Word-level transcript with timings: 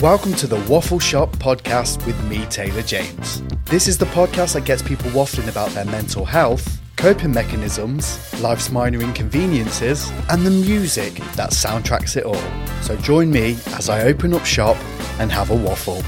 Welcome 0.00 0.32
to 0.36 0.46
the 0.46 0.56
Waffle 0.60 0.98
Shop 0.98 1.30
podcast 1.36 2.06
with 2.06 2.18
me, 2.24 2.46
Taylor 2.46 2.80
James. 2.80 3.42
This 3.66 3.86
is 3.86 3.98
the 3.98 4.06
podcast 4.06 4.54
that 4.54 4.64
gets 4.64 4.80
people 4.80 5.10
waffling 5.10 5.46
about 5.46 5.68
their 5.72 5.84
mental 5.84 6.24
health, 6.24 6.80
coping 6.96 7.32
mechanisms, 7.32 8.18
life's 8.40 8.70
minor 8.70 9.02
inconveniences, 9.02 10.10
and 10.30 10.46
the 10.46 10.50
music 10.50 11.12
that 11.36 11.50
soundtracks 11.50 12.16
it 12.16 12.24
all. 12.24 12.40
So 12.80 12.96
join 12.96 13.30
me 13.30 13.58
as 13.74 13.90
I 13.90 14.04
open 14.04 14.32
up 14.32 14.46
shop 14.46 14.78
and 15.18 15.30
have 15.30 15.50
a 15.50 15.54
waffle. 15.54 16.02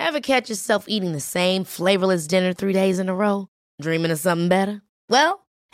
Ever 0.00 0.18
catch 0.18 0.50
yourself 0.50 0.86
eating 0.88 1.12
the 1.12 1.20
same 1.20 1.62
flavorless 1.62 2.26
dinner 2.26 2.52
three 2.52 2.72
days 2.72 2.98
in 2.98 3.08
a 3.08 3.14
row? 3.14 3.46
Dreaming 3.80 4.10
of 4.10 4.18
something 4.18 4.48
better? 4.48 4.82
Well, 5.08 5.45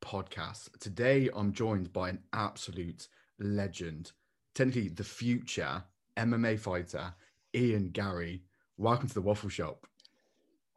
podcast. 0.00 0.78
Today 0.78 1.28
I'm 1.34 1.52
joined 1.52 1.92
by 1.92 2.10
an 2.10 2.20
absolute 2.32 3.08
legend, 3.38 4.12
technically 4.54 4.88
the 4.88 5.04
future 5.04 5.84
MMA 6.16 6.58
fighter, 6.58 7.14
Ian 7.54 7.90
Garry. 7.90 8.42
Welcome 8.76 9.08
to 9.08 9.14
the 9.14 9.20
Waffle 9.22 9.48
Shop. 9.48 9.86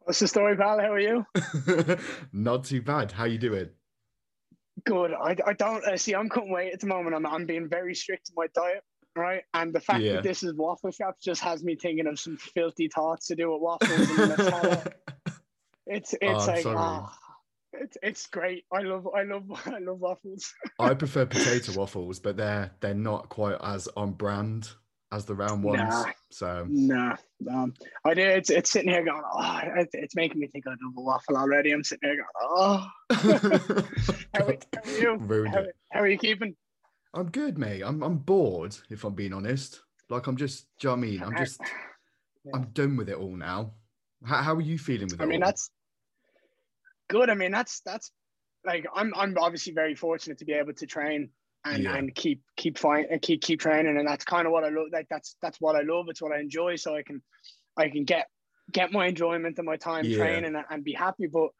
What's 0.00 0.18
the 0.20 0.28
story, 0.28 0.56
pal? 0.56 0.80
How 0.80 0.92
are 0.92 0.98
you? 0.98 1.26
Not 2.32 2.64
too 2.64 2.82
bad. 2.82 3.12
How 3.12 3.24
you 3.24 3.38
doing? 3.38 3.68
Good. 4.84 5.12
I, 5.12 5.36
I 5.46 5.52
don't 5.52 5.84
uh, 5.84 5.96
see. 5.96 6.14
I'm 6.14 6.28
cutting 6.30 6.50
weight 6.52 6.72
at 6.72 6.80
the 6.80 6.86
moment. 6.86 7.14
I'm 7.14 7.26
I'm 7.26 7.44
being 7.44 7.68
very 7.68 7.94
strict 7.94 8.26
to 8.26 8.32
my 8.34 8.46
diet, 8.54 8.82
right? 9.14 9.42
And 9.52 9.74
the 9.74 9.80
fact 9.80 10.00
Yeah. 10.02 10.14
that 10.14 10.22
this 10.22 10.42
is 10.42 10.54
waffle 10.54 10.90
shop 10.90 11.16
just 11.22 11.42
has 11.42 11.62
me 11.62 11.76
thinking 11.76 12.06
of 12.06 12.18
some 12.18 12.38
filthy 12.38 12.88
thoughts 12.88 13.26
to 13.26 13.36
do 13.36 13.50
with 13.52 13.60
waffles. 13.62 14.08
and 14.08 14.94
it's 15.86 16.14
it's 16.14 16.22
Oh, 16.22 16.46
like 16.46 16.66
ah, 16.66 17.14
it's 17.80 17.96
it's 18.02 18.26
great. 18.26 18.64
I 18.72 18.80
love 18.82 19.08
I 19.14 19.22
love 19.22 19.44
I 19.66 19.78
love 19.78 20.00
waffles. 20.00 20.52
I 20.78 20.94
prefer 20.94 21.26
potato 21.26 21.72
waffles, 21.78 22.20
but 22.20 22.36
they're 22.36 22.70
they're 22.80 22.94
not 22.94 23.28
quite 23.28 23.56
as 23.62 23.88
on 23.96 24.12
brand 24.12 24.68
as 25.12 25.24
the 25.24 25.34
round 25.34 25.64
ones. 25.64 25.80
Nah. 25.80 26.04
So 26.30 26.66
nah, 26.68 27.16
um, 27.50 27.74
I 28.04 28.14
do. 28.14 28.22
It's 28.22 28.50
it's 28.50 28.70
sitting 28.70 28.90
here 28.90 29.04
going. 29.04 29.22
Oh, 29.32 29.60
it, 29.76 29.88
it's 29.92 30.14
making 30.14 30.40
me 30.40 30.46
think 30.46 30.66
I 30.66 30.70
love 30.70 30.94
a 30.96 31.00
waffle 31.00 31.36
already. 31.36 31.72
I'm 31.72 31.82
sitting 31.82 32.08
here 32.08 32.16
going. 32.16 32.28
Oh, 32.40 32.88
how, 34.34 34.46
are- 34.46 34.58
how 34.74 34.90
are 34.90 34.98
you? 34.98 35.46
How, 35.48 35.64
how 35.90 36.00
are 36.00 36.08
you 36.08 36.18
keeping? 36.18 36.54
I'm 37.14 37.30
good, 37.30 37.58
mate. 37.58 37.82
I'm 37.82 38.02
I'm 38.02 38.18
bored, 38.18 38.76
if 38.90 39.04
I'm 39.04 39.14
being 39.14 39.32
honest. 39.32 39.82
Like 40.08 40.26
I'm 40.26 40.36
just, 40.36 40.66
do 40.80 40.88
you 40.88 40.90
know 40.90 41.00
what 41.00 41.06
I 41.06 41.10
mean? 41.10 41.22
I'm 41.22 41.36
just, 41.36 41.60
I'm 42.54 42.64
done 42.72 42.96
with 42.96 43.08
it 43.08 43.16
all 43.16 43.36
now. 43.36 43.74
How, 44.24 44.42
how 44.42 44.54
are 44.54 44.60
you 44.60 44.76
feeling 44.76 45.06
with 45.06 45.20
it? 45.20 45.22
I 45.22 45.26
mean, 45.26 45.42
all? 45.42 45.48
that's 45.48 45.70
good. 47.10 47.28
I 47.30 47.34
mean, 47.34 47.50
that's 47.52 47.80
that's 47.84 48.10
like 48.64 48.86
I'm 48.94 49.12
I'm 49.16 49.36
obviously 49.38 49.72
very 49.74 49.94
fortunate 49.94 50.38
to 50.38 50.44
be 50.46 50.52
able 50.54 50.72
to 50.74 50.86
train 50.86 51.30
and 51.64 51.82
Yeah. 51.82 51.96
and 51.96 52.14
keep 52.14 52.42
keep 52.56 52.78
fine 52.78 53.06
and 53.10 53.20
keep 53.20 53.42
keep 53.42 53.60
training, 53.60 53.98
and 53.98 54.08
that's 54.08 54.24
kind 54.24 54.46
of 54.46 54.52
what 54.52 54.64
I 54.64 54.68
love. 54.70 54.86
Like 54.92 55.08
that's 55.10 55.36
that's 55.42 55.60
what 55.60 55.76
I 55.76 55.82
love. 55.82 56.06
It's 56.08 56.22
what 56.22 56.32
I 56.32 56.40
enjoy. 56.40 56.76
So 56.76 56.94
I 56.96 57.02
can 57.02 57.22
I 57.76 57.90
can 57.90 58.04
get 58.04 58.28
get 58.72 58.92
my 58.92 59.06
enjoyment 59.06 59.58
and 59.58 59.66
my 59.66 59.76
time 59.76 60.06
Yeah. 60.06 60.16
training 60.16 60.54
and, 60.54 60.64
and 60.70 60.84
be 60.84 60.92
happy. 60.94 61.26
But 61.26 61.50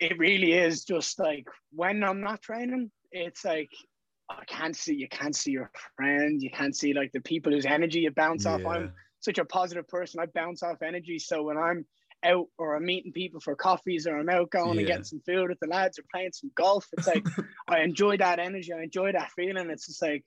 it 0.00 0.18
really 0.18 0.52
is 0.52 0.84
just 0.84 1.18
like 1.18 1.46
when 1.72 2.02
I'm 2.04 2.20
not 2.22 2.42
training, 2.42 2.90
it's 3.12 3.44
like. 3.44 3.70
I 4.30 4.44
can't 4.44 4.76
see 4.76 4.94
you 4.94 5.08
can't 5.08 5.34
see 5.34 5.52
your 5.52 5.70
friends 5.96 6.42
you 6.44 6.50
can't 6.50 6.76
see 6.76 6.92
like 6.92 7.12
the 7.12 7.20
people 7.22 7.50
whose 7.50 7.64
energy 7.64 8.00
you 8.00 8.10
bounce 8.10 8.44
off 8.44 8.60
I'm 8.66 8.90
such 9.20 9.38
a 9.38 9.44
positive 9.44 9.88
person. 9.88 10.20
I 10.20 10.26
bounce 10.26 10.62
off 10.62 10.82
energy. 10.82 11.18
So 11.18 11.42
when 11.42 11.56
I'm 11.56 11.86
out 12.24 12.46
or 12.58 12.74
I'm 12.76 12.84
meeting 12.84 13.12
people 13.12 13.40
for 13.40 13.54
coffees 13.54 14.06
or 14.06 14.18
I'm 14.18 14.28
out 14.28 14.50
going 14.50 14.78
and 14.78 14.80
Yeah. 14.80 14.94
getting 14.94 15.04
some 15.04 15.20
food 15.26 15.50
with 15.50 15.60
the 15.60 15.68
lads 15.68 15.98
or 15.98 16.04
playing 16.12 16.32
some 16.32 16.50
golf, 16.54 16.86
it's 16.92 17.06
like 17.06 17.24
I 17.68 17.80
enjoy 17.80 18.16
that 18.16 18.38
energy. 18.38 18.72
I 18.72 18.82
enjoy 18.82 19.12
that 19.12 19.30
feeling. 19.32 19.70
It's 19.70 19.86
just 19.86 20.02
like, 20.02 20.24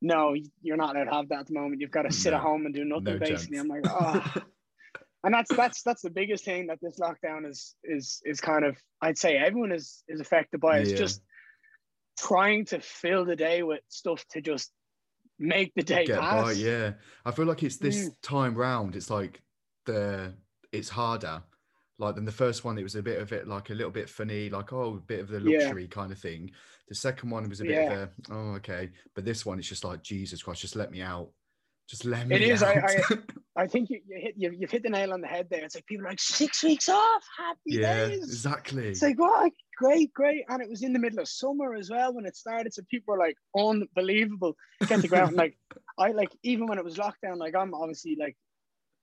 no, 0.00 0.34
you're 0.62 0.76
not 0.76 0.96
allowed 0.96 1.04
to 1.04 1.10
have 1.12 1.28
that 1.30 1.40
at 1.40 1.46
the 1.46 1.54
moment. 1.54 1.80
You've 1.80 1.90
got 1.90 2.02
to 2.02 2.12
sit 2.12 2.30
No. 2.30 2.36
at 2.36 2.42
home 2.42 2.66
and 2.66 2.74
do 2.74 2.84
nothing. 2.84 3.04
No 3.14 3.18
basically, 3.18 3.56
chance. 3.58 3.60
I'm 3.60 3.68
like, 3.68 3.82
oh. 3.86 4.22
and 5.24 5.32
that's 5.34 5.52
that's 5.54 5.82
that's 5.82 6.02
the 6.02 6.10
biggest 6.10 6.44
thing 6.44 6.66
that 6.66 6.78
this 6.82 6.98
lockdown 6.98 7.48
is 7.48 7.74
is 7.84 8.20
is 8.24 8.40
kind 8.40 8.64
of. 8.64 8.76
I'd 9.00 9.18
say 9.18 9.36
everyone 9.36 9.72
is 9.72 10.02
is 10.08 10.20
affected 10.20 10.60
by. 10.60 10.78
It's 10.78 10.90
Yeah. 10.90 10.96
just 10.98 11.22
trying 12.18 12.64
to 12.66 12.80
fill 12.80 13.24
the 13.24 13.36
day 13.36 13.62
with 13.62 13.80
stuff 13.88 14.24
to 14.30 14.40
just 14.40 14.70
make 15.38 15.72
the 15.74 15.82
day 15.82 16.06
get 16.06 16.20
pass. 16.20 16.44
by. 16.44 16.52
Yeah, 16.52 16.92
I 17.24 17.30
feel 17.32 17.46
like 17.46 17.62
it's 17.62 17.76
this 17.76 18.08
Mm. 18.10 18.14
time 18.22 18.54
round. 18.54 18.94
It's 18.96 19.10
like 19.10 19.42
the 19.86 20.34
it's 20.74 20.88
harder. 20.88 21.42
Like 21.98 22.16
than 22.16 22.24
the 22.24 22.32
first 22.32 22.64
one, 22.64 22.76
it 22.76 22.82
was 22.82 22.96
a 22.96 23.02
bit 23.02 23.20
of 23.20 23.32
it, 23.32 23.46
like 23.46 23.70
a 23.70 23.74
little 23.74 23.92
bit 23.92 24.08
funny, 24.10 24.50
like 24.50 24.72
oh, 24.72 24.94
a 24.94 25.00
bit 25.00 25.20
of 25.20 25.28
the 25.28 25.40
Yeah. 25.40 25.58
luxury 25.60 25.86
kind 25.86 26.10
of 26.10 26.18
thing. 26.18 26.50
The 26.88 26.94
second 26.94 27.30
one 27.30 27.48
was 27.48 27.60
a 27.60 27.64
bit 27.64 27.72
Yeah. 27.72 27.92
of 27.92 28.08
a 28.08 28.10
oh, 28.32 28.54
okay, 28.56 28.90
but 29.14 29.24
this 29.24 29.46
one, 29.46 29.58
it's 29.58 29.68
just 29.68 29.84
like 29.84 30.02
Jesus 30.02 30.42
Christ, 30.42 30.60
just 30.62 30.74
let 30.76 30.90
me 30.90 31.02
out, 31.02 31.30
just 31.88 32.04
let 32.04 32.26
me. 32.26 32.34
It 32.36 32.42
is, 32.42 32.62
I- 32.62 32.74
out. 32.76 33.18
I 33.56 33.68
think 33.68 33.88
you, 33.88 34.00
you 34.08 34.18
hit 34.20 34.34
you, 34.36 34.50
you've 34.50 34.72
hit 34.72 34.82
the 34.82 34.90
nail 34.90 35.12
on 35.12 35.20
the 35.20 35.28
head 35.28 35.46
there. 35.48 35.64
It's 35.64 35.76
like 35.76 35.86
people 35.86 36.04
are 36.04 36.08
like 36.10 36.18
six 36.18 36.64
weeks 36.64 36.88
off, 36.88 37.22
happy 37.38 37.60
yeah, 37.66 38.08
days. 38.08 38.24
exactly. 38.24 38.88
It's 38.88 39.00
like 39.00 39.16
what 39.16 39.52
great, 39.78 40.12
great, 40.12 40.44
and 40.48 40.60
it 40.60 40.68
was 40.68 40.82
in 40.82 40.92
the 40.92 40.98
middle 40.98 41.20
of 41.20 41.28
summer 41.28 41.74
as 41.74 41.88
well 41.88 42.12
when 42.12 42.26
it 42.26 42.34
started. 42.36 42.74
So 42.74 42.82
people 42.90 43.12
were 43.14 43.20
like 43.20 43.36
unbelievable. 43.56 44.56
Get 44.88 45.02
the 45.02 45.06
ground 45.08 45.36
like 45.36 45.56
I 45.96 46.10
like 46.10 46.30
even 46.42 46.66
when 46.66 46.78
it 46.78 46.84
was 46.84 46.96
lockdown. 46.96 47.36
Like 47.36 47.54
I'm 47.54 47.74
obviously 47.74 48.16
like 48.18 48.36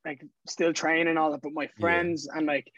like 0.05 0.23
still 0.47 0.73
training 0.73 1.07
and 1.07 1.17
all 1.19 1.31
that, 1.31 1.41
but 1.41 1.53
my 1.53 1.67
friends 1.79 2.27
and 2.33 2.45
like 2.45 2.71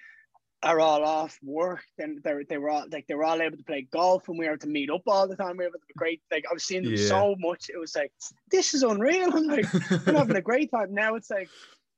are 0.61 0.79
all 0.79 1.03
off 1.03 1.37
work. 1.43 1.83
Then 1.97 2.21
they 2.23 2.33
they 2.49 2.57
were 2.57 2.69
all 2.69 2.85
like 2.91 3.05
they 3.07 3.15
were 3.15 3.23
all 3.25 3.41
able 3.41 3.57
to 3.57 3.63
play 3.63 3.87
golf 3.91 4.27
and 4.29 4.37
we 4.39 4.47
were 4.47 4.57
to 4.57 4.67
meet 4.67 4.89
up 4.89 5.01
all 5.07 5.27
the 5.27 5.35
time. 5.35 5.57
We 5.57 5.65
were 5.65 5.69
able 5.69 5.79
to 5.79 5.93
great. 5.97 6.21
Like 6.31 6.45
I 6.49 6.53
was 6.53 6.63
seeing 6.63 6.83
them 6.83 6.95
Yeah. 6.95 7.07
so 7.07 7.35
much. 7.37 7.69
It 7.69 7.77
was 7.77 7.95
like 7.95 8.11
this 8.49 8.73
is 8.73 8.83
unreal. 8.83 9.29
I'm 9.35 9.47
like 9.47 9.65
I'm 10.07 10.15
having 10.15 10.35
a 10.35 10.41
great 10.41 10.71
time. 10.71 10.93
Now 10.93 11.15
it's 11.15 11.29
like 11.29 11.49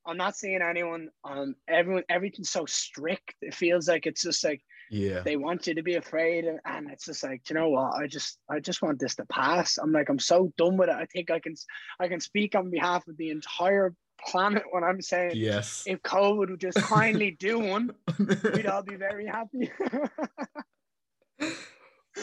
I'm 0.07 0.17
not 0.17 0.35
seeing 0.35 0.61
anyone. 0.61 1.09
Um, 1.23 1.55
everyone, 1.67 2.03
everything's 2.09 2.51
so 2.51 2.65
strict. 2.65 3.33
It 3.41 3.55
feels 3.55 3.87
like 3.87 4.05
it's 4.05 4.21
just 4.21 4.43
like 4.43 4.61
yeah, 4.91 5.21
they 5.23 5.35
want 5.35 5.65
you 5.65 5.73
to 5.73 5.81
be 5.81 5.95
afraid, 5.95 6.45
and, 6.45 6.59
and 6.63 6.91
it's 6.91 7.05
just 7.05 7.23
like, 7.23 7.49
you 7.49 7.55
know 7.55 7.69
what? 7.69 7.93
I 7.95 8.05
just, 8.05 8.37
I 8.47 8.59
just 8.59 8.83
want 8.83 8.99
this 8.99 9.15
to 9.15 9.25
pass. 9.25 9.79
I'm 9.79 9.91
like, 9.91 10.09
I'm 10.09 10.19
so 10.19 10.53
done 10.59 10.77
with 10.77 10.89
it. 10.89 10.95
I 10.95 11.05
think 11.05 11.31
I 11.31 11.39
can, 11.39 11.55
I 11.99 12.07
can 12.07 12.19
speak 12.19 12.53
on 12.53 12.69
behalf 12.69 13.07
of 13.07 13.17
the 13.17 13.31
entire 13.31 13.95
planet 14.27 14.63
when 14.71 14.83
I'm 14.83 15.01
saying, 15.01 15.33
yes. 15.35 15.85
if 15.85 16.01
COVID 16.01 16.49
would 16.49 16.61
just 16.61 16.81
kindly 16.81 17.31
do 17.31 17.59
one, 17.59 17.91
we'd 18.51 18.65
all 18.67 18.83
be 18.83 18.95
very 18.95 19.27
happy. 19.27 19.71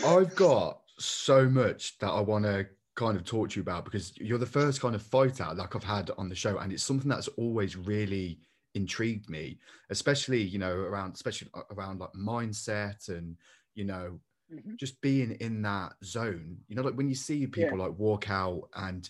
I've 0.02 0.34
got 0.34 0.82
so 0.98 1.48
much 1.48 1.98
that 1.98 2.10
I 2.10 2.20
want 2.20 2.44
to 2.44 2.68
kind 2.94 3.16
of 3.16 3.24
talk 3.24 3.50
to 3.50 3.56
you 3.56 3.62
about 3.62 3.84
because 3.84 4.16
you're 4.18 4.38
the 4.38 4.46
first 4.46 4.80
kind 4.80 4.94
of 4.94 5.02
fighter 5.02 5.48
like 5.54 5.74
I've 5.74 5.84
had 5.84 6.10
on 6.12 6.28
the 6.28 6.34
show, 6.34 6.58
and 6.58 6.72
it's 6.72 6.82
something 6.82 7.08
that's 7.08 7.28
always 7.28 7.76
really 7.76 8.40
intrigued 8.74 9.28
me, 9.30 9.60
especially 9.90 10.42
you 10.42 10.58
know 10.58 10.74
around 10.74 11.14
especially 11.14 11.50
around 11.70 12.00
like 12.00 12.12
mindset 12.12 13.08
and 13.08 13.36
you 13.74 13.84
know 13.84 14.20
Mhm. 14.48 14.78
just 14.78 15.02
being 15.02 15.32
in 15.32 15.62
that 15.62 15.96
zone. 16.04 16.64
You 16.68 16.76
know, 16.76 16.82
like 16.82 16.96
when 16.96 17.08
you 17.08 17.16
see 17.16 17.46
people 17.46 17.68
Yeah. 17.68 17.78
like 17.78 17.98
walk 17.98 18.30
out, 18.30 18.70
and 18.74 19.08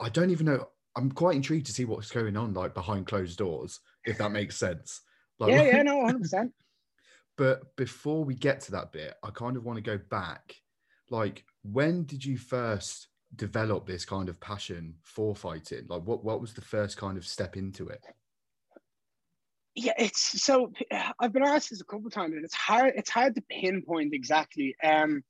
I 0.00 0.08
don't 0.08 0.30
even 0.30 0.46
know. 0.46 0.70
I'm 0.98 1.12
quite 1.12 1.36
intrigued 1.36 1.66
to 1.66 1.72
see 1.72 1.84
what's 1.84 2.10
going 2.10 2.36
on 2.36 2.54
like 2.54 2.74
behind 2.74 3.06
closed 3.06 3.38
doors, 3.38 3.78
if 4.04 4.18
that 4.18 4.32
makes 4.32 4.56
sense. 4.56 5.02
Like, 5.38 5.52
yeah, 5.52 5.62
yeah, 5.76 5.82
no, 5.82 6.04
hundred 6.04 6.22
percent. 6.22 6.52
but 7.36 7.76
before 7.76 8.24
we 8.24 8.34
get 8.34 8.62
to 8.62 8.72
that 8.72 8.90
bit, 8.90 9.14
I 9.22 9.30
kind 9.30 9.56
of 9.56 9.64
want 9.64 9.76
to 9.76 9.82
go 9.82 9.96
back. 10.10 10.56
Like, 11.08 11.44
when 11.62 12.02
did 12.02 12.24
you 12.24 12.36
first 12.36 13.06
develop 13.36 13.86
this 13.86 14.04
kind 14.04 14.28
of 14.28 14.40
passion 14.40 14.96
for 15.02 15.36
fighting? 15.36 15.86
Like, 15.88 16.02
what 16.02 16.24
what 16.24 16.40
was 16.40 16.52
the 16.52 16.62
first 16.62 16.96
kind 16.96 17.16
of 17.16 17.24
step 17.24 17.56
into 17.56 17.86
it? 17.88 18.04
Yeah, 19.76 19.92
it's 19.96 20.42
so 20.42 20.72
I've 21.20 21.32
been 21.32 21.44
asked 21.44 21.70
this 21.70 21.80
a 21.80 21.84
couple 21.84 22.08
of 22.08 22.12
times, 22.12 22.34
and 22.34 22.44
it's 22.44 22.54
hard. 22.56 22.94
It's 22.96 23.10
hard 23.10 23.36
to 23.36 23.42
pinpoint 23.48 24.14
exactly. 24.14 24.74
Um, 24.82 25.22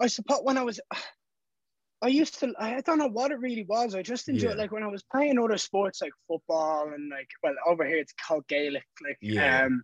I 0.00 0.06
suppose 0.06 0.42
when 0.44 0.56
I 0.56 0.62
was, 0.62 0.78
I 2.00 2.08
used 2.08 2.38
to. 2.40 2.52
I 2.58 2.80
don't 2.82 2.98
know 2.98 3.08
what 3.08 3.32
it 3.32 3.40
really 3.40 3.64
was. 3.64 3.94
I 3.94 4.02
just 4.02 4.28
enjoyed 4.28 4.50
Yeah. 4.56 4.62
like 4.62 4.72
when 4.72 4.84
I 4.84 4.88
was 4.88 5.02
playing 5.02 5.38
other 5.38 5.58
sports 5.58 6.00
like 6.00 6.12
football 6.28 6.92
and 6.94 7.10
like 7.10 7.28
well 7.42 7.54
over 7.66 7.84
here 7.84 7.98
it's 7.98 8.12
called 8.26 8.46
Gaelic, 8.46 8.86
like 9.02 9.18
Yeah. 9.20 9.64
um, 9.64 9.82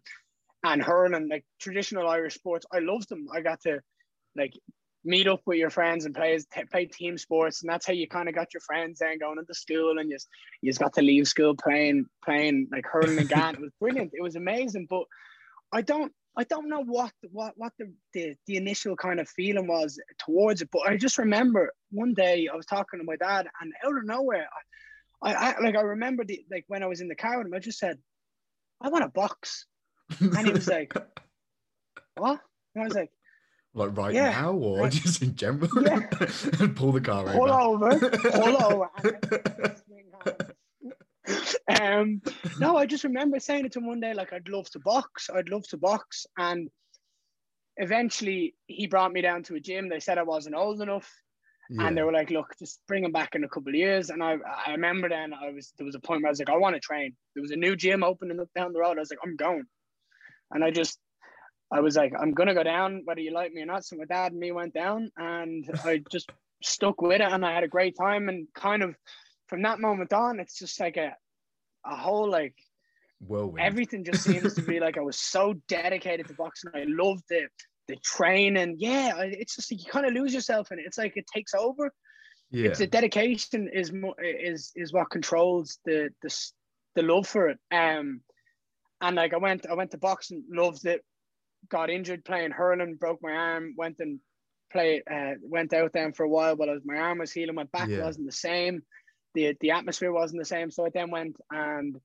and 0.64 0.82
hurling, 0.82 1.28
like 1.28 1.44
traditional 1.60 2.08
Irish 2.08 2.34
sports. 2.34 2.66
I 2.72 2.78
loved 2.78 3.08
them. 3.08 3.26
I 3.34 3.40
got 3.40 3.60
to 3.62 3.80
like 4.36 4.54
meet 5.06 5.26
up 5.26 5.42
with 5.44 5.58
your 5.58 5.68
friends 5.70 6.06
and 6.06 6.14
play 6.14 6.38
t- 6.38 6.64
play 6.70 6.86
team 6.86 7.18
sports, 7.18 7.62
and 7.62 7.70
that's 7.70 7.86
how 7.86 7.92
you 7.92 8.08
kind 8.08 8.28
of 8.28 8.34
got 8.34 8.54
your 8.54 8.60
friends 8.62 9.00
then 9.00 9.18
going 9.18 9.38
into 9.38 9.52
school, 9.54 9.98
and 9.98 10.08
you 10.08 10.14
just 10.16 10.28
you 10.62 10.70
just 10.70 10.80
got 10.80 10.92
to 10.94 11.02
leave 11.02 11.26
school 11.26 11.54
playing 11.56 12.06
playing 12.24 12.68
like 12.70 12.86
hurling 12.86 13.18
and. 13.18 13.30
It 13.58 13.60
was 13.60 13.72
brilliant. 13.80 14.12
It 14.14 14.22
was 14.22 14.36
amazing, 14.36 14.86
but 14.88 15.04
I 15.72 15.82
don't 15.82 16.12
I 16.36 16.44
don't 16.44 16.68
know 16.68 16.80
what 16.82 17.12
what 17.30 17.54
what 17.56 17.72
the, 17.78 17.92
the 18.12 18.34
the 18.46 18.56
initial 18.56 18.96
kind 18.96 19.20
of 19.20 19.28
feeling 19.28 19.66
was 19.68 20.00
towards 20.18 20.62
it, 20.62 20.68
but 20.72 20.82
I 20.88 20.96
just 20.96 21.18
remember 21.18 21.72
one 21.90 22.12
day 22.14 22.48
I 22.52 22.56
was 22.56 22.66
talking 22.66 22.98
to 22.98 23.04
my 23.04 23.16
dad, 23.16 23.46
and 23.60 23.72
out 23.84 23.96
of 23.96 24.04
nowhere, 24.04 24.48
I, 25.22 25.32
I, 25.32 25.52
I 25.52 25.60
like 25.60 25.76
I 25.76 25.82
remember 25.82 26.24
the 26.24 26.44
like 26.50 26.64
when 26.66 26.82
I 26.82 26.86
was 26.86 27.00
in 27.00 27.08
the 27.08 27.14
car 27.14 27.38
with 27.38 27.46
him, 27.46 27.54
I 27.54 27.60
just 27.60 27.78
said, 27.78 27.98
"I 28.80 28.88
want 28.88 29.04
a 29.04 29.08
box," 29.08 29.66
and 30.20 30.46
he 30.46 30.52
was 30.52 30.66
like, 30.66 30.92
"What?" 32.16 32.40
And 32.74 32.82
I 32.82 32.86
was 32.86 32.94
like, 32.96 33.10
like 33.72 33.96
right 33.96 34.14
Yeah, 34.14 34.30
now, 34.30 34.52
or 34.54 34.80
right. 34.82 34.92
just 34.92 35.22
in 35.22 35.36
general? 35.36 35.68
Yeah. 35.82 36.00
and 36.58 36.74
pull 36.76 36.90
the 36.90 37.00
car 37.00 37.26
"Pull 37.26 37.48
over. 37.50 37.92
over, 37.92 38.10
pull 38.10 38.56
over." 38.62 38.90
and 39.04 39.78
swing 39.86 40.06
hands. 40.24 40.50
um, 41.80 42.20
no, 42.58 42.76
I 42.76 42.86
just 42.86 43.04
remember 43.04 43.40
saying 43.40 43.64
it 43.64 43.72
to 43.72 43.78
him 43.78 43.86
one 43.86 44.00
day, 44.00 44.14
like 44.14 44.32
I'd 44.32 44.48
love 44.48 44.68
to 44.70 44.78
box, 44.78 45.30
I'd 45.34 45.48
love 45.48 45.66
to 45.68 45.76
box, 45.76 46.26
and 46.36 46.68
eventually 47.76 48.54
he 48.66 48.86
brought 48.86 49.12
me 49.12 49.22
down 49.22 49.42
to 49.44 49.54
a 49.54 49.60
gym. 49.60 49.88
They 49.88 50.00
said 50.00 50.18
I 50.18 50.22
wasn't 50.22 50.54
old 50.54 50.80
enough, 50.80 51.10
and 51.70 51.96
they 51.96 52.02
were 52.02 52.12
like, 52.12 52.30
"Look, 52.30 52.54
just 52.58 52.80
bring 52.86 53.04
him 53.04 53.12
back 53.12 53.34
in 53.34 53.44
a 53.44 53.48
couple 53.48 53.70
of 53.70 53.74
years." 53.74 54.10
And 54.10 54.22
I, 54.22 54.36
I 54.66 54.72
remember 54.72 55.08
then 55.08 55.32
I 55.32 55.50
was 55.50 55.72
there 55.78 55.86
was 55.86 55.94
a 55.94 56.00
point 56.00 56.22
where 56.22 56.28
I 56.28 56.32
was 56.32 56.38
like, 56.38 56.50
"I 56.50 56.56
want 56.56 56.76
to 56.76 56.80
train." 56.80 57.14
There 57.34 57.42
was 57.42 57.52
a 57.52 57.56
new 57.56 57.74
gym 57.74 58.02
opening 58.02 58.40
up 58.40 58.48
down 58.54 58.72
the 58.72 58.80
road. 58.80 58.98
I 58.98 59.00
was 59.00 59.10
like, 59.10 59.20
"I'm 59.24 59.36
going," 59.36 59.64
and 60.50 60.64
I 60.64 60.70
just. 60.70 60.98
I 61.72 61.80
was 61.80 61.96
like, 61.96 62.12
I'm 62.20 62.32
gonna 62.34 62.54
go 62.54 62.62
down, 62.62 63.02
whether 63.04 63.22
you 63.22 63.32
like 63.32 63.52
me 63.52 63.62
or 63.62 63.66
not. 63.66 63.84
So 63.84 63.96
my 63.96 64.04
dad 64.04 64.30
and 64.30 64.40
me 64.40 64.52
went 64.52 64.74
down, 64.74 65.10
and 65.16 65.68
I 65.82 66.02
just 66.12 66.30
stuck 66.62 67.00
with 67.02 67.20
it, 67.20 67.32
and 67.32 67.44
I 67.44 67.52
had 67.52 67.64
a 67.64 67.68
great 67.68 67.96
time. 67.98 68.28
And 68.28 68.46
kind 68.54 68.82
of 68.82 68.94
from 69.54 69.62
that 69.62 69.78
moment 69.78 70.12
on, 70.12 70.40
it's 70.40 70.58
just 70.58 70.80
like 70.80 70.96
a, 70.96 71.14
a 71.86 71.94
whole 71.94 72.28
like 72.28 72.56
Whirlwind. 73.20 73.64
everything 73.64 74.02
just 74.04 74.24
seems 74.24 74.54
to 74.54 74.62
be 74.62 74.80
like 74.86 74.98
I 74.98 75.00
was 75.00 75.16
so 75.20 75.54
dedicated 75.68 76.26
to 76.26 76.34
boxing. 76.34 76.72
I 76.74 76.86
loved 76.88 77.22
the 77.28 77.42
the 77.86 77.94
training. 78.02 78.76
Yeah, 78.80 79.20
it's 79.20 79.54
just 79.54 79.70
like 79.70 79.80
you 79.84 79.88
kind 79.88 80.06
of 80.06 80.12
lose 80.12 80.34
yourself 80.34 80.72
in 80.72 80.80
it. 80.80 80.86
It's 80.86 80.98
like 80.98 81.16
it 81.16 81.26
takes 81.32 81.54
over. 81.54 81.92
yeah. 82.50 82.70
It's 82.70 82.80
the 82.80 82.88
dedication 82.88 83.70
is 83.72 83.92
more 83.92 84.16
is 84.20 84.72
is 84.74 84.92
what 84.92 85.08
controls 85.10 85.78
the 85.84 86.08
the 86.22 86.36
the 86.96 87.02
love 87.02 87.28
for 87.28 87.48
it. 87.48 87.58
Um, 87.70 88.22
and 89.00 89.14
like 89.14 89.34
I 89.34 89.36
went 89.36 89.66
I 89.70 89.74
went 89.74 89.92
to 89.92 89.98
boxing, 89.98 90.42
loved 90.50 90.84
it. 90.84 91.00
Got 91.68 91.90
injured 91.90 92.24
playing 92.24 92.50
hurling, 92.50 92.96
broke 92.96 93.20
my 93.22 93.30
arm. 93.32 93.74
Went 93.78 94.00
and 94.00 94.18
played. 94.72 95.02
Uh, 95.08 95.34
went 95.42 95.72
out 95.72 95.92
then 95.92 96.12
for 96.12 96.24
a 96.24 96.28
while 96.28 96.56
while 96.56 96.70
was, 96.70 96.82
my 96.84 96.96
arm 96.96 97.18
was 97.18 97.30
healing. 97.30 97.54
My 97.54 97.68
back 97.72 97.88
Yeah. 97.88 98.02
wasn't 98.04 98.26
the 98.26 98.32
same. 98.50 98.82
The 99.34 99.56
the 99.60 99.70
atmosphere 99.72 100.12
wasn't 100.12 100.40
the 100.40 100.46
same. 100.46 100.70
So 100.70 100.86
I 100.86 100.90
then 100.92 101.10
went 101.10 101.36
and 101.50 101.96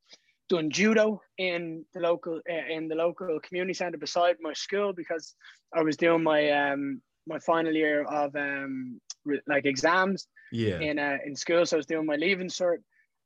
done 0.49 0.71
judo 0.71 1.21
in 1.37 1.85
the 1.93 1.99
local 1.99 2.41
uh, 2.49 2.73
in 2.73 2.87
the 2.87 2.95
local 2.95 3.39
community 3.41 3.73
center 3.73 3.97
beside 3.97 4.37
my 4.41 4.53
school 4.53 4.93
because 4.93 5.35
I 5.73 5.83
was 5.83 5.97
doing 5.97 6.23
my 6.23 6.49
um 6.51 7.01
my 7.27 7.39
final 7.39 7.73
year 7.73 8.03
of 8.03 8.35
um 8.35 8.99
re- 9.25 9.41
like 9.47 9.65
exams 9.65 10.27
yeah. 10.51 10.79
in 10.79 10.99
uh, 10.99 11.17
in 11.25 11.35
school. 11.35 11.65
So 11.65 11.77
I 11.77 11.79
was 11.79 11.85
doing 11.85 12.05
my 12.05 12.15
leaving 12.15 12.49
cert, 12.49 12.79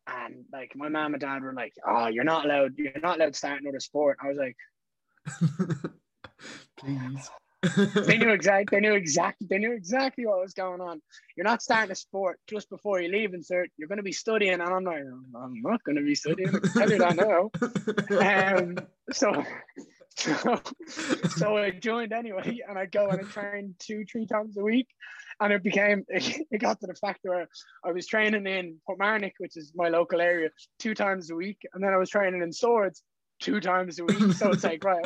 and 0.08 0.46
like 0.52 0.74
my 0.76 0.90
mom 0.90 1.14
and 1.14 1.22
dad 1.22 1.42
were 1.42 1.54
like, 1.54 1.74
"Oh, 1.88 2.08
you're 2.08 2.24
not 2.24 2.46
allowed. 2.46 2.74
You're 2.78 3.00
not 3.02 3.18
allowed 3.18 3.34
to 3.34 3.38
start 3.38 3.62
another 3.62 3.80
sport." 3.80 4.18
I 4.22 4.28
was 4.28 4.38
like, 4.38 4.58
Please. 6.80 7.30
They 7.64 8.18
knew 8.18 8.32
exactly. 8.32 8.78
They 8.78 8.82
knew 8.82 8.94
exactly. 8.94 9.48
They 9.50 9.58
knew 9.58 9.74
exactly 9.74 10.26
what 10.26 10.42
was 10.42 10.54
going 10.54 10.82
on. 10.82 11.02
You're 11.36 11.46
not 11.46 11.62
starting 11.62 11.92
a 11.92 11.96
sport 11.96 12.40
just 12.48 12.70
before 12.70 13.00
you 13.00 13.10
leaving 13.10 13.42
cert. 13.42 13.68
You're 13.78 13.88
going 13.88 13.98
to 13.98 14.04
be 14.04 14.12
studying, 14.12 14.54
and 14.54 14.64
I'm 14.64 14.84
like, 14.84 15.04
I'm 15.36 15.62
not 15.62 15.84
going 15.84 15.96
to 15.96 16.04
be 16.04 16.16
studying. 16.16 16.50
I 16.50 16.68
tell 16.74 16.92
you 16.92 16.98
that 17.00 17.16
now. 17.16 17.52
Um, 18.20 18.78
so, 19.12 19.44
so, 20.18 20.62
so 21.30 21.58
I 21.58 21.72
joined 21.72 22.12
anyway, 22.12 22.60
and 22.68 22.78
I 22.78 22.86
go 22.86 23.08
and 23.08 23.22
I 23.22 23.24
train 23.24 23.76
two, 23.80 24.04
three 24.12 24.26
times 24.26 24.58
a 24.58 24.64
week, 24.64 24.88
and 25.40 25.54
it 25.54 25.64
became. 25.64 26.06
It 26.10 26.60
got 26.60 26.80
to 26.82 26.88
the 26.88 26.96
fact 26.96 27.20
where 27.24 27.48
I 27.86 27.92
was 27.92 28.08
training 28.08 28.46
in 28.46 28.78
Portmarnock, 28.88 29.34
which 29.38 29.58
is 29.58 29.72
my 29.74 29.90
local 29.90 30.22
area, 30.22 30.50
two 30.80 30.94
times 30.94 31.32
a 31.32 31.36
week, 31.36 31.60
and 31.74 31.84
then 31.84 31.94
I 31.94 31.98
was 31.98 32.10
training 32.10 32.42
in 32.42 32.52
Swords 32.52 33.02
two 33.44 33.60
times 33.60 34.00
a 34.00 34.06
week. 34.06 34.34
So 34.34 34.52
it's 34.52 34.64
like, 34.64 34.84
right, 34.84 35.06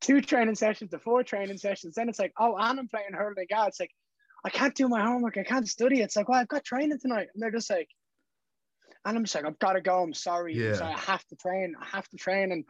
two 0.00 0.20
training 0.20 0.56
sessions 0.56 0.90
to 0.90 0.98
four 0.98 1.22
training 1.22 1.58
sessions. 1.58 1.94
Then 1.94 2.08
it's 2.08 2.18
like, 2.18 2.32
oh, 2.38 2.56
and 2.58 2.78
I'm 2.78 2.88
playing 2.88 3.12
hurling. 3.14 3.46
God, 3.48 3.68
it's 3.68 3.80
like, 3.80 3.92
I 4.44 4.50
can't 4.50 4.74
do 4.74 4.88
my 4.88 5.02
homework. 5.02 5.38
I 5.38 5.44
can't 5.44 5.68
study. 5.68 6.00
It's 6.00 6.16
like, 6.16 6.28
well, 6.28 6.40
I've 6.40 6.48
got 6.48 6.64
training 6.64 6.98
tonight, 6.98 7.28
and 7.32 7.42
they're 7.42 7.52
just 7.52 7.70
like, 7.70 7.88
and 9.04 9.16
I'm 9.16 9.24
just 9.24 9.34
like, 9.34 9.46
I've 9.46 9.58
got 9.58 9.74
to 9.74 9.80
go. 9.80 10.02
I'm 10.02 10.14
sorry. 10.14 10.54
Yeah. 10.54 10.74
So 10.74 10.84
I 10.84 10.92
have 10.92 11.24
to 11.28 11.36
train. 11.36 11.74
I 11.80 11.86
have 11.86 12.08
to 12.08 12.16
train, 12.16 12.52
and 12.52 12.64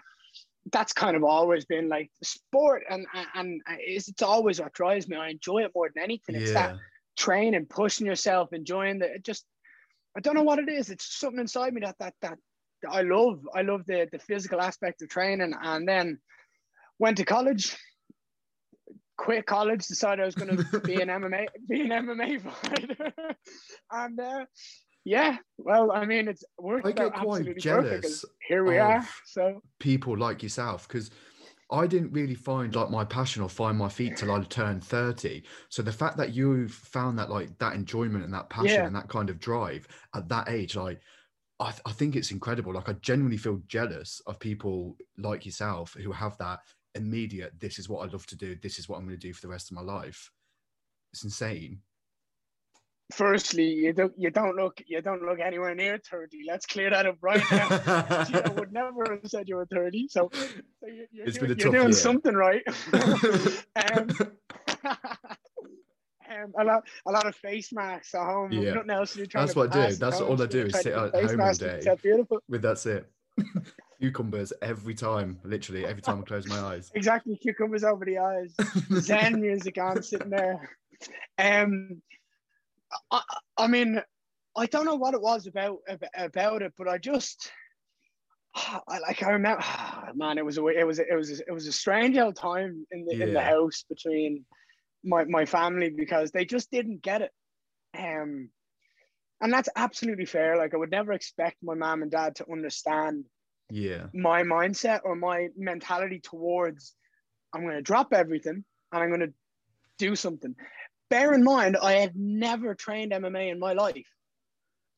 that's 0.71 0.93
kind 0.93 1.17
of 1.17 1.25
always 1.25 1.65
been 1.65 1.89
like 1.89 2.11
the 2.21 2.27
sport, 2.27 2.85
and 2.89 3.07
and 3.35 3.63
it's, 3.81 4.09
it's 4.09 4.23
always 4.23 4.61
what 4.61 4.75
drives 4.75 5.09
me. 5.09 5.17
I 5.17 5.31
enjoy 5.31 5.65
it 5.65 5.73
more 5.75 5.91
than 5.95 6.05
anything. 6.05 6.37
It's 6.37 6.53
that 6.53 6.75
yeah. 6.75 6.79
training, 7.17 7.67
pushing 7.67 8.07
yourself, 8.07 8.53
enjoying 8.53 8.99
the 8.99 9.15
it 9.15 9.25
just 9.25 9.45
I 10.17 10.21
don't 10.21 10.35
know 10.35 10.43
what 10.43 10.59
it 10.59 10.69
is. 10.69 10.91
It's 10.91 11.19
something 11.19 11.41
inside 11.41 11.73
me 11.73 11.81
that 11.81 11.97
that 11.99 12.15
that, 12.21 12.31
that 12.31 12.39
I 12.89 13.03
love. 13.03 13.41
I 13.55 13.63
love 13.63 13.85
the 13.87 14.09
the 14.11 14.19
physical 14.19 14.61
aspect 14.61 15.03
of 15.03 15.09
training 15.09 15.55
and 15.61 15.87
then 15.89 16.21
went 16.99 17.17
to 17.19 17.25
college, 17.25 17.77
quit 19.17 19.47
college, 19.47 19.87
decided 19.87 20.23
I 20.23 20.27
was 20.27 20.35
gonna 20.35 20.57
be 20.87 21.01
an 21.01 21.09
MMA 21.09 21.47
be 21.69 21.81
an 21.83 21.89
MMA 21.91 22.41
fighter. 22.41 23.13
and 23.91 24.21
uh, 24.21 24.47
yeah, 25.05 25.39
well, 25.59 25.93
I 25.93 26.05
mean 26.05 26.29
it's 26.29 26.45
worked 26.59 26.87
I 26.87 26.91
out 26.91 26.97
get 26.97 27.21
quite 27.21 27.41
absolutely 27.41 27.63
perfect 27.63 28.03
'cause 28.03 28.25
jealous 28.25 28.25
here 28.49 28.65
we 28.65 28.79
are. 28.79 29.09
So 29.27 29.63
people 29.79 30.17
like 30.17 30.43
yourself 30.43 30.87
because 30.89 31.11
I 31.71 31.87
didn't 31.87 32.13
really 32.13 32.35
find 32.35 32.75
like 32.75 32.91
my 32.91 33.05
passion 33.05 33.43
or 33.43 33.49
find 33.49 33.79
my 33.79 33.89
feet 33.89 34.17
till 34.17 34.31
I 34.31 34.41
turned 34.45 34.85
30. 34.85 35.43
So 35.71 35.83
the 35.83 35.93
fact 35.93 36.19
that 36.19 36.35
you 36.35 36.69
found 36.69 37.19
that 37.19 37.31
like 37.31 37.59
that 37.59 37.75
enjoyment 37.75 38.25
and 38.25 38.35
that 38.35 38.51
passion 38.51 38.83
Yeah. 38.83 38.87
and 38.89 38.97
that 38.97 39.09
kind 39.09 39.31
of 39.31 39.39
drive 39.39 39.89
at 40.15 40.29
that 40.29 40.49
age, 40.51 40.77
like 40.77 41.01
I, 41.67 41.71
th- 41.71 41.83
I 41.87 41.93
think 41.93 42.17
it's 42.17 42.31
incredible. 42.31 42.75
Like 42.75 42.89
I 42.89 42.95
genuinely 42.95 43.37
feel 43.37 43.61
jealous 43.67 44.21
of 44.27 44.39
people 44.39 44.97
like 45.19 45.45
yourself 45.47 45.95
who 45.95 46.13
have 46.13 46.37
that 46.39 46.61
immediate, 46.95 47.53
this 47.59 47.79
is 47.79 47.89
what 47.89 48.07
I 48.07 48.13
love 48.13 48.27
to 48.27 48.37
do, 48.37 48.57
this 48.57 48.79
is 48.79 48.89
what 48.89 48.99
I'm 48.99 49.07
going 49.07 49.19
to 49.19 49.27
do 49.27 49.33
for 49.33 49.43
the 49.43 49.49
rest 49.49 49.71
of 49.71 49.77
my 49.77 49.83
life. 49.83 50.31
It's 51.13 51.25
insane. 51.25 51.81
firstly, 53.13 53.65
you 53.65 53.93
don't 53.93 54.13
you 54.17 54.31
don't 54.31 54.57
look 54.57 54.81
you 54.87 55.01
don't 55.03 55.23
look 55.23 55.39
anywhere 55.41 55.75
near 55.75 55.99
30. 55.99 56.39
Let's 56.47 56.67
clear 56.67 56.91
that 56.91 57.07
up 57.07 57.17
right 57.21 57.43
now. 57.51 57.69
I 57.71 58.53
would 58.57 58.73
never 58.81 59.05
have 59.11 59.31
said 59.31 59.49
you 59.49 59.57
were 59.57 59.67
30. 59.67 60.09
So, 60.09 60.31
so 60.33 60.87
you, 60.87 61.07
you're, 61.13 61.27
It's 61.27 61.39
doing, 61.39 61.59
you're 61.59 61.73
doing 61.73 61.93
something 61.93 62.35
right. 62.35 62.63
um, 63.93 64.09
a 66.63 66.65
lot, 66.65 66.87
a 67.07 67.13
lot 67.13 67.27
of 67.27 67.35
face 67.37 67.73
masks 67.73 68.15
at 68.15 68.25
home. 68.25 68.53
Yeah. 68.53 68.75
Nothing 68.75 68.91
else 68.91 69.13
to 69.13 69.19
do. 69.19 69.27
trying 69.27 69.47
That's 69.47 69.57
what 69.57 69.75
I 69.75 69.89
do. 69.89 69.95
That's 69.97 70.21
all 70.21 70.41
I 70.41 70.47
do 70.47 70.67
is 70.67 70.75
sit 70.75 70.93
at 70.93 71.15
home 71.15 71.41
all 71.41 71.55
day. 71.55 71.83
Beautiful. 72.03 72.39
With 72.49 72.63
that's 72.63 72.87
it. 72.87 73.11
Cucumbers 74.01 74.53
every 74.63 74.95
time, 74.95 75.39
literally 75.45 75.87
every 75.87 76.03
time 76.03 76.19
I 76.19 76.23
close 76.23 76.47
my 76.47 76.59
eyes. 76.59 76.91
Exactly, 76.95 77.37
cucumbers 77.37 77.85
over 77.85 78.05
the 78.05 78.19
eyes. 78.19 78.55
Zen 79.01 79.41
music 79.41 79.79
on, 79.79 80.03
sitting 80.03 80.31
there. 80.31 80.77
Um, 81.39 82.03
I, 83.11 83.23
I 83.57 83.67
mean, 83.69 84.03
I 84.57 84.67
don't 84.67 84.87
know 84.87 84.97
what 84.97 85.15
it 85.15 85.23
was 85.23 85.47
about 85.47 85.79
about 86.17 86.63
it, 86.63 86.73
but 86.77 86.89
I 86.89 86.99
just, 86.99 87.51
I 88.55 88.99
like 88.99 89.23
I 89.23 89.31
remember, 89.31 89.65
man, 90.15 90.37
it 90.37 90.45
was 90.45 90.59
a 90.59 90.67
it 90.67 90.85
was 90.85 90.99
a, 90.99 91.09
it 91.09 91.15
was 91.15 91.31
a, 91.31 91.49
it 91.49 91.53
was 91.53 91.67
a 91.69 91.73
strange 91.73 92.19
old 92.19 92.37
time 92.37 92.85
in 92.91 93.05
the 93.05 93.23
in 93.23 93.33
the 93.33 93.41
house 93.41 93.85
between 93.89 94.45
my 95.05 95.25
my 95.25 95.45
family 95.47 95.91
because 95.91 96.31
they 96.31 96.45
just 96.45 96.71
didn't 96.71 97.03
get 97.03 97.23
it. 97.23 97.31
Um, 97.99 98.51
and 99.41 99.53
that's 99.53 99.69
absolutely 99.77 100.25
fair. 100.27 100.57
Like 100.57 100.75
I 100.75 100.77
would 100.77 100.91
never 100.91 101.13
expect 101.13 101.57
my 101.63 101.75
mom 101.75 102.03
and 102.03 102.11
dad 102.11 102.37
to 102.37 102.47
understand 102.51 103.25
Yeah. 103.71 104.07
my 104.15 104.43
mindset 104.45 105.01
or 105.05 105.17
my 105.17 105.49
mentality 105.57 106.21
towards 106.21 106.95
I'm 107.53 107.63
going 107.63 107.75
to 107.75 107.83
drop 107.83 108.13
everything 108.13 108.65
and 108.93 109.03
I'm 109.03 109.09
going 109.11 109.21
to 109.21 109.35
do 109.99 110.15
something. 110.17 110.55
Bear 111.11 111.35
in 111.35 111.45
mind, 111.45 111.77
I 111.77 111.95
had 111.95 112.17
never 112.17 112.75
trained 112.75 113.13
MMA 113.13 113.51
in 113.51 113.59
my 113.59 113.73
life. 113.75 114.07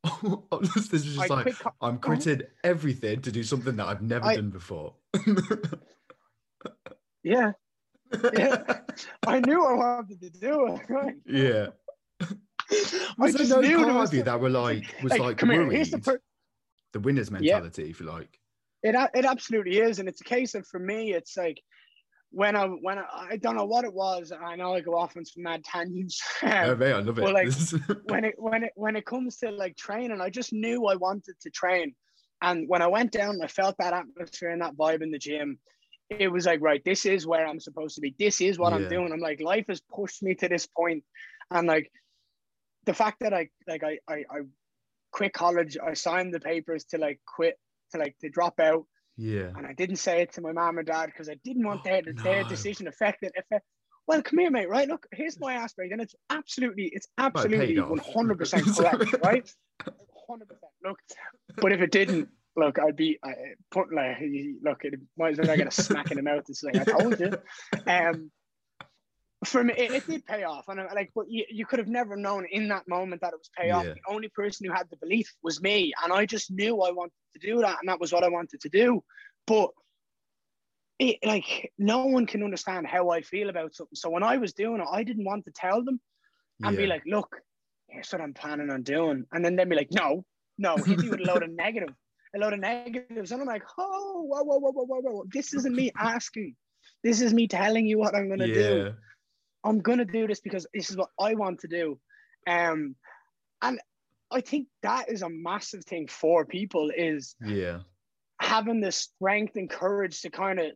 this 0.74 0.92
is 0.92 1.04
just 1.04 1.18
I 1.18 1.34
like 1.34 1.42
quit, 1.44 1.56
I'm 1.80 1.98
quitting 1.98 2.42
everything 2.62 3.22
to 3.22 3.32
do 3.32 3.42
something 3.42 3.74
that 3.76 3.86
I've 3.86 4.02
never 4.02 4.26
I- 4.26 4.36
done 4.36 4.50
before. 4.50 4.94
Yeah. 7.26 7.52
Yeah. 8.36 8.80
I 9.26 9.40
knew 9.40 9.64
I 9.64 9.72
wanted 9.74 10.20
to 10.20 10.30
do 10.30 10.66
it. 10.74 10.80
Right? 10.88 11.14
yeah. 11.26 11.66
I 12.20 12.26
Was 13.18 13.32
there 13.32 13.38
just 13.38 13.50
no 13.50 13.60
knew 13.60 13.76
there 13.76 13.86
part 13.86 13.94
was 13.96 14.10
of 14.10 14.14
you 14.14 14.22
that 14.22 14.40
were 14.40 14.50
like 14.50 14.94
was 15.02 15.12
like, 15.12 15.20
like 15.20 15.36
come 15.36 15.50
here, 15.50 15.66
the 15.66 15.98
per- 15.98 16.20
the 16.92 17.00
winner's 17.00 17.30
mentality, 17.30 17.90
if 17.90 18.00
you 18.00 18.06
like. 18.06 18.38
It 18.82 18.94
it 19.14 19.24
absolutely 19.24 19.78
is, 19.78 19.98
and 19.98 20.08
it's 20.08 20.20
a 20.20 20.24
case 20.24 20.54
of 20.54 20.66
for 20.66 20.78
me, 20.78 21.12
it's 21.12 21.36
like 21.36 21.60
when 22.30 22.56
I 22.56 22.66
when 22.66 22.98
I, 22.98 23.04
I 23.32 23.36
don't 23.36 23.56
know 23.56 23.64
what 23.64 23.84
it 23.84 23.92
was. 23.92 24.32
I 24.32 24.56
know 24.56 24.74
I 24.74 24.80
go 24.80 24.96
off 24.96 25.16
on 25.16 25.24
some 25.24 25.42
mad 25.42 25.62
tangents. 25.64 26.22
Oh, 26.42 26.74
mate, 26.74 26.92
I 26.92 27.00
love 27.00 27.18
it. 27.18 27.32
like, 27.32 27.48
when 28.04 28.24
it 28.24 28.34
when 28.38 28.64
it 28.64 28.72
when 28.74 28.96
it 28.96 29.06
comes 29.06 29.36
to 29.38 29.50
like 29.50 29.76
training, 29.76 30.20
I 30.20 30.30
just 30.30 30.52
knew 30.52 30.86
I 30.86 30.96
wanted 30.96 31.34
to 31.40 31.50
train. 31.50 31.94
And 32.42 32.68
when 32.68 32.82
I 32.82 32.86
went 32.88 33.12
down, 33.12 33.40
I 33.42 33.46
felt 33.46 33.76
that 33.78 33.94
atmosphere 33.94 34.50
and 34.50 34.60
that 34.60 34.76
vibe 34.76 35.02
in 35.02 35.10
the 35.10 35.18
gym. 35.18 35.58
It 36.10 36.28
was 36.28 36.46
like, 36.46 36.60
right, 36.60 36.84
this 36.84 37.06
is 37.06 37.26
where 37.26 37.46
I'm 37.46 37.60
supposed 37.60 37.94
to 37.96 38.00
be. 38.00 38.14
This 38.18 38.40
is 38.40 38.58
what 38.58 38.72
I'm 38.72 38.88
doing. 38.88 39.12
I'm 39.12 39.20
like, 39.20 39.40
life 39.40 39.66
has 39.68 39.80
pushed 39.80 40.22
me 40.22 40.34
to 40.36 40.48
this 40.48 40.66
point, 40.66 41.02
and 41.50 41.66
like 41.66 41.90
the 42.84 42.94
fact 42.94 43.20
that 43.20 43.32
I 43.32 43.48
like 43.66 43.82
I 43.82 43.98
I, 44.06 44.14
I 44.30 44.40
quit 45.12 45.32
college, 45.32 45.76
I 45.82 45.94
signed 45.94 46.34
the 46.34 46.40
papers 46.40 46.84
to 46.86 46.98
like 46.98 47.20
quit 47.26 47.58
to 47.92 47.98
like 47.98 48.16
to 48.20 48.28
drop 48.28 48.60
out, 48.60 48.84
yeah. 49.16 49.50
and 49.56 49.66
I 49.66 49.72
didn't 49.72 49.96
say 49.96 50.20
it 50.20 50.32
to 50.34 50.40
my 50.42 50.52
mom 50.52 50.78
and 50.78 50.86
dad 50.86 51.06
because 51.06 51.28
I 51.28 51.36
didn't 51.44 51.64
want 51.66 51.84
their 51.84 52.02
their 52.02 52.42
No. 52.42 52.48
decision 52.48 52.86
affected. 52.86 53.32
Affect, 53.38 53.64
well, 54.06 54.22
come 54.22 54.38
here, 54.38 54.50
mate. 54.50 54.68
Right, 54.68 54.86
look, 54.86 55.06
here's 55.12 55.40
my 55.40 55.54
aspect, 55.54 55.92
and 55.92 56.00
it's 56.00 56.14
absolutely, 56.28 56.90
it's 56.92 57.08
absolutely 57.16 57.80
one 57.80 57.98
hundred 57.98 58.38
percent 58.38 58.66
correct, 58.76 59.16
right? 59.22 59.50
Hundred 60.28 60.48
percent. 60.48 60.72
Look, 60.82 60.98
but 61.56 61.72
if 61.72 61.80
it 61.82 61.90
didn't, 61.90 62.30
look, 62.56 62.78
I'd 62.78 62.96
be 62.96 63.18
I, 63.24 63.32
put 63.70 63.92
like, 63.92 64.18
look, 64.62 64.84
it 64.84 64.94
might 65.16 65.32
as 65.32 65.38
well 65.38 65.50
I 65.50 65.56
get 65.56 65.66
a 65.66 65.70
smack 65.70 66.10
in 66.10 66.16
the 66.16 66.22
mouth. 66.22 66.44
It's 66.48 66.62
like 66.62 66.76
I 66.76 66.84
told 66.84 67.20
you. 67.20 67.32
Um, 67.86 68.30
for 69.44 69.62
me, 69.62 69.74
it, 69.76 69.90
it 69.90 70.06
did 70.06 70.24
pay 70.24 70.44
off, 70.44 70.68
and 70.68 70.80
I, 70.80 70.92
like, 70.94 71.10
but 71.14 71.26
you, 71.28 71.44
you 71.50 71.66
could 71.66 71.78
have 71.78 71.88
never 71.88 72.16
known 72.16 72.46
in 72.50 72.68
that 72.68 72.88
moment 72.88 73.20
that 73.20 73.34
it 73.34 73.38
was 73.38 73.50
pay 73.56 73.70
off. 73.70 73.84
Yeah. 73.84 73.92
The 73.92 74.12
only 74.12 74.28
person 74.28 74.66
who 74.66 74.72
had 74.72 74.88
the 74.90 74.96
belief 74.96 75.30
was 75.42 75.60
me, 75.60 75.92
and 76.02 76.12
I 76.12 76.24
just 76.24 76.50
knew 76.50 76.80
I 76.80 76.92
wanted 76.92 77.12
to 77.34 77.46
do 77.46 77.60
that, 77.60 77.76
and 77.80 77.88
that 77.88 78.00
was 78.00 78.12
what 78.12 78.24
I 78.24 78.28
wanted 78.28 78.60
to 78.62 78.68
do. 78.70 79.02
But 79.46 79.70
it, 80.98 81.18
like, 81.24 81.72
no 81.78 82.06
one 82.06 82.26
can 82.26 82.42
understand 82.42 82.86
how 82.86 83.10
I 83.10 83.20
feel 83.20 83.50
about 83.50 83.74
something. 83.74 83.96
So 83.96 84.08
when 84.08 84.22
I 84.22 84.38
was 84.38 84.54
doing 84.54 84.80
it, 84.80 84.88
I 84.90 85.02
didn't 85.02 85.24
want 85.24 85.44
to 85.44 85.52
tell 85.52 85.84
them 85.84 86.00
and 86.62 86.76
be 86.76 86.86
like, 86.86 87.02
look, 87.06 87.36
here's 87.88 88.10
what 88.10 88.20
I'm 88.20 88.34
planning 88.34 88.70
on 88.70 88.82
doing. 88.82 89.24
And 89.32 89.44
then 89.44 89.56
they'd 89.56 89.68
be 89.68 89.76
like, 89.76 89.92
no, 89.92 90.24
no, 90.58 90.76
hit 90.76 90.98
me 90.98 91.10
with 91.10 91.20
a 91.20 91.24
load 91.24 91.42
of 91.42 91.50
negative, 91.54 91.94
a 92.34 92.38
lot 92.38 92.52
of 92.52 92.60
negatives. 92.60 93.32
And 93.32 93.40
I'm 93.40 93.46
like, 93.46 93.62
oh, 93.78 94.22
whoa, 94.28 94.42
whoa, 94.42 94.58
whoa, 94.58 94.72
whoa, 94.72 94.84
whoa, 94.84 95.00
whoa. 95.00 95.24
This 95.32 95.54
isn't 95.54 95.74
me 95.74 95.90
asking. 95.98 96.56
This 97.02 97.20
is 97.20 97.32
me 97.34 97.48
telling 97.48 97.86
you 97.86 97.98
what 97.98 98.14
I'm 98.14 98.28
going 98.28 98.40
to 98.40 98.48
yeah. 98.48 98.54
do. 98.54 98.92
I'm 99.64 99.80
going 99.80 99.98
to 99.98 100.04
do 100.04 100.26
this 100.26 100.40
because 100.40 100.66
this 100.74 100.90
is 100.90 100.96
what 100.96 101.10
I 101.18 101.34
want 101.34 101.60
to 101.60 101.68
do. 101.68 101.98
Um, 102.46 102.96
and 103.62 103.80
I 104.30 104.40
think 104.40 104.68
that 104.82 105.08
is 105.10 105.22
a 105.22 105.28
massive 105.30 105.84
thing 105.84 106.08
for 106.08 106.44
people 106.44 106.90
is 106.94 107.34
Yeah. 107.44 107.80
having 108.40 108.80
the 108.80 108.92
strength 108.92 109.56
and 109.56 109.70
courage 109.70 110.20
to 110.22 110.30
kind 110.30 110.58
of 110.58 110.72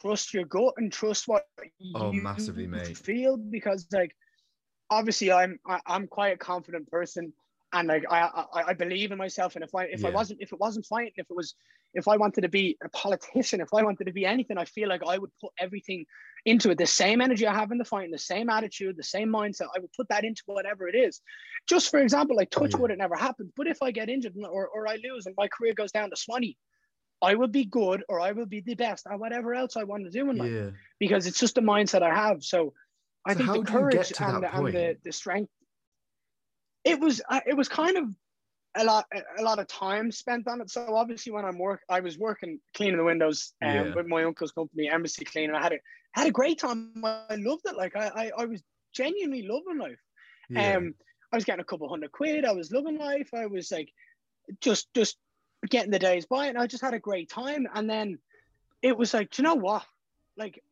trust 0.00 0.32
your 0.34 0.44
gut 0.44 0.74
and 0.76 0.92
trust 0.92 1.26
what 1.26 1.46
Oh, 1.94 2.12
you 2.12 2.22
massively, 2.22 2.66
mate. 2.66 2.96
feel 2.96 3.36
because 3.36 3.86
like 3.92 4.14
obviously 4.90 5.32
I'm 5.32 5.58
I, 5.66 5.80
I'm 5.86 6.06
quite 6.06 6.34
a 6.34 6.36
confident 6.38 6.88
person 6.90 7.32
and 7.72 7.88
like 7.88 8.04
I, 8.10 8.20
I 8.54 8.62
I 8.68 8.72
believe 8.74 9.12
in 9.12 9.18
myself 9.18 9.54
and 9.54 9.64
if 9.64 9.74
I 9.74 9.84
if 9.84 10.04
I 10.04 10.10
wasn't 10.10 10.40
if 10.40 10.52
it 10.52 10.60
wasn't 10.60 10.86
fighting 10.86 11.12
if 11.16 11.26
it 11.30 11.36
was 11.36 11.54
if 11.94 12.08
I 12.08 12.16
wanted 12.16 12.42
to 12.42 12.48
be 12.48 12.76
a 12.82 12.88
politician 12.90 13.60
if 13.60 13.72
I 13.74 13.82
wanted 13.82 14.04
to 14.04 14.12
be 14.12 14.24
anything 14.24 14.56
I 14.58 14.64
feel 14.64 14.88
like 14.88 15.02
I 15.06 15.18
would 15.18 15.30
put 15.40 15.52
everything 15.58 16.04
into 16.46 16.70
it 16.70 16.78
the 16.78 16.86
same 16.86 17.20
energy 17.20 17.46
I 17.46 17.54
have 17.54 17.70
in 17.70 17.78
the 17.78 17.84
fighting 17.84 18.10
the 18.10 18.18
same 18.18 18.48
attitude 18.48 18.96
the 18.96 19.02
same 19.02 19.28
mindset 19.28 19.68
I 19.76 19.80
would 19.80 19.92
put 19.92 20.08
that 20.08 20.24
into 20.24 20.42
whatever 20.46 20.88
it 20.88 20.94
is 20.94 21.20
just 21.68 21.90
for 21.90 22.00
example 22.00 22.36
like 22.36 22.50
touch 22.50 22.72
Yeah. 22.74 22.80
wood 22.80 22.90
it 22.90 22.98
never 22.98 23.16
happens 23.16 23.52
but 23.56 23.66
if 23.66 23.82
I 23.82 23.90
get 23.90 24.08
injured 24.08 24.34
or, 24.38 24.68
or 24.68 24.88
I 24.88 24.96
lose 25.04 25.26
and 25.26 25.34
my 25.36 25.48
career 25.48 25.74
goes 25.74 25.92
down 25.92 26.08
to 26.10 26.16
Swanee 26.16 26.56
I 27.20 27.34
will 27.34 27.48
be 27.48 27.64
good 27.64 28.02
or 28.08 28.20
I 28.20 28.32
will 28.32 28.46
be 28.46 28.60
the 28.60 28.76
best 28.76 29.06
at 29.10 29.18
whatever 29.18 29.52
else 29.54 29.76
I 29.76 29.84
want 29.84 30.04
to 30.04 30.10
do 30.10 30.30
in 30.30 30.36
life 30.36 30.52
Yeah. 30.52 30.70
because 31.00 31.26
it's 31.26 31.40
just 31.40 31.56
the 31.56 31.60
mindset 31.60 32.02
I 32.02 32.14
have. 32.14 32.44
So 32.44 32.72
I 33.26 33.34
So 33.34 33.38
think 33.38 33.48
the 33.48 33.52
do 33.54 33.58
you 33.58 33.64
get 33.64 33.72
courage 33.72 34.12
and, 34.20 34.42
the, 34.42 34.56
and 34.56 34.66
the, 34.68 34.96
the 35.04 35.12
strength. 35.12 35.50
It 36.88 37.00
was 37.00 37.20
uh, 37.28 37.40
it 37.46 37.56
was 37.56 37.68
kind 37.68 37.96
of 37.96 38.04
a 38.76 38.84
lot 38.84 39.06
a 39.38 39.42
lot 39.42 39.58
of 39.58 39.66
time 39.66 40.12
spent 40.12 40.46
on 40.48 40.60
it. 40.60 40.70
So 40.70 40.94
obviously 40.94 41.32
when 41.32 41.44
I'm 41.44 41.58
work, 41.58 41.82
I 41.88 42.00
was 42.00 42.18
working 42.18 42.60
cleaning 42.74 42.98
the 42.98 43.04
windows 43.04 43.54
um, 43.62 43.74
Yeah. 43.74 43.94
with 43.94 44.06
my 44.06 44.24
uncle's 44.24 44.52
company, 44.52 44.88
Embassy 44.88 45.24
Cleaning. 45.24 45.54
I 45.56 45.62
had 45.62 45.72
a 45.72 45.78
had 46.12 46.26
a 46.26 46.30
great 46.32 46.58
time. 46.58 46.92
I 47.04 47.36
loved 47.36 47.62
it. 47.66 47.76
Like 47.76 47.96
I 47.96 48.06
I, 48.22 48.42
I 48.42 48.44
was 48.46 48.62
genuinely 48.92 49.42
loving 49.48 49.78
life. 49.78 50.00
Yeah. 50.50 50.76
Um, 50.76 50.94
I 51.32 51.36
was 51.36 51.44
getting 51.44 51.60
a 51.60 51.64
couple 51.64 51.88
hundred 51.88 52.12
quid. 52.12 52.44
I 52.44 52.52
was 52.52 52.70
loving 52.72 52.98
life. 52.98 53.28
I 53.34 53.46
was 53.46 53.70
like, 53.70 53.90
just 54.60 54.92
just 54.94 55.16
getting 55.68 55.90
the 55.90 55.98
days 55.98 56.24
by, 56.26 56.46
and 56.46 56.56
I 56.56 56.66
just 56.66 56.82
had 56.82 56.94
a 56.94 56.98
great 56.98 57.28
time. 57.28 57.66
And 57.74 57.88
then 57.88 58.18
it 58.80 58.96
was 58.96 59.12
like, 59.12 59.30
do 59.30 59.42
you 59.42 59.48
know 59.48 59.56
what? 59.56 59.84
Like, 60.36 60.62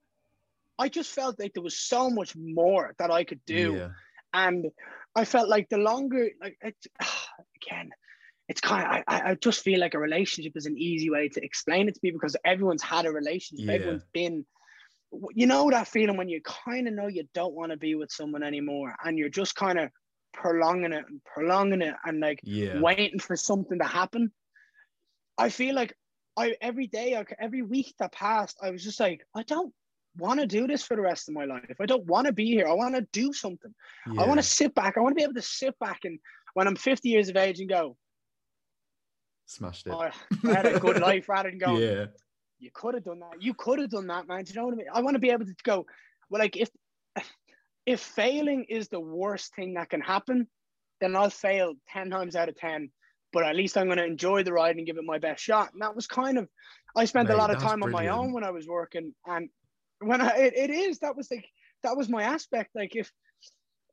I 0.78 0.88
just 0.88 1.12
felt 1.12 1.38
like 1.38 1.52
there 1.54 1.62
was 1.62 1.76
so 1.76 2.08
much 2.08 2.36
more 2.36 2.94
that 2.98 3.10
I 3.10 3.24
could 3.24 3.44
do, 3.46 3.74
Yeah. 3.78 3.88
And 4.36 4.66
I 5.14 5.24
felt 5.24 5.48
like 5.48 5.68
the 5.68 5.78
longer, 5.78 6.28
like, 6.42 6.58
it, 6.60 6.76
again, 7.62 7.90
it's 8.48 8.60
kind 8.60 8.84
of. 8.84 9.04
I, 9.08 9.30
I 9.30 9.34
just 9.34 9.62
feel 9.62 9.80
like 9.80 9.94
a 9.94 9.98
relationship 9.98 10.52
is 10.56 10.66
an 10.66 10.78
easy 10.78 11.10
way 11.10 11.28
to 11.30 11.44
explain 11.44 11.88
it 11.88 11.94
to 11.94 12.00
people 12.00 12.20
because 12.20 12.36
everyone's 12.44 12.82
had 12.82 13.06
a 13.06 13.10
relationship. 13.10 13.66
Yeah. 13.66 13.74
Everyone's 13.74 14.04
been 14.12 14.44
you 15.34 15.46
know 15.46 15.70
that 15.70 15.88
feeling 15.88 16.16
when 16.16 16.28
you 16.28 16.40
kind 16.42 16.88
of 16.88 16.94
know 16.94 17.06
you 17.06 17.24
don't 17.34 17.54
want 17.54 17.70
to 17.70 17.76
be 17.76 17.94
with 17.94 18.10
someone 18.10 18.42
anymore 18.42 18.94
and 19.04 19.18
you're 19.18 19.28
just 19.28 19.54
kind 19.54 19.78
of 19.78 19.90
prolonging 20.32 20.92
it 20.92 21.04
and 21.08 21.22
prolonging 21.24 21.82
it 21.82 21.94
and 22.04 22.20
like 22.20 22.40
Yeah. 22.42 22.80
waiting 22.80 23.18
for 23.18 23.36
something 23.36 23.78
to 23.78 23.84
happen 23.84 24.32
i 25.38 25.48
feel 25.48 25.74
like 25.74 25.94
i 26.36 26.56
every 26.60 26.86
day 26.86 27.22
every 27.38 27.62
week 27.62 27.94
that 27.98 28.12
passed 28.12 28.58
i 28.62 28.70
was 28.70 28.82
just 28.82 29.00
like 29.00 29.22
i 29.34 29.42
don't 29.44 29.72
want 30.18 30.40
to 30.40 30.46
do 30.46 30.66
this 30.66 30.82
for 30.82 30.96
the 30.96 31.02
rest 31.02 31.28
of 31.28 31.34
my 31.34 31.44
life 31.44 31.76
i 31.80 31.86
don't 31.86 32.04
want 32.06 32.26
to 32.26 32.32
be 32.32 32.46
here 32.46 32.66
i 32.66 32.72
want 32.72 32.94
to 32.94 33.06
do 33.12 33.32
something 33.32 33.74
yeah. 34.12 34.22
i 34.22 34.26
want 34.26 34.38
to 34.38 34.42
sit 34.42 34.74
back 34.74 34.96
i 34.96 35.00
want 35.00 35.12
to 35.12 35.16
be 35.16 35.22
able 35.22 35.34
to 35.34 35.42
sit 35.42 35.78
back 35.78 36.00
and 36.04 36.18
when 36.54 36.66
i'm 36.66 36.76
50 36.76 37.08
years 37.08 37.28
of 37.28 37.36
age 37.36 37.60
and 37.60 37.68
go 37.68 37.96
smashed 39.46 39.86
it. 39.86 39.92
oh, 39.92 40.00
i 40.00 40.12
had 40.44 40.66
a 40.66 40.80
good 40.80 41.00
life 41.08 41.28
rather 41.28 41.50
than 41.50 41.58
going 41.58 41.82
yeah. 41.82 42.06
you 42.58 42.70
could 42.74 42.94
have 42.94 43.04
done 43.04 43.20
that. 43.20 43.40
You 43.40 43.54
could 43.54 43.78
have 43.78 43.90
done 43.90 44.06
that, 44.06 44.26
man. 44.26 44.42
Do 44.42 44.52
you 44.52 44.58
know 44.58 44.66
what 44.66 44.74
I 44.74 44.76
mean? 44.78 44.86
I 44.92 45.00
want 45.02 45.14
to 45.14 45.20
be 45.20 45.30
able 45.30 45.44
to 45.44 45.54
go, 45.62 45.84
well, 46.30 46.40
like 46.40 46.56
if 46.56 46.70
if 47.86 48.00
failing 48.00 48.64
is 48.68 48.88
the 48.88 49.00
worst 49.00 49.54
thing 49.54 49.74
that 49.74 49.90
can 49.90 50.00
happen, 50.00 50.48
then 51.00 51.14
I'll 51.14 51.30
fail 51.30 51.74
10 51.92 52.10
times 52.10 52.34
out 52.34 52.48
of 52.48 52.56
10. 52.56 52.90
But 53.32 53.44
at 53.44 53.56
least 53.56 53.76
I'm 53.76 53.86
going 53.86 53.98
to 53.98 54.04
enjoy 54.04 54.42
the 54.42 54.52
ride 54.52 54.76
and 54.76 54.86
give 54.86 54.96
it 54.96 55.04
my 55.04 55.18
best 55.18 55.42
shot. 55.42 55.72
And 55.72 55.82
that 55.82 55.94
was 55.94 56.06
kind 56.06 56.38
of, 56.38 56.48
I 56.96 57.04
spent 57.04 57.28
Mate, 57.28 57.34
a 57.34 57.38
lot 57.38 57.50
of 57.50 57.60
time 57.60 57.82
on 57.82 57.90
my 57.90 58.08
own 58.08 58.32
when 58.32 58.44
I 58.44 58.50
was 58.50 58.66
working. 58.66 59.14
And 59.26 59.48
when 60.00 60.20
I, 60.20 60.36
it, 60.36 60.54
it 60.56 60.70
is, 60.70 61.00
that 61.00 61.16
was 61.16 61.30
like, 61.30 61.46
that 61.82 61.96
was 61.96 62.08
my 62.08 62.22
aspect. 62.22 62.70
Like 62.74 62.96
if 62.96 63.10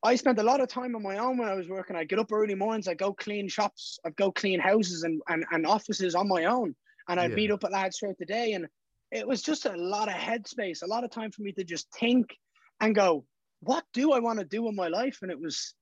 I 0.03 0.15
spent 0.15 0.39
a 0.39 0.43
lot 0.43 0.61
of 0.61 0.67
time 0.67 0.95
on 0.95 1.03
my 1.03 1.17
own 1.17 1.37
when 1.37 1.47
I 1.47 1.55
was 1.55 1.69
working, 1.69 1.95
I'd 1.95 2.09
get 2.09 2.19
up 2.19 2.31
early 2.31 2.55
mornings, 2.55 2.87
I'd 2.87 2.97
go 2.97 3.13
clean 3.13 3.47
shops, 3.47 3.99
I'd 4.05 4.15
go 4.15 4.31
clean 4.31 4.59
houses 4.59 5.03
and, 5.03 5.21
and, 5.27 5.45
and 5.51 5.65
offices 5.65 6.15
on 6.15 6.27
my 6.27 6.45
own 6.45 6.75
and 7.07 7.19
I'd 7.19 7.31
Yeah. 7.31 7.35
meet 7.35 7.51
up 7.51 7.63
at 7.63 7.71
lads 7.71 7.99
throughout 7.99 8.17
the 8.17 8.25
day. 8.25 8.53
And 8.53 8.67
it 9.11 9.27
was 9.27 9.41
just 9.41 9.65
a 9.65 9.77
lot 9.77 10.09
of 10.09 10.15
headspace, 10.15 10.83
a 10.83 10.87
lot 10.87 11.03
of 11.03 11.11
time 11.11 11.31
for 11.31 11.41
me 11.41 11.51
to 11.53 11.63
just 11.63 11.87
think 11.97 12.35
and 12.81 12.95
go, 12.95 13.25
what 13.61 13.85
do 13.93 14.11
I 14.11 14.19
want 14.19 14.39
to 14.39 14.45
do 14.45 14.67
in 14.67 14.75
my 14.75 14.89
life? 14.89 15.19
And 15.21 15.31
it 15.31 15.39
was 15.39 15.73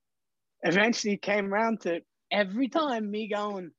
eventually 0.61 1.17
came 1.17 1.51
around 1.51 1.81
to 1.81 2.01
every 2.29 2.67
time 2.67 3.09
me 3.09 3.27
going, 3.27 3.71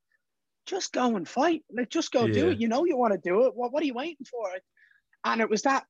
just 0.67 0.93
go 0.93 1.17
and 1.17 1.29
fight. 1.29 1.63
Like, 1.73 1.91
just 1.91 2.11
go 2.11 2.27
do 2.27 2.49
it. 2.49 2.59
You 2.59 2.69
know 2.69 2.85
you 2.85 2.97
want 2.97 3.13
to 3.13 3.19
do 3.19 3.47
it. 3.47 3.55
What, 3.55 3.73
what 3.73 3.83
are 3.83 3.87
you 3.87 3.95
waiting 3.95 4.27
for? 4.29 4.49
And 5.25 5.41
it 5.41 5.49
was 5.49 5.63
that 5.63 5.85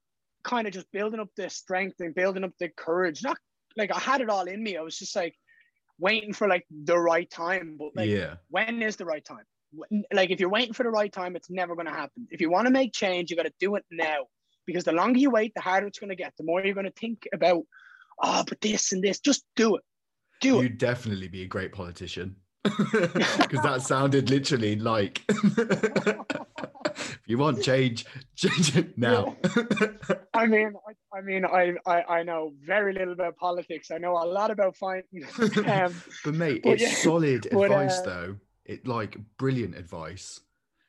kind 0.45 0.67
of 0.67 0.73
just 0.73 0.91
building 0.93 1.21
up 1.21 1.29
the 1.37 1.49
strength 1.51 1.97
and 2.01 2.15
building 2.15 2.45
up 2.45 2.53
the 2.59 2.69
courage. 2.77 3.23
Not 3.23 3.37
like 3.77 3.93
I 3.95 3.99
had 3.99 4.21
it 4.21 4.29
all 4.29 4.47
in 4.47 4.63
me. 4.63 4.77
I 4.77 4.83
was 4.83 4.99
just 4.99 5.17
like 5.17 5.35
waiting 5.99 6.33
for 6.33 6.49
like 6.49 6.67
the 6.71 6.99
right 6.99 7.31
time. 7.31 7.77
But 7.79 7.91
like, 7.95 8.09
yeah, 8.09 8.35
when 8.49 8.83
is 8.83 8.97
the 8.97 9.05
right 9.05 9.25
time? 9.25 9.45
Like, 10.13 10.31
if 10.31 10.39
you're 10.39 10.51
waiting 10.51 10.75
for 10.75 10.83
the 10.83 10.91
right 10.91 11.11
time, 11.11 11.35
it's 11.35 11.51
never 11.51 11.75
going 11.75 11.87
to 11.87 11.93
happen. 11.93 12.27
If 12.31 12.43
you 12.43 12.51
want 12.51 12.67
to 12.67 12.73
make 12.73 12.93
change, 12.93 13.31
you 13.31 13.37
got 13.37 13.45
to 13.45 13.53
do 13.59 13.77
it 13.77 13.85
now. 13.91 14.27
Because 14.67 14.85
the 14.85 14.93
longer 14.93 15.19
you 15.19 15.31
wait, 15.31 15.53
the 15.55 15.63
harder 15.63 15.87
it's 15.87 15.99
going 15.99 16.11
to 16.11 16.17
get. 16.17 16.35
The 16.37 16.45
more 16.45 16.63
you're 16.63 16.75
going 16.75 16.87
to 16.87 16.93
think 16.93 17.27
about, 17.33 17.63
oh, 18.23 18.45
but 18.47 18.61
this 18.61 18.93
and 18.93 19.03
this. 19.03 19.19
Just 19.19 19.45
do 19.57 19.77
it. 19.77 19.83
Do 20.41 20.59
it. 20.59 20.65
you'd 20.65 20.79
definitely 20.79 21.29
be 21.29 21.43
a 21.43 21.47
great 21.47 21.73
politician 21.73 22.37
because 22.65 23.61
that 23.63 23.83
sounded 23.83 24.31
literally 24.31 24.77
like 24.77 25.25
if 25.29 27.21
you 27.27 27.39
want 27.39 27.63
change, 27.63 28.07
change 28.37 28.77
it 28.77 28.97
now. 28.97 29.37
I 30.35 30.47
mean, 30.47 30.73
I, 30.89 31.19
I 31.19 31.21
mean, 31.21 31.45
I, 31.45 31.75
I, 31.87 32.03
I 32.19 32.23
know 32.23 32.53
very 32.65 32.93
little 32.95 33.13
about 33.13 33.37
politics. 33.37 33.91
I 33.91 33.99
know 33.99 34.13
a 34.13 34.25
lot 34.25 34.51
about 34.51 34.77
finance 34.77 35.07
Um, 35.67 36.03
but 36.25 36.35
mate, 36.35 36.63
But 36.63 36.71
it's 36.71 36.83
yeah, 36.83 36.95
solid 37.03 37.49
but, 37.51 37.71
advice 37.71 37.99
uh, 37.99 38.03
though. 38.05 38.37
It 38.65 38.87
like 38.87 39.17
brilliant 39.39 39.75
advice. 39.77 40.41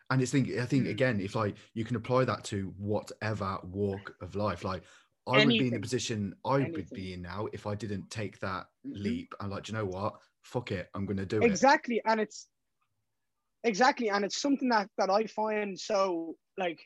And 0.10 0.22
it's 0.22 0.32
think 0.32 0.50
I 0.52 0.66
think 0.66 0.86
Mm. 0.86 0.92
again, 0.92 1.20
if 1.20 1.36
like 1.36 1.56
you 1.74 1.84
can 1.84 1.96
apply 1.96 2.26
that 2.26 2.44
to 2.46 2.74
whatever 2.78 3.58
walk 3.64 4.16
of 4.22 4.36
life, 4.36 4.64
like 4.64 4.84
I 5.28 5.40
would 5.40 5.58
be 5.58 5.68
in 5.68 5.74
the 5.74 5.80
position 5.80 6.36
I 6.46 6.60
would 6.60 6.94
be 6.94 7.14
in 7.14 7.22
now 7.22 7.48
if 7.52 7.66
I 7.66 7.76
didn't 7.76 8.10
take 8.10 8.40
that 8.40 8.68
Mhm. 8.86 8.94
leap. 8.96 9.34
I'm 9.40 9.50
like, 9.50 9.64
"Do 9.64 9.72
you 9.72 9.78
know 9.78 9.86
what? 9.86 10.20
Fuck 10.44 10.72
it, 10.72 10.90
I'm 10.94 11.06
gonna 11.06 11.26
do 11.26 11.42
it. 11.42 11.46
exactly 11.46 12.02
and 12.06 12.20
it's 12.22 12.48
exactly 13.64 14.10
and 14.10 14.26
it's 14.26 14.42
something 14.42 14.70
that 14.70 14.90
that 14.98 15.10
i 15.10 15.26
find 15.26 15.80
so 15.80 16.36
like 16.58 16.80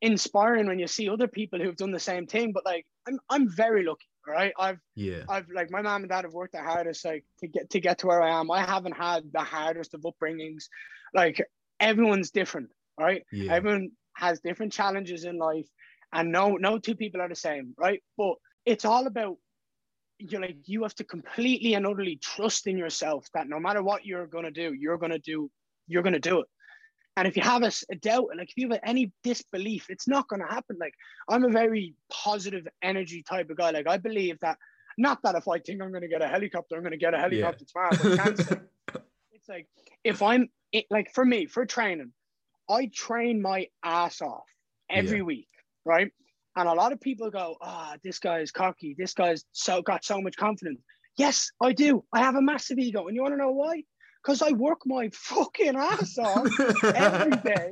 inspiring 0.00 0.66
when 0.66 0.78
you 0.78 0.86
see 0.86 1.08
other 1.08 1.28
people 1.28 1.58
who've 1.58 1.76
done 1.76 1.90
the 1.90 1.98
same 1.98 2.26
thing 2.26 2.52
but 2.52 2.64
like 2.64 2.86
i'm 3.06 3.18
i'm 3.30 3.48
very 3.48 3.84
lucky 3.84 4.06
Right. 4.26 4.52
i've 4.58 4.78
Yeah, 4.94 5.22
i've 5.28 5.46
like 5.54 5.70
my 5.70 5.80
mom 5.80 6.02
and 6.02 6.10
dad 6.10 6.24
have 6.24 6.34
worked 6.34 6.52
the 6.52 6.62
hardest 6.62 7.04
like 7.04 7.24
to 7.40 7.48
get 7.48 7.70
to 7.70 7.80
get 7.80 7.98
to 7.98 8.06
where 8.06 8.22
i 8.22 8.38
am 8.38 8.50
i 8.50 8.60
haven't 8.62 8.92
had 8.96 9.24
the 9.32 9.40
hardest 9.40 9.94
of 9.94 10.02
upbringings 10.02 10.64
like 11.14 11.42
everyone's 11.80 12.30
different 12.30 12.70
Right. 13.00 13.22
yeah, 13.32 13.54
everyone 13.54 13.92
has 14.16 14.40
different 14.40 14.72
challenges 14.72 15.24
in 15.24 15.38
life 15.38 15.66
and 16.12 16.32
no 16.32 16.56
no 16.56 16.78
two 16.78 16.94
people 16.94 17.20
are 17.20 17.28
the 17.28 17.34
same 17.36 17.74
right 17.78 18.02
but 18.16 18.34
it's 18.66 18.84
all 18.84 19.06
about 19.06 19.36
you're 20.18 20.40
like 20.40 20.56
you 20.66 20.82
have 20.82 20.94
to 20.94 21.04
completely 21.04 21.74
and 21.74 21.86
utterly 21.86 22.16
trust 22.16 22.66
in 22.66 22.76
yourself 22.76 23.26
that 23.34 23.48
no 23.48 23.58
matter 23.60 23.82
what 23.82 24.04
you're 24.04 24.26
going 24.26 24.44
to 24.44 24.50
do 24.50 24.74
you're 24.74 24.98
going 24.98 25.12
to 25.12 25.18
do 25.18 25.50
you're 25.86 26.02
going 26.02 26.12
to 26.12 26.18
do 26.18 26.40
it. 26.40 26.46
And 27.16 27.26
if 27.26 27.36
you 27.36 27.42
have 27.42 27.62
a 27.62 27.96
doubt 27.96 28.28
and 28.30 28.38
like 28.38 28.50
if 28.50 28.56
you 28.56 28.68
have 28.70 28.80
any 28.84 29.12
disbelief 29.22 29.86
it's 29.88 30.08
not 30.08 30.28
going 30.28 30.40
to 30.40 30.48
happen. 30.48 30.76
Like 30.80 30.94
i'm 31.28 31.44
a 31.44 31.48
very 31.50 31.94
positive 32.10 32.66
energy 32.82 33.22
type 33.22 33.50
of 33.50 33.56
guy. 33.56 33.70
Like 33.70 33.88
i 33.88 33.96
believe 33.96 34.38
that 34.40 34.58
not 34.96 35.22
that 35.22 35.36
if 35.36 35.46
i 35.48 35.58
think 35.58 35.82
i'm 35.82 35.90
going 35.90 36.02
to 36.02 36.08
get 36.08 36.22
a 36.22 36.28
helicopter 36.28 36.76
i'm 36.76 36.82
going 36.82 36.92
to 36.92 36.98
get 36.98 37.14
a 37.14 37.18
helicopter 37.18 37.64
tomorrow 37.64 37.94
but 37.96 38.08
it's 39.32 39.48
like 39.48 39.66
if 40.04 40.22
I'm 40.22 40.48
it, 40.72 40.86
like 40.90 41.12
for 41.14 41.24
me 41.24 41.46
for 41.46 41.66
training, 41.66 42.12
I 42.68 42.90
train 42.92 43.40
my 43.40 43.68
ass 43.82 44.20
off 44.20 44.44
every 44.90 45.18
Yeah. 45.18 45.24
week, 45.24 45.48
right? 45.84 46.10
And 46.58 46.68
a 46.68 46.72
lot 46.74 46.90
of 46.92 47.00
people 47.00 47.30
go, 47.30 47.56
"Ah, 47.60 47.96
this 48.02 48.18
guy's 48.18 48.50
cocky. 48.50 48.96
This 48.98 49.14
guy's 49.14 49.44
so 49.52 49.80
got 49.80 50.04
so 50.04 50.20
much 50.20 50.36
confidence." 50.36 50.80
Yes, 51.16 51.52
I 51.60 51.72
do. 51.72 52.04
I 52.12 52.18
have 52.18 52.34
a 52.34 52.42
massive 52.42 52.78
ego, 52.80 53.06
and 53.06 53.14
you 53.14 53.22
want 53.22 53.32
to 53.34 53.38
know 53.38 53.52
why? 53.52 53.84
Because 54.22 54.42
I 54.42 54.50
work 54.50 54.80
my 54.84 55.08
fucking 55.14 55.76
ass 55.76 56.18
off 56.18 56.48
every 56.96 57.36
day. 57.44 57.70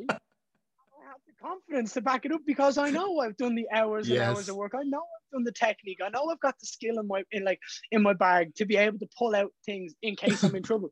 I 1.00 1.04
have 1.04 1.20
the 1.26 1.32
confidence 1.42 1.94
to 1.94 2.00
back 2.00 2.26
it 2.26 2.32
up 2.32 2.42
because 2.46 2.78
I 2.78 2.90
know 2.90 3.18
I've 3.18 3.36
done 3.36 3.56
the 3.56 3.68
hours 3.72 4.08
and 4.08 4.20
hours 4.20 4.48
of 4.48 4.54
work. 4.54 4.72
I 4.76 4.84
know 4.84 4.98
I've 5.00 5.30
done 5.32 5.42
the 5.44 5.52
technique. 5.52 5.98
I 6.04 6.08
know 6.08 6.28
I've 6.30 6.40
got 6.40 6.58
the 6.60 6.66
skill 6.66 7.00
in 7.00 7.08
my 7.08 7.24
in 7.32 7.44
like 7.44 7.58
in 7.90 8.02
my 8.02 8.12
bag 8.12 8.54
to 8.56 8.66
be 8.66 8.76
able 8.76 9.00
to 9.00 9.08
pull 9.18 9.34
out 9.34 9.52
things 9.64 9.94
in 10.02 10.14
case 10.14 10.44
I'm 10.44 10.54
in 10.54 10.62
trouble. 10.70 10.90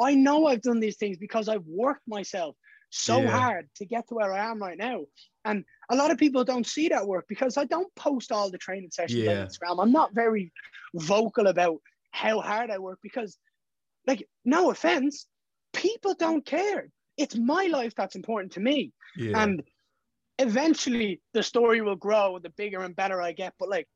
I 0.00 0.14
know 0.14 0.46
I've 0.46 0.62
done 0.62 0.80
these 0.80 0.96
things 0.96 1.16
because 1.16 1.48
I've 1.48 1.64
worked 1.66 2.08
myself 2.08 2.56
so 2.90 3.22
Yeah. 3.22 3.30
hard 3.30 3.68
to 3.76 3.86
get 3.86 4.08
to 4.08 4.14
where 4.14 4.32
I 4.32 4.50
am 4.50 4.60
right 4.60 4.76
now. 4.78 5.06
And 5.44 5.64
a 5.88 5.96
lot 5.96 6.10
of 6.10 6.18
people 6.18 6.42
don't 6.44 6.66
see 6.66 6.88
that 6.88 7.06
work 7.06 7.26
because 7.28 7.56
I 7.56 7.64
don't 7.64 7.94
post 7.94 8.32
all 8.32 8.50
the 8.50 8.58
training 8.58 8.90
sessions 8.92 9.20
Yeah. 9.24 9.40
on 9.42 9.46
Instagram. 9.48 9.82
I'm 9.82 9.92
not 9.92 10.14
very 10.14 10.52
vocal 10.94 11.46
about 11.46 11.76
how 12.10 12.40
hard 12.40 12.70
I 12.70 12.78
work 12.78 12.98
because, 13.02 13.38
like, 14.06 14.26
no 14.44 14.70
offense, 14.70 15.26
people 15.72 16.14
don't 16.14 16.44
care. 16.44 16.88
It's 17.16 17.36
my 17.36 17.66
life 17.66 17.94
that's 17.96 18.16
important 18.16 18.52
to 18.52 18.60
me. 18.60 18.92
yeah, 19.16 19.42
And 19.42 19.62
eventually 20.38 21.20
the 21.32 21.42
story 21.42 21.80
will 21.80 21.96
grow 21.96 22.38
the 22.38 22.50
bigger 22.50 22.80
and 22.80 22.94
better 22.94 23.20
I 23.22 23.32
get. 23.32 23.54
But 23.58 23.68
like 23.68 23.88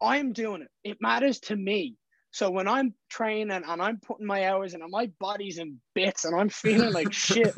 I'm 0.00 0.32
doing 0.32 0.62
it. 0.62 0.68
It 0.82 0.98
matters 1.00 1.40
to 1.40 1.56
me. 1.56 1.96
So 2.30 2.50
when 2.50 2.66
I'm 2.68 2.94
training 3.08 3.50
and 3.50 3.64
I'm 3.82 3.98
putting 4.00 4.26
my 4.26 4.46
hours 4.48 4.74
in 4.74 4.82
and 4.82 4.90
my 4.90 5.10
body's 5.20 5.58
in 5.58 5.80
bits 5.94 6.24
and 6.24 6.34
I'm 6.38 6.48
feeling 6.48 6.92
like 6.92 7.12
shit, 7.28 7.54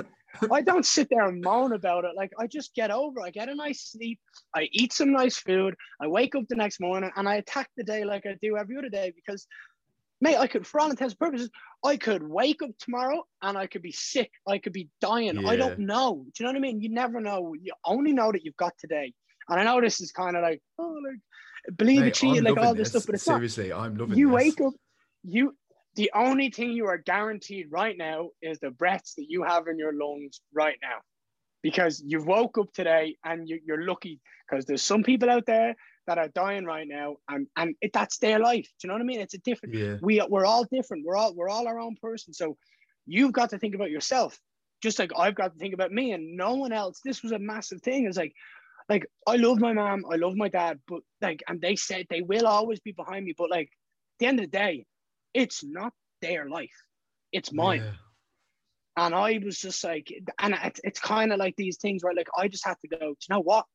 I 0.53 0.63
don't 0.63 0.87
sit 0.87 1.09
there 1.11 1.27
and 1.27 1.43
moan 1.43 1.73
about 1.73 2.05
it. 2.05 2.13
Like 2.17 2.33
I 2.39 2.47
just 2.47 2.75
get 2.75 2.91
over. 2.91 3.21
I 3.21 3.31
get 3.31 3.49
a 3.49 3.55
nice 3.55 3.91
sleep. 3.91 4.19
I 4.55 4.69
eat 4.73 4.93
some 4.93 5.13
nice 5.13 5.37
food. 5.39 5.75
I 6.01 6.07
wake 6.07 6.35
up 6.35 6.45
the 6.49 6.57
next 6.57 6.81
morning 6.81 7.11
and 7.17 7.29
I 7.29 7.37
attack 7.37 7.71
the 7.77 7.85
day 7.85 8.05
like 8.05 8.27
I 8.27 8.37
do 8.41 8.57
every 8.57 8.77
other 8.77 8.89
day 8.89 9.13
because 9.15 9.47
mate, 10.21 10.37
I 10.37 10.47
could, 10.47 10.67
for 10.67 10.81
all 10.81 10.91
intents 10.91 11.13
and 11.13 11.19
purposes, 11.19 11.51
I 11.85 11.97
could 11.97 12.23
wake 12.23 12.63
up 12.63 12.71
tomorrow 12.79 13.23
and 13.43 13.57
I 13.57 13.67
could 13.67 13.83
be 13.83 13.93
sick. 13.93 14.31
I 14.49 14.59
could 14.59 14.73
be 14.73 14.89
dying. 15.01 15.47
I 15.47 15.57
don't 15.57 15.81
know. 15.81 16.25
Do 16.25 16.33
you 16.39 16.47
know 16.47 16.53
what 16.53 16.57
I 16.57 16.61
mean? 16.61 16.81
You 16.81 16.91
never 16.91 17.21
know. 17.21 17.55
You 17.61 17.73
only 17.85 18.13
know 18.13 18.33
that 18.33 18.45
you've 18.45 18.57
got 18.57 18.73
today. 18.79 19.13
And 19.49 19.61
I 19.61 19.65
know 19.65 19.81
this 19.81 20.01
is 20.01 20.13
kind 20.13 20.37
of 20.37 20.43
like, 20.43 20.61
oh, 20.79 20.97
like 21.05 21.77
believe 21.77 22.01
Mate, 22.01 22.09
it, 22.09 22.15
cheat, 22.15 22.39
I'm 22.39 22.45
like 22.45 22.57
all 22.57 22.65
loving 22.65 22.79
this, 22.79 22.91
stuff, 22.91 23.07
but 23.07 23.15
it's 23.15 23.25
Seriously, 23.25 23.73
I'm 23.73 23.95
not. 23.97 24.09
loving 24.09 24.19
You 24.19 24.29
this. 24.29 24.35
wake 24.35 24.61
up, 24.61 24.73
you. 25.23 25.55
The 25.97 26.11
only 26.15 26.51
thing 26.51 26.73
you 26.73 26.87
are 26.87 26.99
guaranteed 26.99 27.67
right 27.71 27.97
now 27.97 28.31
is 28.41 28.59
the 28.59 28.71
breaths 28.71 29.15
that 29.15 29.27
you 29.29 29.43
have 29.43 29.67
in 29.67 29.79
your 29.79 29.95
lungs 29.95 30.41
right 30.53 30.77
now, 30.83 30.99
because 31.63 32.03
you've 32.07 32.27
woke 32.27 32.59
up 32.59 32.73
today 32.73 33.17
and 33.25 33.49
you, 33.49 33.61
you're 33.67 33.85
lucky. 33.85 34.21
Because 34.49 34.65
there's 34.67 34.83
some 34.83 35.03
people 35.03 35.29
out 35.29 35.47
there 35.47 35.75
that 36.07 36.19
are 36.19 36.29
dying 36.29 36.65
right 36.65 36.87
now, 36.87 37.17
and 37.29 37.49
and 37.57 37.75
it, 37.81 37.93
that's 37.93 38.19
their 38.19 38.39
life. 38.39 38.65
Do 38.79 38.87
you 38.87 38.89
know 38.89 38.95
what 38.95 39.01
I 39.03 39.07
mean? 39.07 39.21
It's 39.21 39.35
a 39.35 39.39
different 39.39 39.75
Yeah, 39.75 39.97
we 40.01 40.23
we're 40.29 40.45
all 40.45 40.65
different. 40.71 41.05
We're 41.05 41.17
all 41.17 41.35
we're 41.35 41.49
all 41.49 41.67
our 41.67 41.81
own 41.81 41.97
person. 42.01 42.33
So 42.33 42.57
you've 43.07 43.33
got 43.33 43.51
to 43.51 43.59
think 43.59 43.75
about 43.75 43.91
yourself, 43.91 44.39
just 44.83 44.99
like 44.99 45.11
I've 45.19 45.35
got 45.35 45.53
to 45.55 45.59
think 45.59 45.75
about 45.75 45.91
me 45.91 46.13
and 46.13 46.37
no 46.37 46.55
one 46.55 46.73
else. 46.73 47.01
This 47.05 47.23
was 47.23 47.33
a 47.33 47.39
massive 47.39 47.83
thing. 47.83 48.07
It's 48.07 48.17
like, 48.17 48.35
like 48.89 49.07
I 49.27 49.37
love 49.37 49.59
my 49.59 49.73
mom, 49.73 50.05
I 50.13 50.17
love 50.17 50.37
my 50.37 50.49
dad, 50.49 50.79
but 50.87 51.01
like, 51.21 51.43
and 51.49 51.61
they 51.61 51.75
said 51.75 52.07
they 52.09 52.23
will 52.23 52.47
always 52.47 52.79
be 52.81 52.93
behind 52.93 53.25
me. 53.25 53.35
But 53.37 53.51
like, 53.51 53.67
at 53.67 54.19
the 54.21 54.27
end 54.27 54.39
of 54.39 54.45
the 54.45 54.59
day, 54.59 54.87
it's 55.37 55.63
not 55.63 55.93
their 56.23 56.49
life, 56.49 56.79
it's 57.33 57.53
mine. 57.53 57.83
yeah. 57.83 57.93
And 58.99 59.15
I 59.15 59.39
was 59.45 59.59
just 59.59 59.85
like, 59.85 60.11
and 60.39 60.55
it's, 60.65 60.81
it's 60.83 61.01
kind 61.01 61.31
of 61.31 61.39
like 61.39 61.55
these 61.57 61.77
things 61.77 62.03
where 62.03 62.15
like 62.15 62.29
I 62.35 62.49
just 62.49 62.65
have 62.65 62.81
to 62.81 62.89
go. 62.89 62.99
Do 62.99 63.07
you 63.07 63.35
know 63.35 63.41
what? 63.41 63.67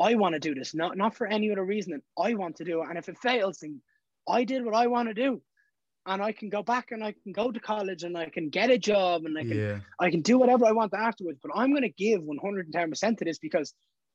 I 0.00 0.14
want 0.14 0.34
to 0.34 0.40
do 0.40 0.54
this, 0.54 0.74
not 0.74 0.96
not 0.96 1.14
for 1.14 1.26
any 1.26 1.50
other 1.52 1.64
reason. 1.64 1.92
than 1.92 2.02
I 2.18 2.34
want 2.34 2.56
to 2.56 2.64
do 2.64 2.82
it, 2.82 2.88
and 2.88 2.98
if 2.98 3.08
it 3.08 3.18
fails, 3.18 3.58
then 3.60 3.82
I 4.28 4.44
did 4.44 4.64
what 4.64 4.74
I 4.74 4.86
want 4.86 5.08
to 5.08 5.14
do, 5.14 5.42
and 6.06 6.22
I 6.22 6.32
can 6.32 6.48
go 6.48 6.62
back 6.62 6.90
and 6.92 7.04
I 7.04 7.12
can 7.12 7.32
go 7.32 7.50
to 7.50 7.60
college 7.60 8.02
and 8.02 8.16
I 8.16 8.28
can 8.30 8.48
get 8.48 8.70
a 8.70 8.78
job 8.78 9.24
and 9.24 9.36
I 9.38 9.42
can 9.42 9.58
yeah. 9.58 9.78
I 9.98 10.10
can 10.10 10.22
do 10.22 10.38
whatever 10.38 10.66
I 10.66 10.72
want 10.72 10.94
afterwards. 10.94 11.38
But 11.42 11.52
I'm 11.54 11.70
going 11.70 11.82
to 11.82 11.88
give 11.88 12.22
110 12.22 12.90
percent 12.90 13.18
to 13.18 13.24
this 13.24 13.38
because 13.38 13.74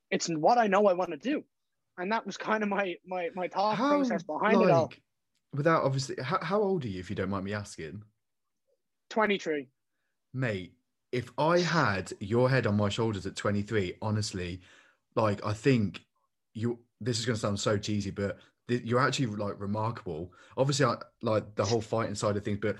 it's 0.10 0.28
what 0.28 0.58
I 0.58 0.67
know 0.67 0.88
I 0.88 0.94
want 0.94 1.12
to 1.12 1.17
do, 1.17 1.44
and 1.98 2.12
that 2.12 2.26
was 2.26 2.38
kind 2.38 2.63
of 2.63 2.70
my 2.70 2.96
my 3.06 3.30
my 3.36 3.48
thought 3.48 3.78
process 3.78 4.24
behind 4.24 4.62
it 4.62 4.72
all. 4.72 4.91
Without 5.54 5.84
obviously, 5.84 6.16
how, 6.24 6.40
how 6.42 6.62
old 6.62 6.86
are 6.86 6.88
you, 6.88 7.00
if 7.00 7.10
you 7.10 7.16
don't 7.16 7.30
mind 7.30 7.46
me 7.46 7.54
asking? 7.54 8.04
23. 9.10 9.68
Mate, 10.34 10.74
if 11.12 11.32
I 11.38 11.60
had 11.60 12.14
your 12.20 12.50
head 12.50 12.66
on 12.66 12.78
my 12.78 12.90
shoulders 12.90 13.26
at 13.26 13.36
23, 13.36 13.96
honestly, 14.02 14.62
like 15.16 15.46
I 15.46 15.54
think 15.54 16.02
you. 16.54 16.80
This 17.04 17.18
is 17.18 17.26
going 17.26 17.36
to 17.36 17.40
sound 17.40 17.60
so 17.60 17.80
cheesy, 17.80 18.12
but 18.12 18.38
th- 18.68 18.84
you're 18.84 19.00
actually 19.00 19.26
like 19.26 19.60
remarkable. 19.60 20.32
Obviously, 20.56 20.86
I 20.86 20.98
like 21.24 21.56
the 21.56 21.66
whole 21.66 21.82
fighting 21.82 22.14
side 22.14 22.38
of 22.38 22.46
things, 22.46 22.60
but 22.62 22.78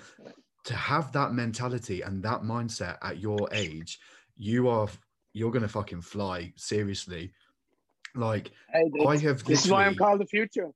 to 0.66 0.76
have 0.76 1.12
that 1.14 1.34
mentality 1.34 2.02
and 2.02 2.22
that 2.24 2.44
mindset 2.44 2.98
at 3.02 3.18
your 3.20 3.50
age, 3.52 4.00
you 4.38 4.70
are 4.70 4.88
you're 5.34 5.52
going 5.52 5.64
to 5.64 5.68
fucking 5.68 6.02
fly. 6.02 6.54
Seriously, 6.56 7.32
like 8.16 8.52
Hey, 8.72 8.84
I 9.08 9.18
have 9.18 9.44
this 9.44 9.66
is 9.66 9.72
why 9.72 9.86
I'm 9.86 9.96
called 9.96 10.22
the 10.22 10.28
future. 10.28 10.70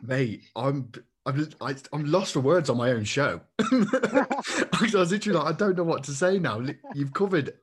mate, 0.00 0.44
I'm 0.56 0.90
I'm 1.26 1.48
I, 1.60 1.74
I'm 1.92 2.04
lost 2.06 2.32
for 2.32 2.40
words 2.40 2.70
on 2.70 2.76
my 2.76 2.90
own 2.92 3.04
show. 3.04 3.40
I 3.58 4.90
was 4.94 5.10
literally 5.12 5.38
like, 5.38 5.54
I 5.54 5.56
don't 5.56 5.76
know 5.76 5.84
what 5.84 6.04
to 6.04 6.12
say 6.12 6.38
now. 6.38 6.62
You've 6.92 7.12
covered 7.12 7.54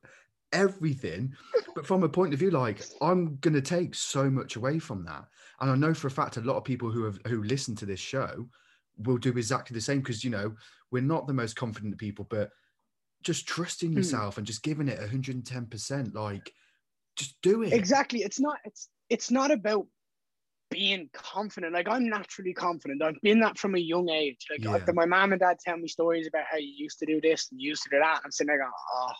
everything, 0.51 1.33
but 1.73 1.87
from 1.87 2.03
a 2.03 2.09
point 2.09 2.33
of 2.33 2.39
view, 2.39 2.51
like 2.51 2.85
I'm 3.01 3.37
gonna 3.37 3.61
take 3.61 3.95
so 3.95 4.29
much 4.29 4.55
away 4.57 4.79
from 4.79 5.03
that, 5.05 5.25
and 5.61 5.71
I 5.71 5.75
know 5.75 5.93
for 5.93 6.07
a 6.07 6.11
fact 6.11 6.37
a 6.37 6.41
lot 6.41 6.57
of 6.57 6.63
people 6.63 6.91
who 6.91 7.05
have 7.05 7.19
who 7.27 7.43
listen 7.43 7.75
to 7.77 7.85
this 7.85 7.99
show 7.99 8.47
will 8.97 9.17
do 9.17 9.29
exactly 9.29 9.73
the 9.73 9.81
same 9.81 9.99
because 9.99 10.23
you 10.23 10.29
know 10.29 10.55
we're 10.91 11.01
not 11.01 11.25
the 11.25 11.33
most 11.33 11.55
confident 11.55 11.97
people, 11.97 12.25
but 12.29 12.51
just 13.23 13.47
trusting 13.47 13.93
Hmm. 13.93 13.97
yourself 13.97 14.37
and 14.37 14.45
just 14.45 14.63
giving 14.63 14.89
it 14.89 14.99
110%. 14.99 16.13
Like, 16.13 16.53
just 17.15 17.41
do 17.41 17.63
it. 17.63 17.71
exactly 17.73 18.19
it's 18.19 18.39
not 18.39 18.57
it's 18.65 18.89
it's 19.09 19.31
not 19.31 19.51
about 19.51 19.87
being 20.69 21.09
confident. 21.13 21.73
Like 21.73 21.87
i'm 21.87 22.09
naturally 22.09 22.53
confident. 22.53 23.03
I've 23.03 23.21
been 23.21 23.39
that 23.41 23.57
from 23.57 23.75
a 23.75 23.79
young 23.79 24.09
age. 24.09 24.45
Like 24.49 24.63
Yeah. 24.63 24.79
I- 24.87 24.91
my 24.93 25.05
mom 25.05 25.31
and 25.33 25.39
dad 25.39 25.57
tell 25.59 25.77
me 25.77 25.87
stories 25.87 26.27
about 26.27 26.45
how 26.49 26.57
you 26.57 26.73
used 26.75 26.99
to 26.99 27.05
do 27.05 27.21
this 27.21 27.49
and 27.51 27.61
you 27.61 27.69
used 27.69 27.83
to 27.83 27.89
do 27.89 27.99
that. 27.99 28.21
I'm 28.23 28.31
sitting 28.31 28.47
there 28.47 28.57
going 28.57 28.71
oh 28.95 29.11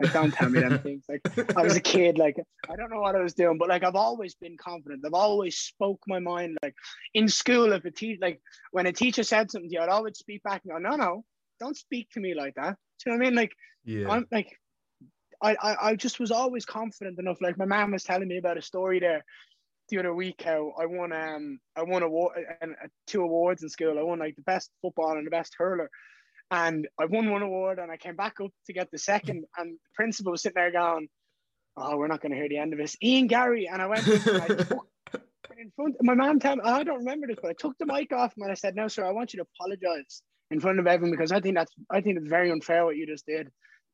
like 0.00 0.12
don't 0.12 0.32
tell 0.32 0.50
me 0.50 0.60
them 0.60 0.78
things. 0.82 1.04
Like 1.08 1.22
i 1.56 1.62
was 1.62 1.76
a 1.76 1.80
kid 1.94 2.18
like 2.18 2.36
i 2.70 2.76
don't 2.76 2.90
know 2.90 3.00
what 3.00 3.16
i 3.16 3.20
was 3.20 3.34
doing 3.34 3.56
but 3.58 3.68
like 3.68 3.82
i've 3.84 3.96
always 3.96 4.34
been 4.34 4.56
confident. 4.56 5.04
I've 5.04 5.14
always 5.14 5.58
spoke 5.58 6.00
my 6.06 6.18
mind 6.18 6.56
like 6.62 6.74
in 7.14 7.28
school 7.28 7.72
if 7.72 7.84
a 7.84 7.90
teacher 7.90 8.18
like 8.20 8.40
when 8.70 8.86
a 8.86 8.92
teacher 8.92 9.22
said 9.22 9.50
something 9.50 9.70
to 9.70 9.74
you 9.76 9.80
i'd 9.80 9.88
always 9.88 10.18
speak 10.18 10.42
back 10.42 10.62
and 10.64 10.72
go 10.72 10.78
no 10.78 10.96
no 10.96 11.24
don't 11.58 11.76
speak 11.76 12.10
to 12.10 12.20
me 12.20 12.34
like 12.34 12.54
that. 12.56 12.76
Do 13.04 13.10
you 13.10 13.12
know 13.12 13.18
what 13.18 13.26
i 13.26 13.30
mean? 13.30 13.36
Like 13.36 13.52
Yeah. 13.84 14.08
I'm 14.10 14.26
like, 14.32 14.58
I, 15.40 15.54
I, 15.54 15.76
I 15.88 15.94
just 15.96 16.20
was 16.20 16.30
always 16.30 16.64
confident 16.64 17.18
enough. 17.18 17.38
Like 17.40 17.56
my 17.58 17.64
mom 17.64 17.92
was 17.92 18.04
telling 18.04 18.28
me 18.28 18.38
about 18.38 18.58
a 18.58 18.62
story 18.62 19.00
there 19.00 19.24
the 19.88 19.98
other 19.98 20.14
week 20.14 20.42
how 20.44 20.72
I 20.78 20.86
won 20.86 21.12
um 21.12 21.58
I 21.76 21.82
won 21.82 22.02
award 22.02 22.38
and 22.60 22.72
uh, 22.72 22.88
two 23.06 23.22
awards 23.22 23.62
in 23.62 23.68
school. 23.68 23.98
I 23.98 24.02
won 24.02 24.18
like 24.18 24.36
the 24.36 24.42
best 24.42 24.70
football 24.80 25.16
and 25.16 25.26
the 25.26 25.30
best 25.30 25.54
hurler, 25.56 25.90
and 26.50 26.88
I 26.98 27.06
won 27.06 27.30
one 27.30 27.42
award 27.42 27.78
and 27.78 27.90
I 27.90 27.96
came 27.96 28.16
back 28.16 28.34
up 28.42 28.50
to 28.66 28.72
get 28.72 28.90
the 28.90 28.98
second. 28.98 29.44
And 29.56 29.72
the 29.74 29.78
principal 29.94 30.32
was 30.32 30.42
sitting 30.42 30.60
there 30.60 30.72
going, 30.72 31.08
"Oh, 31.76 31.96
we're 31.96 32.08
not 32.08 32.20
going 32.20 32.32
to 32.32 32.38
hear 32.38 32.48
the 32.48 32.58
end 32.58 32.72
of 32.72 32.78
this." 32.78 32.96
Ian 33.02 33.26
Garry 33.26 33.68
and 33.68 33.82
I 33.82 33.86
went 33.86 34.06
and 34.06 34.42
I 34.42 34.46
took 34.46 34.88
in 35.58 35.72
front. 35.76 35.96
My 36.02 36.14
mom 36.14 36.40
told 36.40 36.58
me 36.58 36.64
I 36.64 36.84
don't 36.84 36.98
remember 36.98 37.26
this, 37.26 37.38
but 37.40 37.50
I 37.50 37.54
took 37.54 37.76
the 37.78 37.86
mic 37.86 38.12
off 38.12 38.36
him 38.36 38.42
and 38.42 38.52
I 38.52 38.54
said, 38.54 38.74
"No, 38.74 38.88
sir, 38.88 39.04
I 39.04 39.12
want 39.12 39.32
you 39.32 39.38
to 39.38 39.46
apologize 39.54 40.22
in 40.50 40.60
front 40.60 40.78
of 40.78 40.86
everyone 40.86 41.16
because 41.16 41.32
I 41.32 41.40
think 41.40 41.56
that's 41.56 41.72
I 41.90 42.00
think 42.00 42.18
it's 42.18 42.28
very 42.28 42.50
unfair 42.50 42.84
what 42.84 42.96
you 42.96 43.06
just 43.06 43.26
did." 43.26 43.50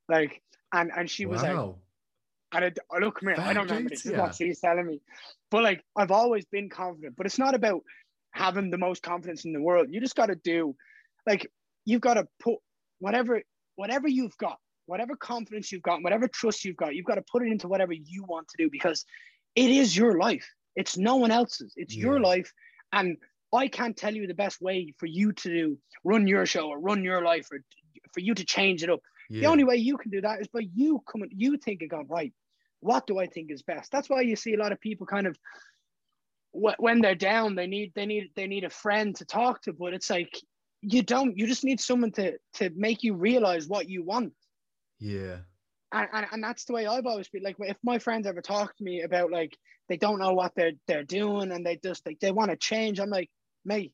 Like, 0.08 0.42
and 0.72 0.90
and 0.96 1.10
she 1.10 1.26
was 1.26 1.42
like, 1.42 1.54
wow. 1.54 1.76
And 2.52 2.78
look, 3.00 3.20
here, 3.20 3.34
I 3.38 3.52
don't 3.52 3.68
know 3.68 3.78
dues, 3.78 3.90
this. 3.90 4.02
This 4.02 4.06
is 4.06 4.12
yeah. 4.12 4.22
what 4.22 4.34
she's 4.34 4.60
telling 4.60 4.86
me. 4.86 5.00
But 5.50 5.62
like, 5.62 5.84
I've 5.96 6.10
always 6.10 6.44
been 6.46 6.68
confident, 6.68 7.14
but 7.16 7.26
it's 7.26 7.38
not 7.38 7.54
about 7.54 7.82
having 8.32 8.70
the 8.70 8.78
most 8.78 9.02
confidence 9.02 9.44
in 9.44 9.52
the 9.52 9.60
world. 9.60 9.88
You 9.90 10.00
just 10.00 10.16
got 10.16 10.26
to 10.26 10.34
do, 10.34 10.74
like, 11.26 11.50
you've 11.84 12.00
got 12.00 12.14
to 12.14 12.26
put 12.40 12.56
whatever, 13.00 13.42
whatever 13.76 14.08
you've 14.08 14.36
got, 14.38 14.58
whatever 14.86 15.16
confidence 15.16 15.70
you've 15.70 15.82
got, 15.82 16.02
whatever 16.02 16.28
trust 16.28 16.64
you've 16.64 16.76
got, 16.76 16.94
you've 16.94 17.06
got 17.06 17.16
to 17.16 17.24
put 17.30 17.42
it 17.42 17.52
into 17.52 17.68
whatever 17.68 17.92
you 17.92 18.24
want 18.24 18.48
to 18.48 18.56
do 18.62 18.70
because 18.70 19.04
it 19.54 19.70
is 19.70 19.96
your 19.96 20.18
life. 20.18 20.48
It's 20.76 20.96
no 20.96 21.16
one 21.16 21.30
else's. 21.30 21.72
It's 21.76 21.94
your 21.94 22.20
life. 22.20 22.52
And 22.92 23.16
I 23.52 23.68
can't 23.68 23.96
tell 23.96 24.14
you 24.14 24.26
the 24.26 24.34
best 24.34 24.60
way 24.60 24.94
for 24.98 25.06
you 25.06 25.32
to 25.32 25.48
do, 25.48 25.78
run 26.04 26.26
your 26.26 26.46
show 26.46 26.68
or 26.68 26.78
run 26.78 27.02
your 27.04 27.22
life 27.22 27.48
or 27.50 27.58
for 28.12 28.20
you 28.20 28.34
to 28.34 28.44
change 28.44 28.82
it 28.82 28.90
up. 28.90 29.00
Yeah. 29.28 29.42
The 29.42 29.46
only 29.46 29.64
way 29.64 29.76
you 29.76 29.96
can 29.98 30.10
do 30.10 30.20
that 30.22 30.40
is 30.40 30.48
by 30.48 30.66
you 30.74 31.02
coming, 31.10 31.30
you 31.34 31.56
thinking, 31.58 31.88
God, 31.88 32.06
right, 32.08 32.32
what 32.80 33.06
do 33.06 33.18
I 33.18 33.26
think 33.26 33.50
is 33.50 33.62
best? 33.62 33.92
That's 33.92 34.08
why 34.08 34.22
you 34.22 34.36
see 34.36 34.54
a 34.54 34.58
lot 34.58 34.72
of 34.72 34.80
people 34.80 35.06
kind 35.06 35.26
of 35.26 35.36
when 36.52 37.00
they're 37.00 37.14
down, 37.14 37.54
they 37.54 37.66
need 37.66 37.92
they 37.94 38.06
need 38.06 38.30
they 38.34 38.46
need 38.46 38.64
a 38.64 38.70
friend 38.70 39.14
to 39.16 39.24
talk 39.24 39.62
to, 39.62 39.72
but 39.72 39.94
it's 39.94 40.10
like 40.10 40.34
you 40.80 41.02
don't. 41.02 41.36
You 41.36 41.46
just 41.46 41.64
need 41.64 41.80
someone 41.80 42.12
to 42.12 42.38
to 42.54 42.70
make 42.74 43.02
you 43.02 43.14
realize 43.14 43.68
what 43.68 43.88
you 43.88 44.04
want. 44.04 44.32
yeah. 44.98 45.38
And, 45.90 46.08
and, 46.12 46.26
and 46.32 46.44
that's 46.44 46.66
the 46.66 46.74
way 46.74 46.86
I've 46.86 47.06
always 47.06 47.28
been. 47.28 47.42
Like 47.42 47.56
if 47.60 47.78
my 47.82 47.98
friends 47.98 48.26
ever 48.26 48.42
talk 48.42 48.76
to 48.76 48.84
me 48.84 49.02
about 49.02 49.30
like 49.30 49.56
they 49.88 49.96
don't 49.96 50.18
know 50.18 50.34
what 50.34 50.52
they're 50.54 50.72
they're 50.86 51.04
doing 51.04 51.50
and 51.50 51.64
they 51.64 51.78
just 51.82 52.04
like 52.06 52.20
they 52.20 52.30
want 52.30 52.50
to 52.50 52.56
change, 52.56 53.00
I'm 53.00 53.10
like, 53.10 53.30
mate, 53.64 53.92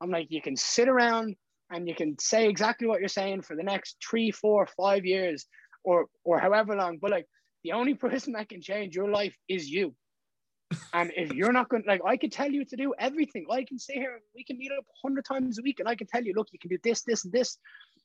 I'm 0.00 0.10
like, 0.10 0.26
you 0.30 0.42
can 0.42 0.56
sit 0.56 0.88
around 0.88 1.36
and 1.70 1.88
you 1.88 1.94
can 1.94 2.18
say 2.18 2.48
exactly 2.48 2.86
what 2.86 3.00
you're 3.00 3.08
saying 3.08 3.42
for 3.42 3.56
the 3.56 3.62
next 3.62 3.96
three, 4.08 4.30
four, 4.30 4.66
five 4.76 5.04
years, 5.04 5.46
or 5.84 6.06
or 6.24 6.38
however 6.38 6.74
long. 6.76 6.98
But 7.00 7.10
like 7.10 7.26
the 7.64 7.72
only 7.72 7.94
person 7.94 8.32
that 8.34 8.48
can 8.48 8.60
change 8.60 8.94
your 8.94 9.10
life 9.10 9.34
is 9.48 9.68
you. 9.68 9.94
And 10.92 11.12
if 11.16 11.32
you're 11.32 11.52
not 11.52 11.68
going, 11.68 11.82
like, 11.86 12.00
I 12.06 12.16
could 12.16 12.32
tell 12.32 12.50
you 12.50 12.64
to 12.64 12.76
do 12.76 12.94
everything. 12.98 13.44
I 13.50 13.64
can 13.64 13.78
sit 13.78 13.96
here, 13.96 14.12
and 14.12 14.22
we 14.34 14.44
can 14.44 14.56
meet 14.56 14.70
up 14.70 14.84
a 14.84 15.06
hundred 15.06 15.24
times 15.24 15.58
a 15.58 15.62
week, 15.62 15.80
and 15.80 15.88
I 15.88 15.96
can 15.96 16.06
tell 16.06 16.22
you, 16.22 16.32
look, 16.36 16.48
you 16.52 16.60
can 16.60 16.70
do 16.70 16.78
this, 16.84 17.02
this, 17.02 17.24
and 17.24 17.32
this. 17.32 17.58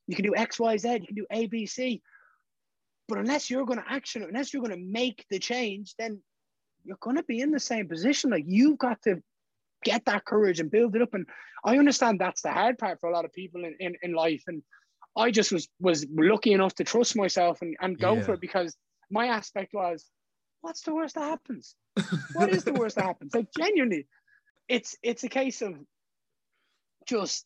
You 0.07 0.15
can 0.15 0.25
do 0.25 0.35
X, 0.35 0.59
Y, 0.59 0.77
Z. 0.77 0.93
You 0.93 1.07
can 1.07 1.15
do 1.15 1.25
A, 1.31 1.45
B, 1.45 1.65
C. 1.65 2.01
But 3.07 3.19
unless 3.19 3.49
you're 3.49 3.65
going 3.65 3.79
to 3.79 3.91
action 3.91 4.23
unless 4.23 4.51
you're 4.51 4.63
going 4.63 4.77
to 4.77 4.91
make 4.91 5.25
the 5.29 5.39
change, 5.39 5.93
then 5.99 6.21
you're 6.83 6.97
going 7.01 7.17
to 7.17 7.23
be 7.23 7.39
in 7.39 7.51
the 7.51 7.59
same 7.59 7.87
position. 7.87 8.31
Like 8.31 8.45
you've 8.47 8.77
got 8.77 9.01
to 9.03 9.21
get 9.83 10.05
that 10.05 10.25
courage 10.25 10.59
and 10.59 10.71
build 10.71 10.95
it 10.95 11.01
up. 11.01 11.13
And 11.13 11.25
I 11.63 11.77
understand 11.77 12.19
that's 12.19 12.41
the 12.41 12.51
hard 12.51 12.77
part 12.77 12.99
for 12.99 13.09
a 13.09 13.13
lot 13.13 13.25
of 13.25 13.33
people 13.33 13.63
in, 13.65 13.75
in, 13.79 13.95
in 14.01 14.13
life. 14.13 14.43
And 14.47 14.63
I 15.17 15.31
just 15.31 15.51
was 15.51 15.67
was 15.79 16.05
lucky 16.09 16.53
enough 16.53 16.75
to 16.75 16.83
trust 16.83 17.15
myself 17.15 17.61
and, 17.61 17.75
and 17.81 17.99
go 17.99 18.15
Yeah. 18.15 18.21
for 18.21 18.33
it 18.33 18.41
because 18.41 18.75
my 19.09 19.27
aspect 19.27 19.73
was, 19.73 20.09
what's 20.61 20.81
the 20.81 20.93
worst 20.95 21.15
that 21.15 21.29
happens? 21.29 21.75
What 22.33 22.49
is 22.49 22.63
the 22.63 22.73
worst 22.79 22.95
that 22.95 23.05
happens? 23.05 23.33
Like 23.35 23.47
genuinely, 23.55 24.07
it's 24.67 24.95
it's 25.03 25.23
a 25.23 25.29
case 25.29 25.61
of 25.61 25.75
just 27.05 27.45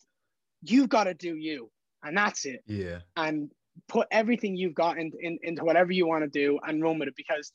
you've 0.63 0.89
got 0.89 1.05
to 1.05 1.13
do 1.13 1.35
you, 1.35 1.69
and 2.03 2.17
that's 2.17 2.45
it 2.45 2.63
Yeah. 2.65 2.99
and 3.15 3.51
put 3.87 4.07
everything 4.11 4.55
you've 4.55 4.73
got 4.73 4.97
in, 4.97 5.11
in, 5.21 5.39
into 5.43 5.63
whatever 5.63 5.91
you 5.91 6.05
want 6.07 6.23
to 6.23 6.29
do 6.29 6.59
and 6.65 6.81
run 6.83 6.99
with 6.99 7.07
it 7.09 7.15
because 7.15 7.51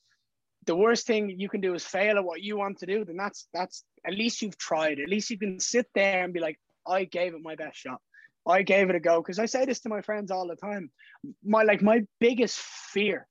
the 0.67 0.77
worst 0.77 1.07
thing 1.07 1.35
you 1.39 1.49
can 1.49 1.61
do 1.61 1.75
is 1.75 1.85
fail 1.85 2.17
at 2.17 2.25
what 2.25 2.43
you 2.43 2.57
want 2.57 2.79
to 2.79 2.87
do 2.87 3.05
then 3.05 3.17
that's 3.17 3.49
that's 3.53 3.85
at 4.07 4.15
least 4.15 4.43
you've 4.43 4.59
tried 4.59 4.99
at 5.01 5.09
least 5.09 5.31
you 5.31 5.39
can 5.39 5.59
sit 5.61 5.87
there 5.95 6.23
and 6.25 6.33
be 6.33 6.41
like 6.41 6.59
i 6.87 7.05
gave 7.05 7.35
it 7.35 7.41
my 7.43 7.55
best 7.55 7.79
shot. 7.79 8.01
I 8.47 8.63
gave 8.63 8.91
it 8.91 8.95
a 8.97 9.01
go. 9.01 9.23
Because 9.23 9.39
i 9.39 9.47
say 9.47 9.65
this 9.65 9.81
to 9.81 9.89
my 9.89 10.03
friends 10.03 10.31
all 10.31 10.47
the 10.47 10.57
time. 10.57 10.91
My 11.43 11.63
like 11.63 11.83
my 11.83 12.03
biggest 12.21 12.59
fear 12.59 13.27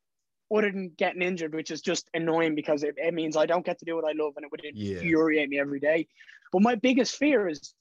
other 0.54 0.72
than 0.72 0.91
getting 0.98 1.22
injured 1.22 1.54
which 1.56 1.72
is 1.72 1.82
just 1.82 2.08
annoying 2.13 2.54
because 2.56 2.84
it, 2.84 2.96
it 2.98 3.13
means 3.13 3.36
i 3.38 3.46
don't 3.46 3.65
get 3.65 3.80
to 3.80 3.86
do 3.86 3.96
what 3.96 4.06
i 4.06 4.12
love 4.12 4.34
and 4.36 4.46
it 4.46 4.52
would 4.52 4.62
Yeah. 4.63 4.98
infuriate 4.98 5.50
me 5.50 5.60
every 5.60 5.80
day. 5.80 6.08
But 6.52 6.62
my 6.62 6.76
biggest 6.76 7.15
fear 7.15 7.48
is 7.48 7.74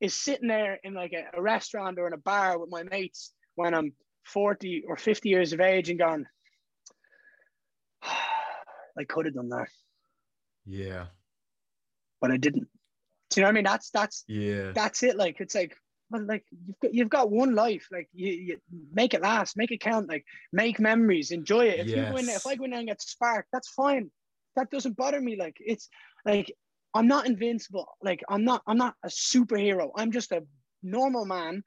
is 0.00 0.14
sitting 0.14 0.48
there 0.48 0.80
in 0.82 0.94
like 0.94 1.12
a, 1.12 1.36
a 1.38 1.42
restaurant 1.42 1.98
or 1.98 2.06
in 2.06 2.12
a 2.12 2.18
bar 2.18 2.58
with 2.58 2.70
my 2.70 2.82
mates 2.84 3.32
when 3.54 3.74
i'm 3.74 3.92
40 4.24 4.84
or 4.86 4.96
50 4.96 5.28
years 5.28 5.52
of 5.52 5.60
age 5.60 5.90
and 5.90 5.98
gone 5.98 6.26
i 9.00 9.04
could 9.04 9.24
have 9.26 9.34
done 9.34 9.48
that 9.48 9.68
Yeah. 10.66 11.06
but 12.20 12.30
i 12.30 12.36
didn't. 12.36 12.68
Do 13.30 13.40
you 13.40 13.42
know 13.42 13.48
what 13.48 13.52
i 13.52 13.54
mean? 13.54 13.64
That's 13.64 13.90
that's 13.90 14.24
Yeah. 14.28 14.72
that's 14.74 15.02
it. 15.02 15.16
Like 15.16 15.40
it's 15.40 15.54
like 15.54 15.76
well, 16.10 16.24
like 16.26 16.44
you've 16.66 16.80
got, 16.82 16.94
you've 16.94 17.08
got 17.08 17.30
one 17.30 17.54
life. 17.54 17.86
Like 17.92 18.08
you, 18.12 18.32
you 18.32 18.56
make 18.92 19.14
it 19.14 19.22
last 19.22 19.56
make 19.56 19.70
it 19.70 19.80
count 19.80 20.08
like 20.08 20.24
make 20.52 20.80
memories 20.80 21.30
enjoy 21.30 21.66
it. 21.66 21.78
If 21.80 21.86
you 21.88 22.02
go 22.10 22.16
in 22.16 22.26
there, 22.26 22.36
if 22.36 22.46
i 22.46 22.56
go 22.56 22.64
in 22.64 22.70
there 22.70 22.80
and 22.80 22.88
get 22.88 23.00
sparked 23.00 23.48
that's 23.52 23.70
fine. 23.70 24.10
That 24.56 24.70
doesn't 24.70 24.96
bother 24.96 25.20
me. 25.20 25.36
Like 25.36 25.56
it's 25.60 25.88
like 26.26 26.52
i'm 26.94 27.06
not 27.06 27.26
invincible. 27.26 27.86
Like 28.02 28.22
i'm 28.28 28.44
not 28.44 28.62
i'm 28.66 28.76
not 28.78 28.94
a 29.04 29.08
superhero. 29.08 29.90
I'm 29.96 30.10
just 30.10 30.32
a 30.32 30.42
normal 30.82 31.24
man 31.24 31.62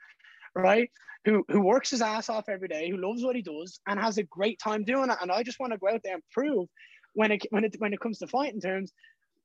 right 0.56 0.90
who 1.26 1.46
who 1.48 1.62
works 1.62 1.92
his 1.92 2.02
ass 2.02 2.28
off 2.30 2.50
every 2.50 2.68
day 2.68 2.90
who 2.90 2.98
loves 2.98 3.24
what 3.24 3.38
he 3.38 3.42
does 3.42 3.80
and 3.88 3.98
has 4.00 4.18
a 4.18 4.24
great 4.24 4.60
time 4.60 4.84
doing 4.84 5.10
it. 5.10 5.18
And 5.22 5.32
i 5.32 5.44
just 5.44 5.60
want 5.62 5.72
to 5.72 5.80
go 5.80 5.88
out 5.94 6.02
there 6.04 6.16
and 6.16 6.24
prove 6.32 6.68
when 7.14 7.32
it 7.32 7.46
when 7.50 7.64
it 7.64 7.76
when 7.80 7.94
it 7.94 8.00
comes 8.00 8.20
to 8.20 8.28
fighting 8.28 8.62
terms 8.62 8.92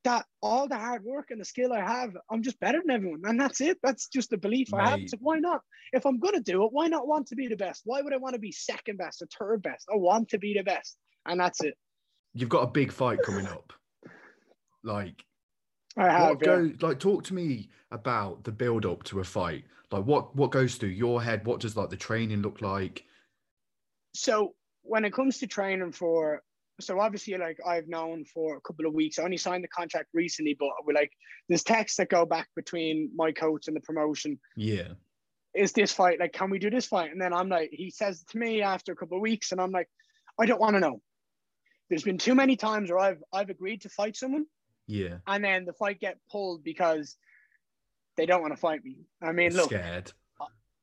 that 0.04 0.24
all 0.40 0.68
the 0.68 0.78
hard 0.78 1.04
work 1.04 1.30
and 1.30 1.40
the 1.40 1.44
skill 1.44 1.72
I 1.72 1.80
have, 1.80 2.16
I'm 2.30 2.42
just 2.42 2.60
better 2.60 2.80
than 2.80 2.94
everyone. 2.94 3.22
And 3.24 3.38
that's 3.38 3.60
it. 3.60 3.78
That's 3.82 4.06
just 4.08 4.30
the 4.30 4.38
belief 4.38 4.72
I 4.72 4.90
have. 4.90 5.00
It's 5.00 5.12
like, 5.12 5.20
why 5.20 5.38
not? 5.38 5.60
If 5.92 6.06
I'm 6.06 6.18
going 6.18 6.34
to 6.34 6.40
do 6.40 6.64
it, 6.64 6.72
why 6.72 6.86
not 6.86 7.08
want 7.08 7.26
to 7.28 7.34
be 7.34 7.48
the 7.48 7.56
best? 7.56 7.82
Why 7.84 8.00
would 8.00 8.12
I 8.12 8.16
want 8.16 8.34
to 8.34 8.40
be 8.40 8.52
second 8.52 8.98
best 8.98 9.22
or 9.22 9.26
third 9.26 9.62
best? 9.62 9.88
I 9.92 9.96
want 9.96 10.28
to 10.30 10.38
be 10.38 10.54
the 10.54 10.62
best. 10.62 10.96
And 11.26 11.40
that's 11.40 11.62
it. 11.62 11.74
You've 12.32 12.48
got 12.48 12.62
a 12.62 12.68
big 12.68 12.92
fight 12.92 13.18
coming 13.22 13.46
up. 13.46 13.72
Like, 14.84 15.24
I 15.96 16.10
have. 16.10 16.28
what 16.30 16.38
yeah. 16.40 16.46
goes 16.46 16.72
like 16.80 17.00
talk 17.00 17.24
to 17.24 17.34
me 17.34 17.68
about 17.90 18.44
the 18.44 18.52
build 18.52 18.86
up 18.86 19.02
to 19.04 19.18
a 19.20 19.24
fight 19.24 19.64
like 19.90 20.04
what 20.04 20.34
what 20.36 20.52
goes 20.52 20.76
through 20.76 20.90
your 20.90 21.20
head 21.20 21.44
what 21.44 21.60
does 21.60 21.76
like 21.76 21.90
the 21.90 21.96
training 21.96 22.40
look 22.40 22.62
like 22.62 23.04
so 24.14 24.54
when 24.82 25.04
it 25.04 25.12
comes 25.12 25.38
to 25.38 25.46
training 25.46 25.90
for 25.90 26.42
so 26.80 27.00
obviously 27.00 27.36
like 27.36 27.58
I've 27.66 27.88
known 27.88 28.24
for 28.24 28.56
a 28.56 28.60
couple 28.60 28.86
of 28.86 28.94
weeks. 28.94 29.18
I 29.18 29.24
only 29.24 29.36
signed 29.36 29.64
the 29.64 29.68
contract 29.68 30.08
recently, 30.14 30.56
but 30.58 30.68
we're 30.84 30.94
like 30.94 31.12
there's 31.48 31.62
texts 31.62 31.96
that 31.98 32.08
go 32.08 32.24
back 32.24 32.48
between 32.54 33.10
my 33.14 33.32
coach 33.32 33.68
and 33.68 33.76
the 33.76 33.80
promotion. 33.80 34.38
yeah 34.56 34.88
Is 35.54 35.72
this 35.72 35.92
fight 35.92 36.20
like 36.20 36.32
can 36.32 36.50
we 36.50 36.58
do 36.58 36.70
this 36.70 36.86
fight? 36.86 37.10
And 37.10 37.20
then 37.20 37.32
I'm 37.32 37.48
like, 37.48 37.70
he 37.72 37.90
says 37.90 38.24
to 38.30 38.38
me 38.38 38.62
after 38.62 38.92
a 38.92 38.96
couple 38.96 39.16
of 39.16 39.22
weeks, 39.22 39.52
and 39.52 39.60
I'm 39.60 39.72
like, 39.72 39.88
I 40.38 40.46
don't 40.46 40.60
want 40.60 40.74
to 40.76 40.80
know. 40.80 41.00
There's 41.88 42.04
been 42.04 42.18
too 42.18 42.34
many 42.34 42.56
times 42.56 42.90
where 42.90 42.98
I've 42.98 43.22
I've 43.32 43.50
agreed 43.50 43.82
to 43.82 43.88
fight 43.88 44.16
someone 44.16 44.46
yeah 44.86 45.18
and 45.26 45.44
then 45.44 45.66
the 45.66 45.72
fight 45.74 46.00
get 46.00 46.16
pulled 46.30 46.64
because 46.64 47.16
they 48.16 48.24
don't 48.26 48.40
want 48.40 48.52
to 48.52 48.60
fight 48.60 48.84
me. 48.84 48.96
I 49.22 49.32
mean, 49.32 49.54
look, 49.54 49.66
scared 49.66 50.12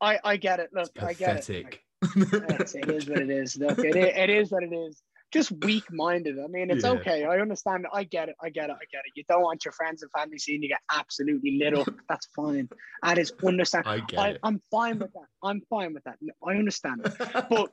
I, 0.02 0.20
I 0.24 0.38
get 0.38 0.60
it. 0.60 0.70
Look, 0.74 0.92
I 1.02 1.14
get 1.14 1.50
it. 1.50 1.64
Like, 1.66 1.82
it's, 2.16 2.76
what 3.08 3.20
it 3.20 3.30
is. 3.30 3.58
Look, 3.58 3.80
it, 3.80 3.96
it 3.96 4.30
is 4.30 4.52
what 4.52 4.64
it 4.64 4.74
is. 4.74 5.02
Just 5.32 5.52
weak 5.52 5.84
minded. 5.92 6.40
I 6.40 6.48
mean, 6.48 6.70
it's 6.72 6.84
Yeah. 6.86 6.92
okay. 6.92 7.26
I 7.26 7.40
understand. 7.40 7.88
I 7.92 8.04
get 8.04 8.30
it. 8.30 8.36
I 8.42 8.50
get 8.50 8.70
it. 8.70 8.74
I 8.74 8.86
get 8.92 9.02
it. 9.06 9.12
You 9.16 9.24
don't 9.28 9.42
want 9.42 9.66
your 9.66 9.74
friends 9.74 10.02
and 10.02 10.12
family 10.12 10.38
seeing 10.38 10.64
you 10.64 10.70
get 10.70 10.82
absolutely 10.92 11.58
lit 11.58 11.74
up. 11.78 11.88
That's 12.10 12.28
fine. 12.28 12.70
That 13.04 13.18
is 13.18 13.34
understand. 13.46 13.86
I 13.88 14.00
get 14.00 14.20
I, 14.20 14.30
it. 14.30 14.40
I'm 14.44 14.62
fine 14.72 15.00
with 15.00 15.12
that. 15.14 15.28
I'm 15.44 15.62
fine 15.70 15.94
with 15.94 16.04
that. 16.06 16.18
I 16.46 16.52
understand. 16.52 17.02
it. 17.06 17.46
But 17.50 17.72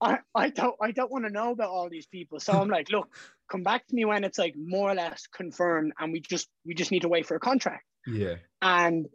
I, 0.00 0.18
I 0.34 0.50
don't 0.50 0.76
I 0.80 0.90
don't 0.90 1.10
want 1.10 1.24
to 1.24 1.32
know 1.32 1.50
about 1.52 1.70
all 1.70 1.88
these 1.88 2.06
people. 2.06 2.38
So 2.38 2.52
I'm 2.52 2.68
like, 2.68 2.90
look, 2.90 3.08
come 3.50 3.62
back 3.62 3.86
to 3.86 3.94
me 3.94 4.04
when 4.04 4.24
it's 4.24 4.38
like 4.38 4.54
more 4.56 4.90
or 4.90 4.94
less 4.94 5.26
confirmed 5.26 5.92
and 5.98 6.12
we 6.12 6.20
just 6.20 6.48
we 6.66 6.74
just 6.74 6.90
need 6.90 7.02
to 7.02 7.08
wait 7.08 7.26
for 7.26 7.36
a 7.36 7.40
contract. 7.40 7.84
Yeah. 8.06 8.36
And 8.60 9.06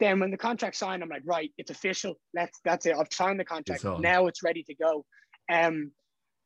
then 0.00 0.18
when 0.18 0.30
the 0.30 0.36
contract 0.36 0.76
signed, 0.76 1.02
I'm 1.02 1.08
like, 1.08 1.22
right, 1.24 1.52
it's 1.56 1.70
official. 1.70 2.16
Let's 2.34 2.58
that's 2.64 2.84
it. 2.86 2.96
I've 2.98 3.12
signed 3.12 3.38
the 3.38 3.44
contract. 3.44 3.84
It's 3.84 4.00
now 4.00 4.26
it's 4.26 4.42
ready 4.42 4.64
to 4.64 4.74
go. 4.74 5.04
Um 5.50 5.92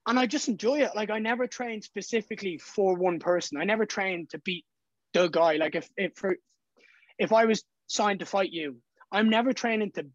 and 0.08 0.18
I 0.18 0.26
just 0.26 0.48
enjoy 0.48 0.80
it. 0.80 0.96
Like 0.96 1.10
I 1.10 1.18
never 1.18 1.46
trained 1.46 1.84
specifically 1.84 2.58
for 2.58 2.96
one 2.96 3.18
person. 3.18 3.58
I 3.58 3.64
never 3.64 3.86
trained 3.86 4.30
to 4.30 4.38
beat 4.38 4.64
the 5.12 5.28
guy. 5.28 5.56
Like 5.56 5.74
if 5.74 5.88
if 5.96 6.14
for, 6.16 6.36
if 7.18 7.32
I 7.32 7.44
was 7.44 7.62
signed 7.86 8.20
to 8.20 8.26
fight 8.26 8.50
you, 8.50 8.78
I'm 9.12 9.28
never 9.28 9.52
training 9.52 9.92
to 9.92 10.06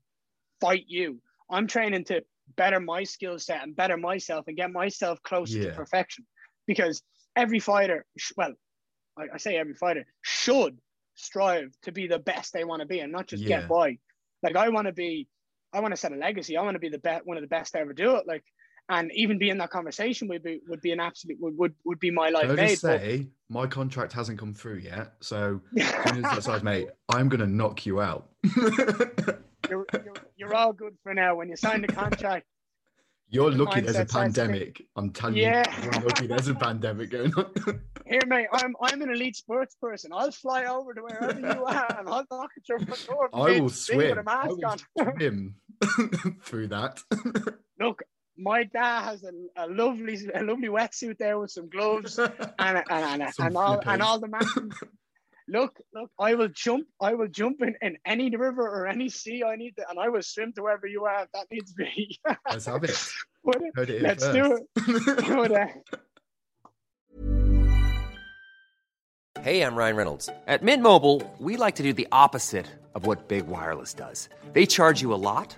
fight 0.60 0.86
you. 0.88 1.22
I'm 1.50 1.68
training 1.68 2.06
to 2.06 2.24
better 2.58 2.80
my 2.80 3.04
skill 3.04 3.40
set 3.40 3.64
and 3.64 3.76
better 3.76 3.98
myself 3.98 4.48
and 4.48 4.58
get 4.58 4.72
myself 4.72 5.22
closer 5.24 5.60
Yeah. 5.60 5.70
to 5.70 5.76
perfection. 5.76 6.26
Because 6.68 7.02
every 7.36 7.60
fighter, 7.60 8.06
sh- 8.18 8.34
well, 8.38 8.54
I, 9.18 9.24
I 9.34 9.38
say 9.38 9.58
every 9.58 9.74
fighter 9.74 10.06
should 10.22 10.78
strive 11.16 11.70
to 11.84 11.92
be 11.92 12.08
the 12.08 12.20
best 12.20 12.54
they 12.54 12.64
want 12.64 12.82
to 12.82 12.88
be 12.88 13.00
and 13.00 13.12
not 13.12 13.28
just 13.28 13.44
Yeah. 13.44 13.60
get 13.60 13.70
by. 13.70 13.98
Like 14.42 14.56
I 14.56 14.70
want 14.70 14.88
to 14.88 14.94
be, 14.94 15.28
I 15.72 15.80
want 15.82 15.94
to 15.94 15.98
set 15.98 16.12
a 16.12 16.16
legacy. 16.16 16.58
I 16.58 16.64
want 16.64 16.76
to 16.76 16.80
be 16.80 16.90
the 16.90 17.00
best, 17.00 17.26
one 17.26 17.38
of 17.38 17.42
the 17.42 17.48
best 17.48 17.74
to 17.74 17.80
ever 17.80 17.94
do 17.94 18.16
it. 18.16 18.28
Like, 18.28 18.44
and 19.00 19.12
even 19.14 19.38
be 19.38 19.50
in 19.50 19.58
that 19.60 19.70
conversation 19.70 20.28
would 20.30 20.44
be 20.44 20.62
would 20.68 20.82
be 20.82 20.92
an 20.92 21.00
absolute 21.00 21.38
would 21.40 21.58
would, 21.58 21.74
would 21.86 22.00
be 22.00 22.12
my 22.12 22.30
life 22.30 22.44
Can 22.44 22.52
I 22.52 22.56
made. 22.56 22.70
just 22.70 22.82
But- 22.84 23.02
say, 23.02 23.28
my 23.50 23.68
contract 23.68 24.14
hasn't 24.14 24.40
come 24.40 24.54
through 24.54 24.78
yet. 24.78 25.14
So, 25.22 25.62
as 25.80 26.10
soon 26.14 26.26
as 26.26 26.36
that 26.36 26.44
size, 26.44 26.64
mate, 26.64 26.88
I'm 27.10 27.30
going 27.30 27.42
to 27.42 27.48
knock 27.48 27.86
you 27.86 28.02
out. 28.02 28.30
you're, 29.70 29.86
you're, 29.94 30.14
you're 30.38 30.56
all 30.56 30.74
good 30.74 30.96
for 31.04 31.14
now. 31.14 31.36
When 31.36 31.50
you 31.50 31.56
sign 31.56 31.82
the 31.82 31.88
contract, 31.88 32.46
You're 33.30 33.52
lucky 33.52 33.82
there's 33.82 33.96
a 33.96 34.00
says 34.08 34.12
pandemic. 34.12 34.84
I'm 34.96 35.12
telling 35.12 35.38
Yeah. 35.38 35.64
you, 35.78 35.84
you're 35.92 36.02
lucky 36.04 36.28
there's 36.28 36.48
a 36.48 36.56
pandemic 36.56 37.10
going 37.12 37.34
on. 37.36 37.52
here, 38.06 38.20
mate, 38.28 38.48
I'm 38.52 38.76
I'm 38.82 39.02
an 39.02 39.10
elite 39.12 39.36
sports 39.36 39.76
person. 39.82 40.12
I'll 40.14 40.32
fly 40.32 40.66
over 40.66 40.94
to 40.94 41.02
wherever 41.02 41.40
you 41.40 41.64
are 41.66 41.96
and 42.00 42.10
I'll 42.10 42.26
knock 42.32 42.52
at 42.58 42.68
your 42.70 42.80
front 42.80 43.08
door. 43.08 43.30
I 43.34 43.38
will 43.60 43.62
mate, 43.64 43.72
see 43.72 43.96
with 43.98 44.06
swim. 44.08 44.18
a 44.18 44.22
I 44.22 44.24
mask 44.24 44.50
will 44.50 44.66
on. 44.66 44.80
swim 45.18 45.56
through 46.44 46.68
that. 46.70 47.00
Look, 47.80 48.04
my 48.38 48.64
dad 48.64 49.04
has 49.04 49.24
a, 49.24 49.32
a 49.58 49.68
lovely 49.68 50.18
a 50.34 50.44
lovely 50.44 50.68
wetsuit 50.70 51.18
there 51.18 51.38
with 51.40 51.52
some 51.52 51.70
gloves 51.70 52.18
and 52.20 52.32
and 52.60 52.84
and, 52.90 53.34
Some 53.34 53.48
and 53.48 53.58
all 53.58 53.82
and 53.86 54.02
all 54.02 54.20
the 54.20 54.28
matching. 54.28 54.72
Look, 55.50 55.78
look, 55.94 56.10
I 56.18 56.36
will 56.36 56.48
jump. 56.48 56.88
I 57.02 57.16
will 57.16 57.28
jump 57.28 57.62
in, 57.62 57.76
in 57.82 57.98
any 58.06 58.34
river 58.34 58.62
or 58.62 58.88
any 58.88 59.10
sea 59.10 59.44
I 59.44 59.58
need 59.58 59.76
to, 59.76 59.90
and 59.90 60.00
I 60.00 60.08
will 60.08 60.22
swim 60.22 60.54
to 60.54 60.62
wherever 60.62 60.88
you 60.88 61.04
are. 61.04 61.24
If 61.24 61.32
that 61.34 61.48
needs 61.52 61.74
to 61.74 61.84
be. 61.84 62.18
Let's 62.50 62.66
have 62.66 62.82
it. 62.86 62.98
But, 63.44 63.90
it 63.90 64.02
Let's 64.02 64.26
do 64.30 64.66
first. 64.78 65.28
but, 65.28 65.52
uh, 65.52 65.68
Hey, 69.42 69.62
I'm 69.62 69.76
Ryan 69.76 69.98
Reynolds. 69.98 70.30
At 70.48 70.64
Mint 70.64 70.82
Mobile, 70.82 71.22
we 71.38 71.58
like 71.58 71.76
to 71.76 71.84
do 71.84 71.92
the 71.92 72.08
opposite 72.14 72.68
of 72.96 73.06
what 73.06 73.28
Big 73.28 73.46
Wireless 73.46 73.94
does. 73.94 74.30
They 74.54 74.66
charge 74.66 75.02
you 75.02 75.14
a 75.14 75.20
lot, 75.20 75.58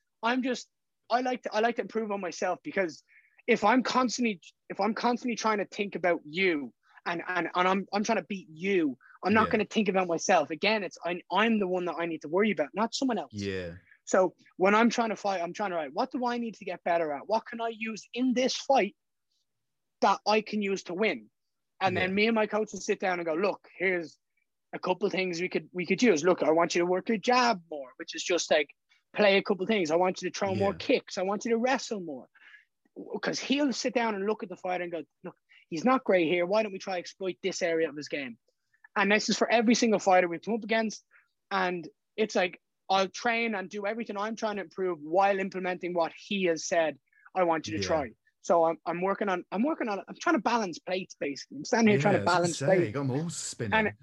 I'm 0.23 0.43
just 0.43 0.67
I 1.09 1.21
like 1.21 1.43
to 1.43 1.53
I 1.53 1.59
like 1.59 1.75
to 1.77 1.81
improve 1.81 2.11
on 2.11 2.21
myself 2.21 2.59
because 2.63 3.03
if 3.47 3.63
I'm 3.63 3.83
constantly 3.83 4.39
if 4.69 4.79
I'm 4.79 4.93
constantly 4.93 5.35
trying 5.35 5.57
to 5.59 5.65
think 5.65 5.95
about 5.95 6.21
you 6.25 6.73
and 7.05 7.21
and, 7.27 7.49
and 7.55 7.67
I'm 7.67 7.85
I'm 7.93 8.03
trying 8.03 8.19
to 8.19 8.25
beat 8.25 8.47
you, 8.49 8.97
I'm 9.23 9.33
not 9.33 9.45
Yeah. 9.45 9.51
going 9.51 9.65
to 9.65 9.73
think 9.73 9.89
about 9.89 10.07
myself. 10.07 10.49
Again, 10.51 10.83
it's 10.83 10.97
I, 11.05 11.21
I'm 11.31 11.59
the 11.59 11.67
one 11.67 11.85
that 11.85 11.95
I 11.99 12.05
need 12.05 12.21
to 12.21 12.29
worry 12.29 12.51
about, 12.51 12.69
not 12.73 12.93
someone 12.95 13.17
else. 13.17 13.31
Yeah. 13.33 13.71
So 14.05 14.33
when 14.57 14.75
I'm 14.75 14.89
trying 14.89 15.09
to 15.09 15.15
fight, 15.15 15.41
I'm 15.41 15.53
trying 15.53 15.71
to 15.71 15.75
write, 15.77 15.93
what 15.93 16.11
do 16.11 16.25
I 16.25 16.37
need 16.37 16.55
to 16.55 16.65
get 16.65 16.83
better 16.83 17.13
at? 17.13 17.27
What 17.27 17.45
can 17.45 17.61
I 17.61 17.71
use 17.77 18.07
in 18.13 18.33
this 18.33 18.55
fight 18.55 18.95
that 20.01 20.19
I 20.27 20.41
can 20.41 20.61
use 20.61 20.83
to 20.83 20.93
win? 20.93 21.27
And 21.81 21.95
then 21.97 22.13
me 22.13 22.27
and 22.27 22.35
my 22.35 22.47
coach 22.47 22.73
will 22.73 22.79
sit 22.79 22.99
down 22.99 23.19
and 23.19 23.25
go, 23.25 23.33
look, 23.33 23.67
here's 23.77 24.17
a 24.73 24.79
couple 24.79 25.05
of 25.05 25.11
things 25.11 25.41
we 25.41 25.49
could 25.49 25.67
we 25.73 25.85
could 25.85 26.01
use. 26.01 26.23
Look, 26.23 26.43
I 26.43 26.51
want 26.51 26.75
you 26.75 26.79
to 26.81 26.85
work 26.85 27.09
your 27.09 27.17
jab 27.17 27.61
more, 27.71 27.89
which 27.97 28.15
is 28.15 28.23
just 28.23 28.51
like 28.51 28.69
play 29.15 29.37
a 29.37 29.43
couple 29.43 29.63
of 29.63 29.69
things. 29.69 29.91
I 29.91 29.95
want 29.95 30.21
you 30.21 30.29
to 30.29 30.37
throw 30.37 30.55
more 30.55 30.73
kicks. 30.73 31.17
I 31.17 31.23
want 31.23 31.45
you 31.45 31.51
to 31.51 31.57
wrestle 31.57 31.99
more. 32.01 32.27
Because 33.13 33.39
he'll 33.39 33.71
sit 33.73 33.93
down 33.93 34.15
and 34.15 34.25
look 34.25 34.43
at 34.43 34.49
the 34.49 34.57
fighter 34.57 34.83
and 34.83 34.91
go, 34.91 35.01
look, 35.23 35.35
he's 35.69 35.85
not 35.85 36.03
great 36.03 36.27
here. 36.27 36.45
Why 36.45 36.63
don't 36.63 36.71
we 36.73 36.79
try 36.79 36.97
exploit 36.97 37.35
this 37.41 37.61
area 37.61 37.89
of 37.89 37.95
his 37.95 38.09
game? 38.09 38.37
And 38.95 39.11
this 39.11 39.29
is 39.29 39.37
for 39.37 39.49
every 39.49 39.75
single 39.75 39.99
fighter 39.99 40.27
we've 40.27 40.41
come 40.41 40.55
up 40.55 40.63
against. 40.63 41.03
And 41.49 41.87
it's 42.17 42.35
like 42.35 42.59
I'll 42.89 43.07
train 43.07 43.55
and 43.55 43.69
do 43.69 43.85
everything 43.85 44.17
I'm 44.17 44.35
trying 44.35 44.57
to 44.57 44.63
improve 44.63 44.99
while 45.01 45.39
implementing 45.39 45.93
what 45.93 46.11
he 46.17 46.45
has 46.45 46.65
said 46.67 46.97
I 47.33 47.43
want 47.43 47.67
you 47.67 47.77
to 47.77 47.81
Yeah. 47.81 47.87
try. 47.87 48.09
So 48.41 48.65
I'm, 48.65 48.77
I'm 48.85 49.01
working 49.01 49.29
on 49.29 49.45
I'm 49.51 49.63
working 49.63 49.87
on 49.87 49.99
I'm 49.99 50.15
trying 50.19 50.35
to 50.35 50.41
balance 50.41 50.79
plates 50.79 51.15
basically. 51.19 51.57
I'm 51.57 51.65
standing 51.65 51.93
here 51.93 52.01
trying 52.01 52.19
to 52.19 52.25
balance 52.25 52.57
plates. 52.59 52.97
I'm 52.97 53.11
all 53.11 53.29
spinning. 53.29 53.73
And- 53.73 53.93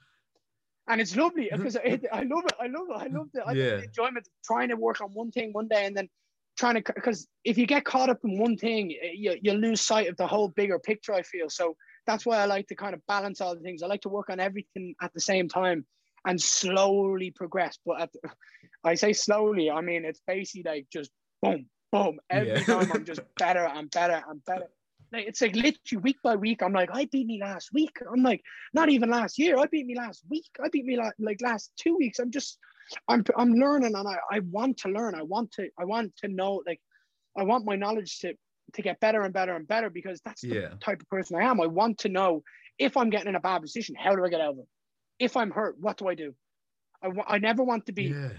And 0.89 1.01
it's 1.01 1.15
lovely 1.17 1.51
because 1.53 1.77
it, 1.85 2.07
I 2.13 2.23
love 2.23 2.45
it. 2.47 2.55
I 2.61 2.67
love 2.67 2.87
it. 2.89 2.97
I 2.97 3.07
love 3.09 3.29
the, 3.33 3.43
I 3.43 3.49
love 3.49 3.57
Yeah. 3.57 3.77
the 3.77 3.85
enjoyment 3.85 4.27
of 4.27 4.33
trying 4.45 4.69
to 4.71 4.77
work 4.77 5.01
on 5.01 5.11
one 5.13 5.31
thing 5.31 5.53
one 5.53 5.69
day 5.69 5.85
and 5.85 5.97
then 5.97 6.09
trying 6.59 6.83
to 6.83 6.93
because 6.95 7.29
if 7.45 7.59
you 7.59 7.67
get 7.67 7.85
caught 7.85 8.09
up 8.09 8.19
in 8.25 8.39
one 8.39 8.57
thing, 8.57 8.93
eh, 9.03 9.11
you, 9.15 9.37
you 9.43 9.53
lose 9.53 9.81
sight 9.81 10.09
of 10.09 10.17
the 10.17 10.27
whole 10.27 10.49
bigger 10.49 10.79
picture. 10.79 11.13
I 11.13 11.23
feel 11.23 11.51
so 11.51 11.77
that's 12.07 12.25
why 12.25 12.39
I 12.39 12.47
like 12.47 12.69
to 12.69 12.75
kind 12.75 12.95
of 12.95 13.07
balance 13.07 13.41
all 13.41 13.55
the 13.55 13.61
things. 13.61 13.83
I 13.83 13.87
like 13.87 14.01
to 14.03 14.09
work 14.09 14.31
on 14.31 14.41
everything 14.41 14.95
at 15.03 15.13
the 15.13 15.21
same 15.21 15.49
time 15.49 15.85
and 16.27 16.41
slowly 16.41 17.31
progress. 17.31 17.79
But 17.85 18.01
at 18.01 18.13
the, 18.13 18.31
I 18.83 18.95
say 18.95 19.13
slowly, 19.13 19.71
I 19.71 19.83
mean 19.83 20.05
it's 20.05 20.21
basically 20.27 20.71
like 20.71 20.87
just 20.91 21.11
boom, 21.43 21.67
boom. 21.93 22.19
Every 22.31 22.49
Yeah. 22.49 22.65
time 22.65 22.91
I'm 22.93 23.05
just 23.05 23.21
better 23.39 23.67
and 23.67 23.91
better 23.91 24.23
and 24.27 24.43
better. 24.45 24.69
Like 25.13 25.27
it's 25.27 25.41
like 25.41 25.57
literally 25.57 26.03
week 26.03 26.17
by 26.23 26.37
week. 26.37 26.63
I'm 26.63 26.73
like, 26.73 26.91
I 26.93 27.07
beat 27.07 27.27
me 27.27 27.41
last 27.41 27.71
week. 27.73 27.97
I'm 28.11 28.23
like, 28.23 28.43
not 28.75 28.89
even 28.91 29.11
last 29.11 29.39
year. 29.39 29.59
I 29.59 29.67
beat 29.67 29.87
me 29.87 29.97
last 29.97 30.25
week. 30.29 30.49
I 30.63 30.69
beat 30.71 30.85
me 30.85 30.97
la- 30.97 31.11
like 31.19 31.41
last 31.41 31.73
two 31.77 31.97
weeks. 31.97 32.19
I'm 32.19 32.31
just, 32.31 32.59
I'm 33.09 33.25
I'm 33.37 33.53
learning 33.55 33.95
and 33.95 34.09
I, 34.09 34.17
I 34.31 34.41
want 34.41 34.77
to 34.79 34.89
learn. 34.89 35.15
I 35.15 35.23
want 35.23 35.53
to 35.53 35.69
I 35.79 35.85
want 35.85 36.15
to 36.19 36.29
know 36.29 36.63
like, 36.67 36.81
I 37.37 37.43
want 37.45 37.65
my 37.65 37.77
knowledge 37.77 38.19
to 38.21 38.35
to 38.75 38.83
get 38.83 39.01
better 39.01 39.23
and 39.23 39.33
better 39.33 39.57
and 39.57 39.67
better 39.67 39.89
because 39.89 40.21
that's 40.25 40.43
the 40.43 40.57
Yeah. 40.57 40.69
type 40.81 41.01
of 41.01 41.09
person 41.09 41.37
I 41.37 41.45
am. 41.45 41.61
I 41.61 41.67
want 41.67 41.99
to 41.99 42.09
know 42.09 42.43
if 42.79 42.97
I'm 42.97 43.11
getting 43.11 43.29
in 43.29 43.35
a 43.35 43.41
bad 43.41 43.63
position, 43.63 43.95
how 43.99 44.15
do 44.15 44.25
I 44.25 44.29
get 44.29 44.41
out 44.41 44.53
of 44.53 44.59
it? 44.59 44.69
If 45.19 45.37
I'm 45.37 45.51
hurt, 45.51 45.77
what 45.81 45.97
do 45.97 46.09
I 46.09 46.15
do? 46.15 46.35
I, 47.03 47.09
I 47.27 47.39
never 47.39 47.65
want 47.65 47.87
to 47.87 47.93
be 47.93 48.13
yeah. 48.13 48.31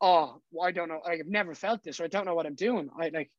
Oh, 0.00 0.40
I 0.62 0.70
don't 0.70 0.88
know. 0.88 1.00
I've 1.04 1.26
never 1.26 1.54
felt 1.54 1.82
this, 1.82 2.00
or 2.00 2.04
I 2.04 2.08
don't 2.08 2.26
know 2.26 2.34
what 2.34 2.46
I'm 2.46 2.54
doing. 2.54 2.90
I 2.98 3.10
like, 3.12 3.30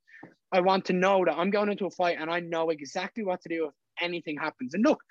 I 0.52 0.62
want 0.62 0.86
to 0.86 0.94
know 0.94 1.24
that 1.26 1.38
I'm 1.38 1.52
going 1.52 1.70
into 1.70 1.86
a 1.86 1.92
fight 1.92 2.18
and 2.20 2.30
I 2.30 2.40
know 2.40 2.70
exactly 2.70 3.24
what 3.24 3.42
to 3.42 3.50
do 3.50 3.66
if 3.66 3.74
anything 4.02 4.38
happens. 4.38 4.74
And 4.74 4.84
look, 4.84 5.02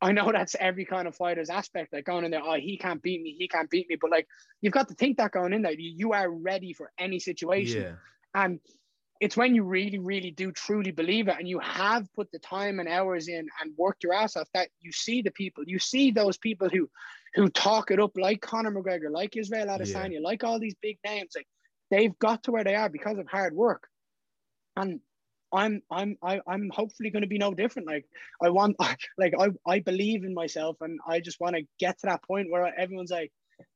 I 0.00 0.12
know 0.12 0.30
that's 0.32 0.56
every 0.58 0.84
kind 0.84 1.06
of 1.06 1.14
fighter's 1.14 1.50
aspect, 1.50 1.92
like 1.92 2.04
going 2.04 2.24
in 2.24 2.30
there, 2.30 2.42
oh, 2.42 2.54
he 2.54 2.78
can't 2.78 3.02
beat 3.02 3.22
me, 3.22 3.34
he 3.38 3.48
can't 3.48 3.70
beat 3.70 3.88
me. 3.88 3.96
But 4.00 4.10
like, 4.10 4.26
you've 4.60 4.72
got 4.72 4.88
to 4.88 4.94
think 4.94 5.18
that 5.18 5.32
going 5.32 5.52
in 5.52 5.62
there, 5.62 5.72
you, 5.72 6.12
are 6.12 6.30
ready 6.30 6.72
for 6.72 6.90
any 6.98 7.18
situation. 7.18 7.82
Yeah. 7.82 7.92
And 8.34 8.60
it's 9.20 9.36
when 9.36 9.54
you 9.54 9.64
really, 9.64 9.98
really 9.98 10.30
do 10.30 10.50
truly 10.50 10.92
believe 10.92 11.28
it 11.28 11.36
and 11.38 11.46
you 11.46 11.58
have 11.58 12.10
put 12.14 12.32
the 12.32 12.38
time 12.38 12.80
and 12.80 12.88
hours 12.88 13.28
in 13.28 13.46
and 13.60 13.76
worked 13.76 14.02
your 14.02 14.14
ass 14.14 14.34
off 14.34 14.48
that 14.54 14.70
you 14.80 14.92
see 14.92 15.20
the 15.20 15.30
people, 15.30 15.62
you 15.66 15.78
see 15.78 16.10
those 16.10 16.38
people 16.38 16.70
who 16.70 16.88
who 17.34 17.48
talk 17.48 17.90
it 17.90 18.00
up 18.00 18.12
like 18.16 18.40
Conor 18.40 18.72
McGregor, 18.72 19.10
like 19.10 19.36
Israel 19.36 19.68
Adesanya, 19.68 20.20
like 20.20 20.44
all 20.44 20.58
these 20.58 20.74
big 20.82 20.98
names, 21.04 21.32
like 21.36 21.46
they've 21.90 22.18
got 22.18 22.42
to 22.44 22.52
where 22.52 22.64
they 22.64 22.74
are 22.74 22.88
because 22.88 23.18
of 23.18 23.26
hard 23.28 23.54
work. 23.54 23.86
And 24.76 25.00
I'm 25.52 25.82
I'm 25.90 26.16
I, 26.22 26.40
I'm 26.46 26.70
hopefully 26.72 27.10
going 27.10 27.22
to 27.22 27.28
be 27.28 27.38
no 27.38 27.52
different. 27.54 27.88
Like 27.88 28.06
I 28.42 28.50
want, 28.50 28.76
like 29.18 29.34
I 29.38 29.48
I 29.66 29.80
believe 29.80 30.24
in 30.24 30.34
myself, 30.34 30.76
and 30.80 30.98
I 31.06 31.20
just 31.20 31.40
want 31.40 31.56
to 31.56 31.62
get 31.78 31.98
to 32.00 32.06
that 32.06 32.22
point 32.22 32.50
where 32.50 32.66
everyone's 32.78 33.10
like, 33.10 33.32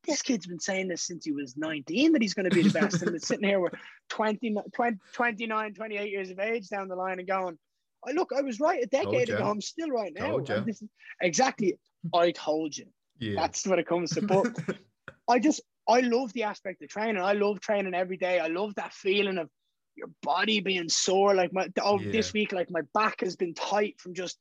this 0.07 0.23
kid's 0.23 0.47
been 0.47 0.61
saying 0.61 0.89
this 0.89 1.07
since 1.07 1.25
he 1.25 1.33
was 1.33 1.57
19 1.57 2.13
that 2.13 2.23
he's 2.23 2.35
going 2.35 2.49
to 2.49 2.55
be 2.55 2.63
the 2.63 2.79
best, 2.79 3.03
and 3.03 3.15
it's 3.15 3.27
sitting 3.27 3.49
here 3.49 3.61
we're 3.61 3.71
20, 4.11 4.57
20, 4.75 4.97
29, 5.13 5.75
28 5.75 6.11
years 6.11 6.31
of 6.31 6.39
age 6.39 6.69
down 6.69 6.89
the 6.89 6.97
line 6.97 7.19
and 7.19 7.29
going, 7.29 7.59
I 8.07 8.13
look, 8.13 8.33
I 8.37 8.43
was 8.43 8.61
right 8.61 8.83
a 8.83 8.87
decade 8.87 9.29
ago. 9.31 9.45
I'm 9.51 9.61
still 9.61 9.89
right 9.89 10.13
now. 10.15 10.39
Is, 10.67 10.83
exactly. 11.23 11.79
I 12.13 12.33
told 12.33 12.77
you. 12.77 12.87
Yeah. 13.19 13.35
That's 13.37 13.67
what 13.67 13.79
it 13.79 13.87
comes 13.87 14.11
to. 14.13 14.23
But 14.23 14.59
I 15.29 15.39
just 15.39 15.61
I 15.89 16.01
love 16.01 16.33
the 16.33 16.45
aspect 16.45 16.83
of 16.83 16.89
training. 16.89 17.23
I 17.23 17.33
love 17.33 17.61
training 17.61 17.95
every 17.95 18.17
day. 18.17 18.39
I 18.41 18.49
love 18.49 18.75
that 18.77 18.93
feeling 18.93 19.39
of 19.39 19.49
your 19.97 20.09
body 20.23 20.61
being 20.61 20.89
sore. 20.89 21.35
Like 21.35 21.53
my 21.53 21.69
oh, 21.81 22.01
yeah. 22.01 22.13
this 22.13 22.33
week, 22.33 22.53
like 22.53 22.71
my 22.71 22.83
back 22.95 23.21
has 23.21 23.37
been 23.37 23.55
tight 23.55 24.01
from 24.01 24.15
just 24.15 24.39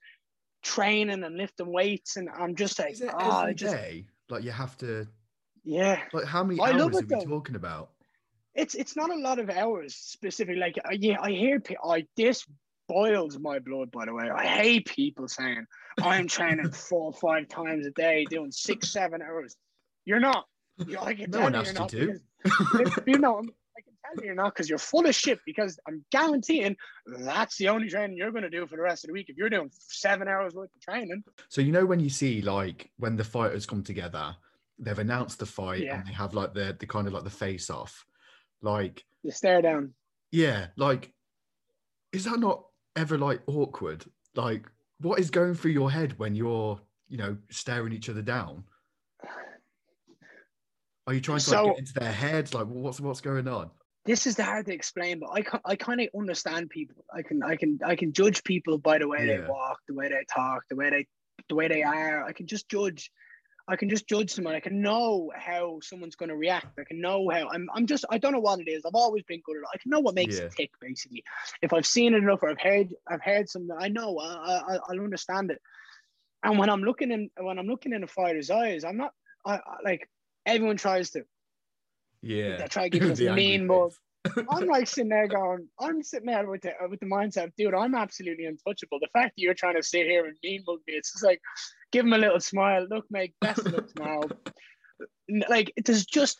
training 0.63 1.23
and 1.23 1.37
lifting 1.37 1.71
weights, 1.71 2.15
and 2.15 2.29
I'm 2.29 2.55
just 2.55 2.79
like, 2.79 2.95
oh, 3.01 3.41
every 3.41 3.55
just, 3.55 3.75
day? 3.75 4.05
Like 4.29 4.43
you 4.43 4.51
have 4.51 4.77
to. 4.79 5.07
Yeah. 5.63 6.01
Like 6.11 6.25
how 6.25 6.43
many 6.43 6.59
I 6.59 6.71
hours 6.71 6.95
are 6.97 7.01
we 7.01 7.25
talking 7.25 7.55
about? 7.55 7.91
It's 8.55 8.75
it's 8.75 8.95
not 8.95 9.11
a 9.11 9.15
lot 9.15 9.39
of 9.39 9.49
hours 9.49 9.95
specifically. 9.95 10.59
Like 10.59 10.77
uh, 10.83 10.89
yeah, 10.91 11.17
I 11.21 11.31
hear 11.31 11.61
I 11.83 12.05
this 12.15 12.45
boils 12.87 13.37
my 13.39 13.59
blood. 13.59 13.91
By 13.91 14.05
the 14.05 14.13
way, 14.13 14.29
I 14.29 14.45
hate 14.45 14.87
people 14.87 15.27
saying 15.27 15.65
I'm 16.01 16.27
training 16.27 16.71
four 16.89 17.05
or 17.05 17.13
five 17.13 17.47
times 17.47 17.85
a 17.85 17.91
day, 17.91 18.25
doing 18.29 18.51
six 18.51 18.91
seven 18.91 19.21
hours. 19.21 19.55
You're 20.05 20.19
not. 20.19 20.45
You, 20.87 20.97
I 20.99 21.13
can 21.13 21.29
no 21.31 21.37
tell 21.37 21.43
one 21.43 21.53
has 21.53 21.73
to 21.73 21.87
do. 21.87 22.19
you 23.07 23.19
know, 23.19 23.37
I 23.39 23.81
can 23.81 23.93
tell 24.03 24.15
you 24.17 24.25
you're 24.25 24.35
not 24.35 24.53
because 24.53 24.67
you're 24.69 24.77
full 24.79 25.05
of 25.05 25.15
shit. 25.15 25.39
Because 25.45 25.79
I'm 25.87 26.03
guaranteeing 26.11 26.75
that's 27.05 27.57
the 27.57 27.69
only 27.69 27.89
training 27.89 28.17
you're 28.17 28.31
going 28.31 28.43
to 28.43 28.49
do 28.49 28.65
for 28.67 28.75
the 28.75 28.81
rest 28.81 29.03
of 29.03 29.07
the 29.09 29.13
week 29.13 29.27
if 29.29 29.37
you're 29.37 29.49
doing 29.49 29.69
seven 29.71 30.27
hours 30.27 30.53
worth 30.53 30.71
of 30.75 30.81
training. 30.81 31.23
So 31.49 31.61
you 31.61 31.71
know 31.71 31.85
when 31.85 31.99
you 31.99 32.09
see 32.09 32.41
like 32.41 32.89
when 32.97 33.15
the 33.15 33.23
fighters 33.23 33.65
come 33.65 33.83
together, 33.83 34.35
they've 34.79 34.97
announced 34.99 35.39
the 35.39 35.45
fight 35.45 35.81
Yeah. 35.83 35.99
and 35.99 36.07
they 36.07 36.13
have 36.13 36.33
like 36.33 36.53
the 36.53 36.75
the 36.79 36.87
kind 36.87 37.07
of 37.07 37.13
like 37.13 37.23
the 37.23 37.29
face 37.29 37.69
off, 37.69 38.05
like 38.61 39.05
You 39.21 39.31
stare 39.31 39.61
down. 39.61 39.93
yeah, 40.31 40.67
like 40.75 41.13
is 42.11 42.25
that 42.25 42.39
not 42.39 42.65
ever 42.95 43.17
like 43.17 43.41
awkward? 43.47 44.05
Like 44.35 44.69
what 44.99 45.19
is 45.19 45.29
going 45.29 45.53
through 45.55 45.71
your 45.71 45.91
head 45.91 46.17
when 46.17 46.35
you're 46.35 46.79
you 47.07 47.17
know 47.17 47.37
staring 47.49 47.93
each 47.93 48.09
other 48.09 48.21
down? 48.21 48.63
Are 51.05 51.13
you 51.13 51.19
trying 51.19 51.39
to 51.39 51.51
like, 51.51 51.65
get 51.65 51.79
into 51.79 51.93
their 51.93 52.11
heads? 52.11 52.53
Like 52.53 52.67
what's 52.67 52.99
what's 52.99 53.21
going 53.21 53.47
on? 53.47 53.69
This 54.05 54.27
is 54.27 54.37
hard 54.37 54.65
to 54.65 54.73
explain, 54.73 55.19
but 55.19 55.29
I 55.29 55.43
I 55.65 55.75
kind 55.75 56.01
of 56.01 56.07
understand 56.17 56.69
people. 56.69 57.05
I 57.13 57.21
can 57.21 57.43
I 57.43 57.55
can 57.55 57.79
I 57.85 57.95
can 57.95 58.13
judge 58.13 58.43
people 58.43 58.77
by 58.77 58.97
the 58.97 59.07
way 59.07 59.25
they 59.25 59.39
walk, 59.39 59.79
the 59.87 59.93
way 59.93 60.09
they 60.09 60.23
talk, 60.33 60.63
the 60.69 60.75
way 60.75 60.89
they 60.89 61.07
the 61.49 61.55
way 61.55 61.67
they 61.67 61.83
are. 61.83 62.23
I 62.23 62.33
can 62.33 62.47
just 62.47 62.69
judge. 62.69 63.11
I 63.67 63.77
can 63.77 63.89
just 63.89 64.07
judge 64.09 64.29
someone. 64.29 64.55
I 64.55 64.59
can 64.59 64.81
know 64.81 65.31
how 65.35 65.79
someone's 65.81 66.15
going 66.15 66.29
to 66.29 66.35
react. 66.35 66.77
I 66.77 66.83
can 66.83 66.99
know 66.99 67.29
how 67.29 67.47
I'm. 67.49 67.69
I'm 67.73 67.87
just. 67.87 68.03
I 68.09 68.17
don't 68.17 68.33
know 68.33 68.39
what 68.41 68.59
it 68.59 68.67
is. 68.69 68.83
I've 68.85 68.93
always 68.95 69.23
been 69.23 69.41
good 69.45 69.55
at. 69.55 69.61
it. 69.61 69.67
I 69.73 69.77
can 69.77 69.89
know 69.89 70.01
what 70.01 70.15
makes 70.15 70.35
Yeah. 70.37 70.43
it 70.43 70.51
tick. 70.55 70.71
Basically, 70.81 71.23
if 71.61 71.71
I've 71.71 71.85
seen 71.85 72.13
it 72.13 72.17
enough 72.17 72.43
or 72.43 72.49
I've 72.49 72.59
heard. 72.59 72.89
I've 73.09 73.21
heard 73.21 73.49
something. 73.49 73.75
I 73.79 73.87
know. 73.87 74.19
I, 74.19 74.75
I 74.75 74.77
I'll 74.89 74.99
understand 74.99 75.51
it. 75.51 75.61
And 76.43 76.59
when 76.59 76.69
I'm 76.69 76.81
looking 76.83 77.11
in 77.11 77.29
when 77.37 77.57
I'm 77.57 77.67
looking 77.67 77.93
in 77.93 78.03
a 78.03 78.07
fighter's 78.07 78.49
eyes, 78.49 78.83
I'm 78.83 78.97
not. 78.97 79.13
I, 79.45 79.55
I 79.55 79.61
like 79.85 80.09
everyone 80.45 80.75
tries 80.77 81.11
to. 81.11 81.23
Yeah, 82.21 82.57
They 82.57 82.67
try 82.67 82.89
to 82.89 82.99
give 82.99 83.09
us 83.09 83.19
mean 83.19 83.67
mug. 83.67 83.93
I'm 84.49 84.67
like 84.67 84.87
sitting 84.87 85.09
there 85.09 85.27
going, 85.27 85.67
I'm 85.79 86.01
sitting 86.01 86.27
there 86.27 86.49
with 86.49 86.61
the 86.61 86.71
with 86.89 87.01
the 87.01 87.05
mindset, 87.05 87.51
dude, 87.57 87.73
I'm 87.73 87.93
absolutely 87.93 88.45
untouchable. 88.45 88.99
The 89.01 89.09
fact 89.11 89.35
that 89.35 89.41
you're 89.41 89.53
trying 89.53 89.75
to 89.75 89.83
sit 89.83 90.05
here 90.05 90.25
and 90.25 90.37
mean 90.41 90.63
mug 90.65 90.79
me, 90.87 90.93
it's 90.93 91.11
just 91.11 91.25
like, 91.25 91.41
give 91.93 92.05
him 92.05 92.13
a 92.13 92.17
little 92.17 92.41
smile. 92.41 92.85
Look, 92.89 93.05
mate, 93.09 93.33
best 93.39 93.65
luck 93.71 93.87
tomorrow. 93.93 94.29
Like 95.49 95.73
there's 95.83 96.05
just 96.05 96.39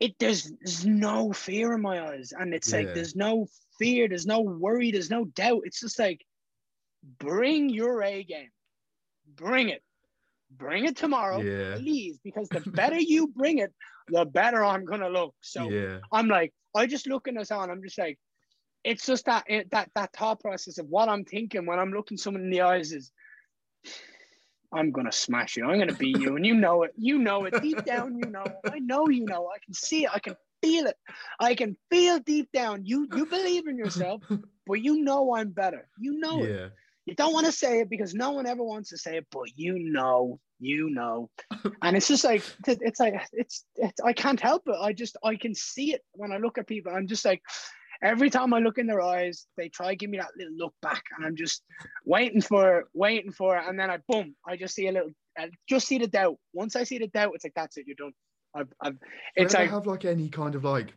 it 0.00 0.14
there's, 0.18 0.50
there's 0.62 0.84
no 0.86 1.32
fear 1.32 1.74
in 1.74 1.82
my 1.82 2.00
eyes. 2.08 2.32
And 2.36 2.54
it's 2.54 2.72
like 2.72 2.94
there's 2.94 3.14
no 3.14 3.46
fear, 3.78 4.08
there's 4.08 4.26
no 4.26 4.40
worry, 4.40 4.90
there's 4.90 5.10
no 5.10 5.26
doubt. 5.26 5.62
It's 5.64 5.80
just 5.80 5.98
like 5.98 6.24
bring 7.18 7.68
your 7.68 8.02
A 8.02 8.24
game. 8.24 8.50
Bring 9.36 9.68
it. 9.68 9.82
Bring 10.50 10.86
it 10.86 10.96
tomorrow, 10.96 11.40
Yeah. 11.42 11.76
please, 11.76 12.18
because 12.24 12.48
the 12.48 12.60
better 12.80 12.98
you 12.98 13.28
bring 13.28 13.58
it, 13.58 13.72
the 14.08 14.24
better 14.24 14.64
I'm 14.64 14.84
gonna 14.84 15.10
look. 15.10 15.34
So 15.42 15.70
yeah, 15.70 15.98
I'm 16.12 16.26
like, 16.28 16.52
I 16.74 16.86
just 16.86 17.06
looking 17.06 17.36
us 17.38 17.50
on. 17.50 17.70
I'm 17.70 17.82
just 17.82 17.98
like, 17.98 18.18
it's 18.82 19.06
just 19.06 19.26
that 19.26 19.44
it, 19.48 19.70
that 19.70 19.90
that 19.94 20.12
thought 20.14 20.40
process 20.40 20.78
of 20.78 20.86
what 20.86 21.08
I'm 21.08 21.24
thinking 21.24 21.66
when 21.66 21.78
I'm 21.78 21.92
looking 21.92 22.16
someone 22.16 22.42
in 22.42 22.50
the 22.50 22.62
eyes 22.62 22.92
is, 22.92 23.12
I'm 24.72 24.92
gonna 24.92 25.12
smash 25.12 25.56
you. 25.56 25.64
I'm 25.64 25.78
gonna 25.78 25.94
beat 25.94 26.18
you, 26.18 26.36
and 26.36 26.46
you 26.46 26.54
know 26.54 26.84
it. 26.84 26.92
You 26.96 27.18
know 27.18 27.44
it 27.44 27.60
deep 27.62 27.84
down. 27.84 28.18
You 28.18 28.30
know. 28.30 28.44
it. 28.44 28.56
I 28.64 28.78
know 28.78 29.08
you 29.08 29.24
know. 29.24 29.48
I 29.54 29.58
can 29.64 29.74
see 29.74 30.04
it. 30.04 30.10
I 30.14 30.18
can 30.18 30.36
feel 30.62 30.86
it. 30.86 30.96
I 31.38 31.54
can 31.54 31.76
feel 31.90 32.20
deep 32.20 32.50
down. 32.52 32.84
You 32.84 33.08
you 33.14 33.26
believe 33.26 33.66
in 33.66 33.76
yourself, 33.76 34.22
but 34.66 34.80
you 34.80 35.02
know 35.02 35.34
I'm 35.34 35.50
better. 35.50 35.88
You 35.98 36.18
know 36.18 36.44
it. 36.44 36.72
You 37.06 37.14
don't 37.14 37.32
want 37.32 37.46
to 37.46 37.52
say 37.52 37.80
it 37.80 37.90
because 37.90 38.14
no 38.14 38.30
one 38.30 38.46
ever 38.46 38.62
wants 38.62 38.90
to 38.90 38.98
say 38.98 39.16
it, 39.16 39.26
but 39.32 39.48
you 39.56 39.78
know, 39.78 40.38
you 40.60 40.90
know. 40.90 41.30
And 41.82 41.96
it's 41.96 42.08
just 42.08 42.24
like 42.24 42.44
it's 42.66 43.00
like 43.00 43.14
it's, 43.32 43.64
it's 43.76 44.00
I 44.00 44.12
can't 44.12 44.38
help 44.38 44.62
it. 44.66 44.76
I 44.80 44.92
just 44.92 45.16
I 45.24 45.36
can 45.36 45.54
see 45.54 45.94
it 45.94 46.02
when 46.12 46.30
I 46.30 46.36
look 46.36 46.58
at 46.58 46.68
people. 46.68 46.92
I'm 46.94 47.08
just 47.08 47.24
like 47.24 47.42
every 48.02 48.30
time 48.30 48.54
I 48.54 48.58
look 48.58 48.78
in 48.78 48.86
their 48.86 49.00
eyes, 49.00 49.46
they 49.56 49.68
try 49.68 49.90
to 49.90 49.96
give 49.96 50.10
me 50.10 50.18
that 50.18 50.36
little 50.36 50.54
look 50.54 50.74
back, 50.82 51.04
and 51.16 51.26
I'm 51.26 51.36
just 51.36 51.62
waiting 52.04 52.40
for 52.40 52.88
waiting 52.94 53.32
for 53.32 53.56
it, 53.56 53.64
and 53.66 53.78
then 53.78 53.90
I 53.90 53.98
boom, 54.08 54.34
I 54.46 54.56
just 54.56 54.74
see 54.74 54.88
a 54.88 54.92
little, 54.92 55.10
I 55.38 55.50
just 55.68 55.86
see 55.86 55.98
the 55.98 56.06
doubt. 56.06 56.36
Once 56.52 56.76
I 56.76 56.84
see 56.84 56.98
the 56.98 57.08
doubt, 57.08 57.32
it's 57.34 57.44
like 57.44 57.54
that's 57.54 57.76
it, 57.76 57.86
you're 57.86 57.96
done. 57.96 58.12
I've, 58.54 58.72
I've 58.82 58.96
it's 59.36 59.54
like 59.54 59.70
have 59.70 59.86
like 59.86 60.04
any 60.04 60.28
kind 60.28 60.54
of 60.54 60.64
like 60.64 60.94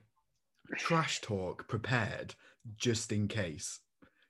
trash 0.78 1.22
talk 1.22 1.68
prepared 1.68 2.34
just 2.78 3.12
in 3.12 3.28
case, 3.28 3.80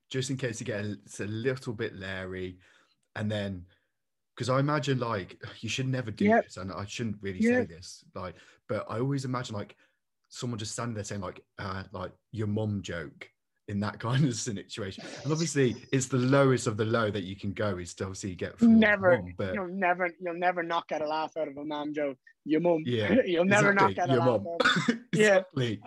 just 0.09 0.29
in 0.29 0.37
case 0.37 0.59
you 0.59 0.65
get 0.65 0.83
a, 0.83 0.97
it's 1.05 1.19
a 1.19 1.25
little 1.25 1.73
bit 1.73 1.95
leery, 1.95 2.57
and 3.15 3.31
then 3.31 3.65
because 4.35 4.49
I 4.49 4.59
imagine 4.59 4.99
like 4.99 5.39
you 5.61 5.69
should 5.69 5.87
never 5.87 6.11
do 6.11 6.25
Yep. 6.25 6.45
this, 6.45 6.57
and 6.57 6.71
I 6.71 6.85
shouldn't 6.85 7.17
really 7.21 7.39
Yeah. 7.39 7.59
say 7.59 7.65
this, 7.65 8.03
like, 8.15 8.35
but 8.67 8.85
I 8.89 8.99
always 8.99 9.25
imagine 9.25 9.55
like 9.55 9.75
someone 10.33 10.57
just 10.57 10.71
standing 10.71 10.95
there 10.95 11.03
saying 11.03 11.21
like, 11.21 11.41
uh, 11.59 11.83
like 11.91 12.11
your 12.31 12.47
mom 12.47 12.81
joke 12.81 13.29
in 13.67 13.79
that 13.79 13.99
kind 13.99 14.25
of 14.25 14.33
situation, 14.35 15.03
and 15.23 15.31
obviously 15.31 15.75
it's 15.91 16.07
the 16.07 16.17
lowest 16.17 16.65
of 16.67 16.75
the 16.75 16.85
low 16.85 17.11
that 17.11 17.23
you 17.23 17.35
can 17.35 17.53
go 17.53 17.77
is 17.77 17.93
to 17.95 18.05
obviously 18.05 18.35
get 18.35 18.57
full 18.57 18.69
never, 18.69 19.17
mum, 19.17 19.33
but 19.37 19.53
you'll 19.53 19.67
never, 19.67 20.09
you'll 20.19 20.33
never 20.33 20.63
not 20.63 20.87
get 20.87 21.01
a 21.01 21.07
laugh 21.07 21.31
out 21.37 21.47
of 21.47 21.57
a 21.57 21.63
mom 21.63 21.93
joke. 21.93 22.17
Your 22.45 22.61
mom, 22.61 22.83
yeah, 22.85 23.15
you'll 23.25 23.45
never 23.45 23.73
not 23.73 23.91
exactly, 23.91 23.95
get 23.95 24.09
a 24.09 24.13
your 24.13 24.33
laugh. 24.33 24.41
mum. 24.41 24.57
out 24.61 24.89
of 24.89 24.99
Yeah. 25.13 25.41
exactly. 25.55 25.81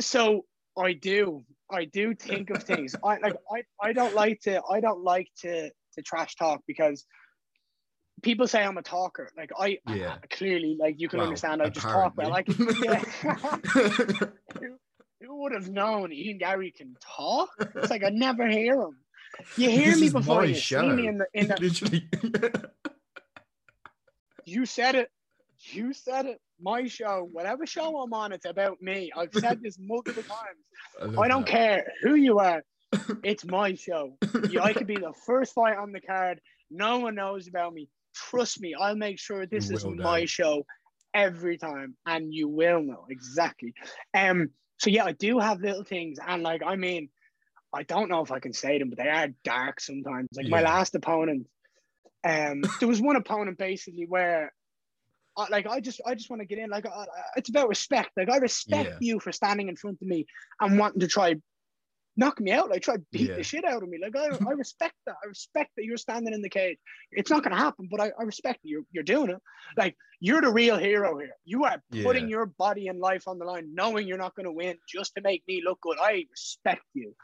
so 0.00 0.44
I 0.78 0.92
do. 0.92 1.42
I 1.72 1.84
do 1.84 2.14
think 2.14 2.50
of 2.50 2.62
things. 2.62 2.96
I 3.04 3.18
like 3.18 3.36
I, 3.52 3.62
I 3.82 3.92
don't 3.92 4.14
like 4.14 4.40
to 4.42 4.62
I 4.70 4.80
don't 4.80 5.04
like 5.04 5.28
to 5.42 5.70
to 5.94 6.02
trash 6.02 6.34
talk 6.36 6.62
because 6.66 7.04
people 8.22 8.46
say 8.46 8.62
I'm 8.62 8.76
a 8.78 8.82
talker. 8.82 9.28
Like 9.36 9.50
I 9.58 9.78
Yeah. 9.88 10.16
clearly 10.30 10.76
like 10.78 10.96
you 10.98 11.08
can 11.08 11.18
Well, 11.18 11.26
understand 11.28 11.62
I 11.62 11.68
just 11.70 11.86
talk 11.86 12.16
well. 12.16 12.30
Like 12.30 12.48
yeah. 12.82 12.98
who, 13.74 14.76
who 15.20 15.42
would 15.42 15.52
have 15.52 15.68
known 15.70 16.12
Ian 16.12 16.38
Garry 16.38 16.70
can 16.70 16.96
talk? 17.00 17.50
It's 17.76 17.90
like 17.90 18.04
I 18.04 18.10
never 18.10 18.46
hear 18.48 18.80
him. 18.80 18.96
You 19.56 19.70
hear 19.70 19.92
This 19.92 20.00
me 20.00 20.08
before 20.10 20.44
you 20.44 20.54
show. 20.54 20.80
see 20.82 20.88
me 20.96 21.06
in 21.06 21.18
the 21.18 21.26
in 21.34 21.48
the 21.48 21.56
Literally. 21.60 22.08
you 24.44 24.66
said 24.66 24.94
it. 24.94 25.10
You 25.72 25.92
said 25.92 26.26
it. 26.26 26.40
My 26.62 26.86
show, 26.88 27.26
whatever 27.32 27.64
show 27.66 27.98
I'm 28.00 28.12
on, 28.12 28.32
it's 28.32 28.44
about 28.44 28.82
me. 28.82 29.10
I've 29.16 29.32
said 29.32 29.62
this 29.62 29.78
multiple 29.80 30.22
times. 30.22 30.58
love 31.14 31.18
I 31.18 31.28
don't 31.28 31.46
that. 31.46 31.50
care 31.50 31.86
who 32.02 32.14
you 32.14 32.38
are. 32.38 32.62
It's 33.22 33.44
my 33.44 33.74
show. 33.74 34.16
You- 34.50 34.60
I 34.60 34.72
could 34.72 34.86
be 34.88 34.96
the 34.96 35.12
first 35.24 35.54
fight 35.54 35.76
on 35.78 35.92
the 35.92 36.00
card. 36.00 36.40
No 36.70 36.98
one 36.98 37.14
knows 37.14 37.46
about 37.48 37.72
me. 37.72 37.88
Trust 38.28 38.60
me, 38.60 38.74
I'll 38.78 38.96
make 38.96 39.18
sure 39.18 39.46
this 39.46 39.70
is 39.70 39.84
will 39.84 39.94
my 39.94 40.24
show 40.26 40.64
every 41.14 41.58
time, 41.58 41.96
and 42.06 42.32
you 42.32 42.48
will 42.48 42.82
know 42.82 43.06
exactly. 43.08 43.74
Um. 44.14 44.50
So 44.78 44.90
yeah, 44.90 45.04
I 45.04 45.12
do 45.12 45.38
have 45.38 45.60
little 45.60 45.84
things, 45.84 46.18
and 46.26 46.42
like 46.42 46.62
I 46.66 46.76
mean, 46.76 47.08
I 47.72 47.82
don't 47.82 48.08
know 48.08 48.22
if 48.22 48.32
I 48.32 48.40
can 48.40 48.52
say 48.52 48.78
them, 48.78 48.90
but 48.90 48.98
they 48.98 49.08
are 49.08 49.28
dark 49.44 49.80
sometimes. 49.80 50.28
Like 50.34 50.48
my 50.48 50.60
last 50.60 50.94
opponent, 50.94 51.46
um, 52.24 52.62
there 52.80 52.88
was 52.88 53.00
one 53.00 53.16
opponent 53.16 53.58
basically 53.58 54.06
where. 54.08 54.52
I, 55.38 55.46
like 55.48 55.66
I 55.66 55.78
just, 55.80 56.00
I 56.04 56.16
just 56.16 56.28
want 56.28 56.40
to 56.42 56.46
get 56.46 56.58
in. 56.58 56.68
Like 56.68 56.86
I, 56.86 56.90
I- 56.90 57.06
it's 57.36 57.48
about 57.48 57.68
respect. 57.68 58.10
Like 58.16 58.28
I 58.28 58.38
respect 58.38 58.90
Yeah. 58.90 58.96
you 59.12 59.20
for 59.20 59.30
standing 59.30 59.68
in 59.68 59.76
front 59.76 59.98
of 60.02 60.08
me 60.08 60.26
and 60.60 60.76
wanting 60.76 61.00
to 61.00 61.06
try 61.06 61.36
knock 62.20 62.38
me 62.40 62.52
out, 62.52 62.70
like 62.70 62.82
try 62.82 62.96
to 62.96 63.02
beat 63.10 63.30
Yeah. 63.30 63.36
the 63.36 63.42
shit 63.42 63.64
out 63.64 63.82
of 63.82 63.88
me. 63.88 63.98
Like 64.00 64.14
I, 64.14 64.26
I 64.48 64.52
respect 64.52 64.94
that. 65.06 65.16
I 65.24 65.26
respect 65.26 65.70
that 65.76 65.84
you're 65.84 65.96
standing 65.96 66.34
in 66.34 66.42
the 66.42 66.48
cage. 66.50 66.78
It's 67.10 67.30
not 67.30 67.42
gonna 67.42 67.56
happen, 67.56 67.88
but 67.90 68.00
I, 68.00 68.12
I 68.20 68.22
respect 68.24 68.60
that 68.62 68.68
you're 68.68 68.84
you're 68.92 69.02
doing 69.14 69.30
it. 69.30 69.38
Like 69.76 69.96
you're 70.20 70.42
the 70.42 70.52
real 70.52 70.76
hero 70.78 71.18
here. 71.18 71.34
You 71.44 71.64
are 71.64 71.82
putting 72.04 72.24
Yeah. 72.28 72.36
your 72.36 72.46
body 72.46 72.88
and 72.88 73.00
life 73.00 73.26
on 73.26 73.38
the 73.38 73.46
line, 73.46 73.74
knowing 73.74 74.06
you're 74.06 74.18
not 74.26 74.36
gonna 74.36 74.52
win 74.52 74.76
just 74.86 75.14
to 75.16 75.22
make 75.22 75.42
me 75.48 75.62
look 75.64 75.80
good. 75.80 75.96
I 76.00 76.26
respect 76.30 76.84
you. 76.94 77.14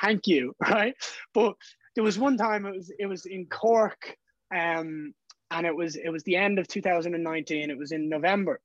Thank 0.00 0.26
you. 0.28 0.54
Right. 0.74 0.94
But 1.34 1.54
there 1.94 2.04
was 2.04 2.18
one 2.18 2.36
time 2.36 2.64
it 2.66 2.74
was 2.76 2.92
it 2.98 3.06
was 3.06 3.26
in 3.26 3.46
Cork, 3.46 4.16
um, 4.54 5.12
and 5.50 5.66
it 5.66 5.74
was 5.76 5.96
it 5.96 6.10
was 6.10 6.22
the 6.24 6.36
end 6.36 6.58
of 6.60 6.68
2019. 6.68 7.70
It 7.70 7.78
was 7.78 7.92
in 7.92 8.08
November, 8.08 8.60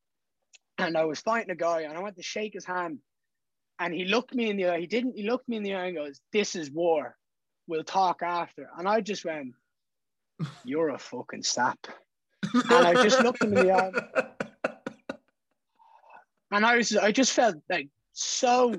and 0.78 0.96
I 0.98 1.06
was 1.06 1.20
fighting 1.20 1.52
a 1.52 1.56
guy, 1.56 1.82
and 1.82 1.98
I 1.98 2.02
went 2.02 2.16
to 2.18 2.24
shake 2.24 2.54
his 2.54 2.66
hand, 2.66 3.00
and 3.80 3.94
he 3.94 4.06
looked 4.06 4.36
me 4.36 4.50
in 4.50 4.58
the 4.58 4.68
eye. 4.68 4.80
He 4.80 4.88
didn't. 4.88 5.16
He 5.16 5.24
looked 5.24 5.48
me 5.48 5.58
in 5.58 5.64
the 5.64 5.76
eye 5.76 5.86
and 5.88 5.96
goes, 5.96 6.22
"This 6.34 6.56
is 6.56 6.70
war. 6.70 7.18
We'll 7.68 7.84
talk 7.84 8.22
after." 8.22 8.70
And 8.78 8.88
I 8.88 9.02
just 9.02 9.26
went, 9.26 9.54
"You're 10.66 10.90
a 10.90 11.00
fucking 11.00 11.44
sap." 11.44 11.80
And 12.54 12.86
I 12.88 12.96
just 12.96 13.20
looked 13.22 13.44
him 13.44 13.54
in 13.54 13.60
the 13.60 13.72
eye, 13.72 13.92
and 16.52 16.66
I 16.66 16.76
was 16.78 16.96
I 16.96 17.12
just 17.12 17.34
felt 17.34 17.56
like 17.70 17.90
so 18.14 18.76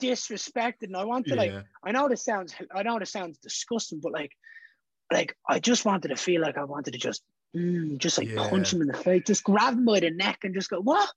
disrespected, 0.00 0.84
and 0.84 0.96
I 0.96 1.04
wanted 1.04 1.28
to 1.30 1.36
like 1.36 1.52
I 1.84 1.92
know 1.92 2.08
this 2.08 2.24
sounds 2.24 2.54
I 2.74 2.82
know 2.82 2.98
this 2.98 3.10
sounds 3.12 3.38
disgusting, 3.38 4.00
but 4.00 4.12
like 4.12 4.32
like 5.12 5.36
I 5.48 5.58
just 5.60 5.84
wanted 5.84 6.08
to 6.08 6.16
feel 6.16 6.40
like 6.42 6.58
I 6.58 6.64
wanted 6.64 6.92
to 6.92 6.98
just 6.98 7.22
mm, 7.56 7.98
just 7.98 8.18
like 8.18 8.28
Yeah. 8.28 8.48
punch 8.48 8.72
him 8.72 8.82
in 8.82 8.88
the 8.88 8.94
face, 8.96 9.22
just 9.26 9.44
grab 9.44 9.74
him 9.74 9.84
by 9.84 10.00
the 10.00 10.10
neck 10.10 10.40
and 10.44 10.54
just 10.54 10.70
go, 10.70 10.80
what? 10.80 11.08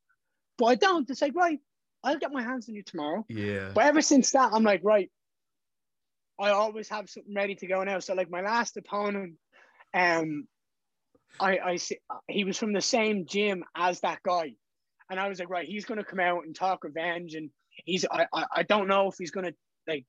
But 0.57 0.65
I 0.65 0.75
don't. 0.75 1.09
It's 1.09 1.21
like, 1.21 1.35
right, 1.35 1.59
I'll 2.05 2.19
get 2.19 2.31
my 2.31 2.43
hands 2.43 2.69
on 2.69 2.75
you 2.75 2.83
tomorrow. 2.83 3.25
Yeah. 3.27 3.71
But 3.73 3.85
ever 3.85 4.01
since 4.01 4.31
that, 4.31 4.51
I'm 4.53 4.63
like, 4.63 4.81
right, 4.83 5.09
I 6.39 6.49
always 6.51 6.87
have 6.89 7.09
something 7.09 7.33
ready 7.33 7.55
to 7.55 7.67
go 7.67 7.83
now. 7.83 7.99
So 7.99 8.13
like 8.13 8.29
my 8.29 8.41
last 8.41 8.77
opponent, 8.77 9.33
um, 9.93 10.47
I 11.39 11.57
I 11.57 11.75
see 11.77 11.97
he 12.27 12.43
was 12.43 12.57
from 12.57 12.73
the 12.73 12.81
same 12.81 13.25
gym 13.25 13.63
as 13.75 14.01
that 14.01 14.19
guy, 14.23 14.53
and 15.09 15.19
I 15.19 15.27
was 15.27 15.39
like, 15.39 15.49
right, 15.49 15.67
he's 15.67 15.85
gonna 15.85 16.03
come 16.03 16.19
out 16.19 16.45
and 16.45 16.55
talk 16.55 16.83
revenge, 16.83 17.33
and 17.33 17.49
he's 17.85 18.05
I 18.09 18.27
I, 18.33 18.45
I 18.57 18.63
don't 18.63 18.87
know 18.87 19.09
if 19.09 19.15
he's 19.17 19.31
gonna 19.31 19.53
like 19.87 20.05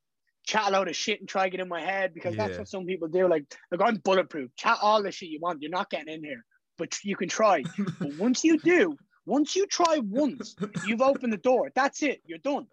chat 0.46 0.68
a 0.68 0.70
load 0.70 0.88
of 0.88 0.96
shit 0.96 1.20
and 1.20 1.28
try 1.28 1.44
to 1.44 1.50
get 1.50 1.60
in 1.60 1.68
my 1.68 1.80
head 1.80 2.14
because 2.14 2.36
that's 2.36 2.58
what 2.58 2.68
some 2.68 2.86
people 2.86 3.08
do. 3.08 3.28
Like 3.28 3.44
like 3.70 3.80
I'm 3.82 3.96
bulletproof. 3.96 4.50
Chat 4.56 4.78
all 4.82 5.02
the 5.02 5.10
shit 5.10 5.30
you 5.30 5.40
want. 5.40 5.62
You're 5.62 5.70
not 5.70 5.90
getting 5.90 6.12
in 6.12 6.22
here, 6.22 6.44
but 6.78 6.96
you 7.04 7.16
can 7.16 7.28
try. 7.28 7.62
but 8.00 8.14
once 8.18 8.44
you 8.44 8.58
do, 8.58 8.96
once 9.26 9.54
you 9.56 9.66
try 9.66 9.98
once, 9.98 10.56
you've 10.86 11.02
opened 11.02 11.32
the 11.32 11.38
door. 11.38 11.70
That's 11.74 12.02
it. 12.02 12.22
You're 12.24 12.38
done. 12.38 12.66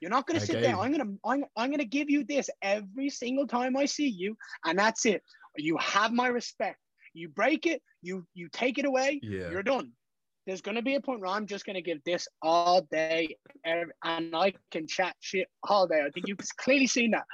You're 0.00 0.10
not 0.10 0.26
gonna 0.26 0.40
sit 0.40 0.54
Okay. 0.56 0.68
there. 0.68 0.76
I'm 0.76 0.90
gonna 0.92 1.12
I'm, 1.24 1.44
I'm 1.56 1.70
gonna 1.70 1.84
give 1.84 2.10
you 2.10 2.24
this 2.24 2.48
every 2.62 3.10
single 3.10 3.46
time 3.46 3.76
I 3.76 3.84
see 3.86 4.08
you, 4.08 4.36
and 4.64 4.78
that's 4.78 5.04
it. 5.06 5.22
You 5.56 5.76
have 5.78 6.12
my 6.12 6.28
respect. 6.28 6.78
You 7.12 7.28
break 7.28 7.66
it, 7.66 7.82
you 8.02 8.26
you 8.34 8.48
take 8.52 8.78
it 8.78 8.86
away, 8.86 9.20
Yeah. 9.22 9.50
you're 9.50 9.62
done. 9.62 9.92
There's 10.46 10.62
gonna 10.62 10.82
be 10.82 10.94
a 10.94 11.00
point 11.00 11.20
where 11.20 11.30
I'm 11.30 11.46
just 11.46 11.66
gonna 11.66 11.82
give 11.82 12.02
this 12.04 12.26
all 12.40 12.80
day, 12.90 13.36
and 13.64 13.92
I 14.34 14.54
can 14.70 14.86
chat 14.86 15.14
shit 15.20 15.48
all 15.68 15.86
day. 15.86 16.02
I 16.02 16.10
think 16.10 16.28
you've 16.28 16.38
clearly 16.56 16.86
seen 16.86 17.10
that. 17.10 17.24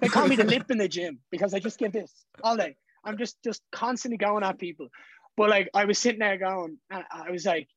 They 0.00 0.08
call 0.08 0.26
me 0.28 0.36
the 0.36 0.44
lip 0.44 0.70
in 0.70 0.78
the 0.78 0.88
gym 0.88 1.18
because 1.30 1.52
I 1.52 1.58
just 1.58 1.78
give 1.78 1.92
this 1.92 2.24
all 2.42 2.56
day. 2.56 2.76
I'm 3.04 3.18
just 3.18 3.42
just 3.42 3.62
constantly 3.72 4.18
going 4.18 4.44
at 4.44 4.58
people. 4.58 4.88
But 5.36 5.50
like 5.50 5.68
I 5.74 5.84
was 5.84 5.98
sitting 5.98 6.20
there 6.20 6.38
going, 6.38 6.78
and 6.90 7.04
I 7.10 7.30
was 7.30 7.44
like, 7.44 7.68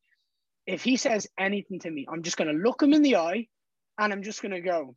if 0.67 0.83
he 0.83 0.97
says 0.97 1.27
anything 1.39 1.79
to 1.79 1.89
me, 1.89 2.05
I'm 2.11 2.21
just 2.21 2.37
gonna 2.37 2.53
look 2.53 2.83
him 2.83 2.93
in 2.93 3.01
the 3.01 3.15
eye, 3.15 3.47
and 3.97 4.13
I'm 4.13 4.21
just 4.21 4.41
gonna 4.41 4.61
go, 4.61 4.95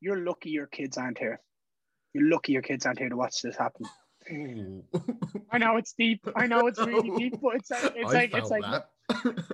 "You're 0.00 0.24
lucky 0.24 0.50
your 0.50 0.66
kids 0.66 0.96
aren't 0.96 1.18
here. 1.18 1.40
You're 2.14 2.28
lucky 2.28 2.52
your 2.52 2.62
kids 2.62 2.86
aren't 2.86 2.98
here 2.98 3.10
to 3.10 3.16
watch 3.16 3.42
this 3.42 3.56
happen." 3.56 3.86
I 5.50 5.58
know 5.58 5.76
it's 5.76 5.92
deep. 5.92 6.26
I 6.34 6.46
know 6.46 6.66
it's 6.66 6.78
really 6.80 7.10
deep, 7.18 7.34
but 7.42 7.56
it's 7.56 7.70
like 7.70 7.92
it's 7.94 8.10
I 8.10 8.14
like 8.14 8.34
it's 8.34 8.50
like 8.50 8.62
that. 8.62 8.88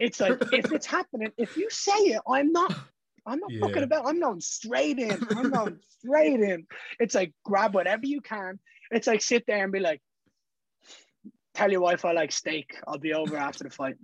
it's 0.01 0.21
like 0.21 0.39
if 0.53 0.71
it's 0.73 0.87
happening, 0.87 1.33
if 1.37 1.57
you 1.57 1.69
say 1.71 1.99
it, 2.15 2.23
I'm 2.29 2.53
not 2.53 2.73
I'm 3.27 3.41
not 3.41 3.53
Yeah. 3.53 3.61
fucking 3.67 3.83
about. 3.83 4.07
I'm 4.07 4.21
going 4.21 4.41
straight 4.41 4.99
in. 4.99 5.21
I'm 5.37 5.51
going 5.51 5.81
straight 5.99 6.41
in. 6.41 6.67
It's 7.01 7.15
like 7.15 7.33
grab 7.45 7.75
whatever 7.75 8.07
you 8.07 8.21
can. 8.21 8.61
It's 8.91 9.07
like 9.09 9.21
sit 9.21 9.45
there 9.47 9.63
and 9.65 9.73
be 9.73 9.81
like, 9.81 10.01
tell 11.55 11.71
your 11.71 11.81
wife 11.81 12.05
I 12.05 12.13
like 12.13 12.33
steak. 12.33 12.77
I'll 12.87 12.99
be 12.99 13.13
over 13.13 13.37
after 13.37 13.65
the 13.65 13.71
fight. 13.71 13.97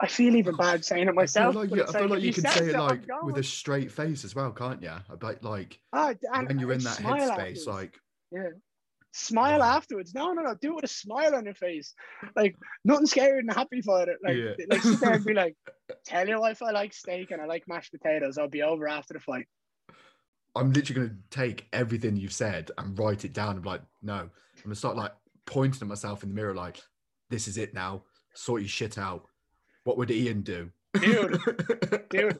I 0.00 0.06
feel 0.06 0.36
even 0.36 0.54
bad 0.54 0.84
saying 0.84 1.04
it 1.08 1.10
I 1.10 1.12
myself. 1.12 1.54
feel 1.54 1.62
like 1.62 1.70
but 1.70 1.76
you, 1.78 1.84
I 1.84 1.92
feel 1.98 2.08
like 2.08 2.22
you 2.22 2.32
can 2.32 2.44
say 2.46 2.68
it 2.68 2.78
like 2.78 3.06
going. 3.06 3.26
with 3.26 3.38
a 3.38 3.42
straight 3.42 3.90
face 3.90 4.24
as 4.24 4.34
well, 4.34 4.52
can't 4.52 4.80
you? 4.80 4.92
Like, 5.20 5.42
like 5.42 5.80
Ah, 5.92 6.14
and- 6.34 6.46
when 6.46 6.58
you're 6.60 6.72
in 6.72 6.80
that 6.84 6.98
headspace, 6.98 7.28
afterwards. 7.30 7.66
like 7.66 7.98
Yeah. 8.30 8.48
Smile 9.12 9.58
Yeah. 9.58 9.74
afterwards. 9.74 10.14
No, 10.14 10.32
no, 10.34 10.42
no. 10.42 10.54
Do 10.54 10.72
it 10.72 10.74
with 10.76 10.84
a 10.84 10.88
smile 10.88 11.34
on 11.34 11.44
your 11.46 11.54
face. 11.54 11.94
Like 12.36 12.54
nothing 12.84 13.06
scary 13.06 13.40
and 13.40 13.52
happy 13.52 13.80
for 13.80 14.02
it. 14.08 14.18
Like, 14.22 14.36
Yeah. 14.36 14.52
like 14.70 14.82
sit 14.82 15.00
there 15.00 15.14
and 15.14 15.24
be 15.24 15.34
like, 15.34 15.56
tell 16.06 16.28
your 16.28 16.40
wife 16.40 16.62
I 16.62 16.70
like 16.70 16.92
steak 16.92 17.32
and 17.32 17.40
I 17.42 17.46
like 17.46 17.64
mashed 17.66 17.90
potatoes. 17.90 18.38
I'll 18.38 18.48
be 18.48 18.62
over 18.62 18.86
after 18.86 19.14
the 19.14 19.20
fight. 19.20 19.48
I'm 20.54 20.72
literally 20.72 21.08
gonna 21.08 21.18
take 21.30 21.66
everything 21.72 22.16
you've 22.16 22.32
said 22.32 22.70
and 22.78 22.96
write 22.96 23.24
it 23.24 23.32
down. 23.32 23.56
and 23.56 23.66
like, 23.66 23.82
no, 24.02 24.14
I'm 24.14 24.30
gonna 24.62 24.74
start 24.76 24.96
like 24.96 25.12
pointing 25.48 25.82
at 25.82 25.88
myself 25.88 26.22
in 26.22 26.28
the 26.28 26.34
mirror, 26.34 26.54
like, 26.54 26.80
this 27.30 27.48
is 27.48 27.56
it 27.56 27.74
now. 27.74 28.04
Sort 28.34 28.62
your 28.62 28.68
shit 28.68 28.98
out. 28.98 29.26
What 29.84 29.96
would 29.96 30.10
Ian 30.10 30.42
do? 30.42 30.70
Dude, 31.00 31.40
Dude, 32.10 32.38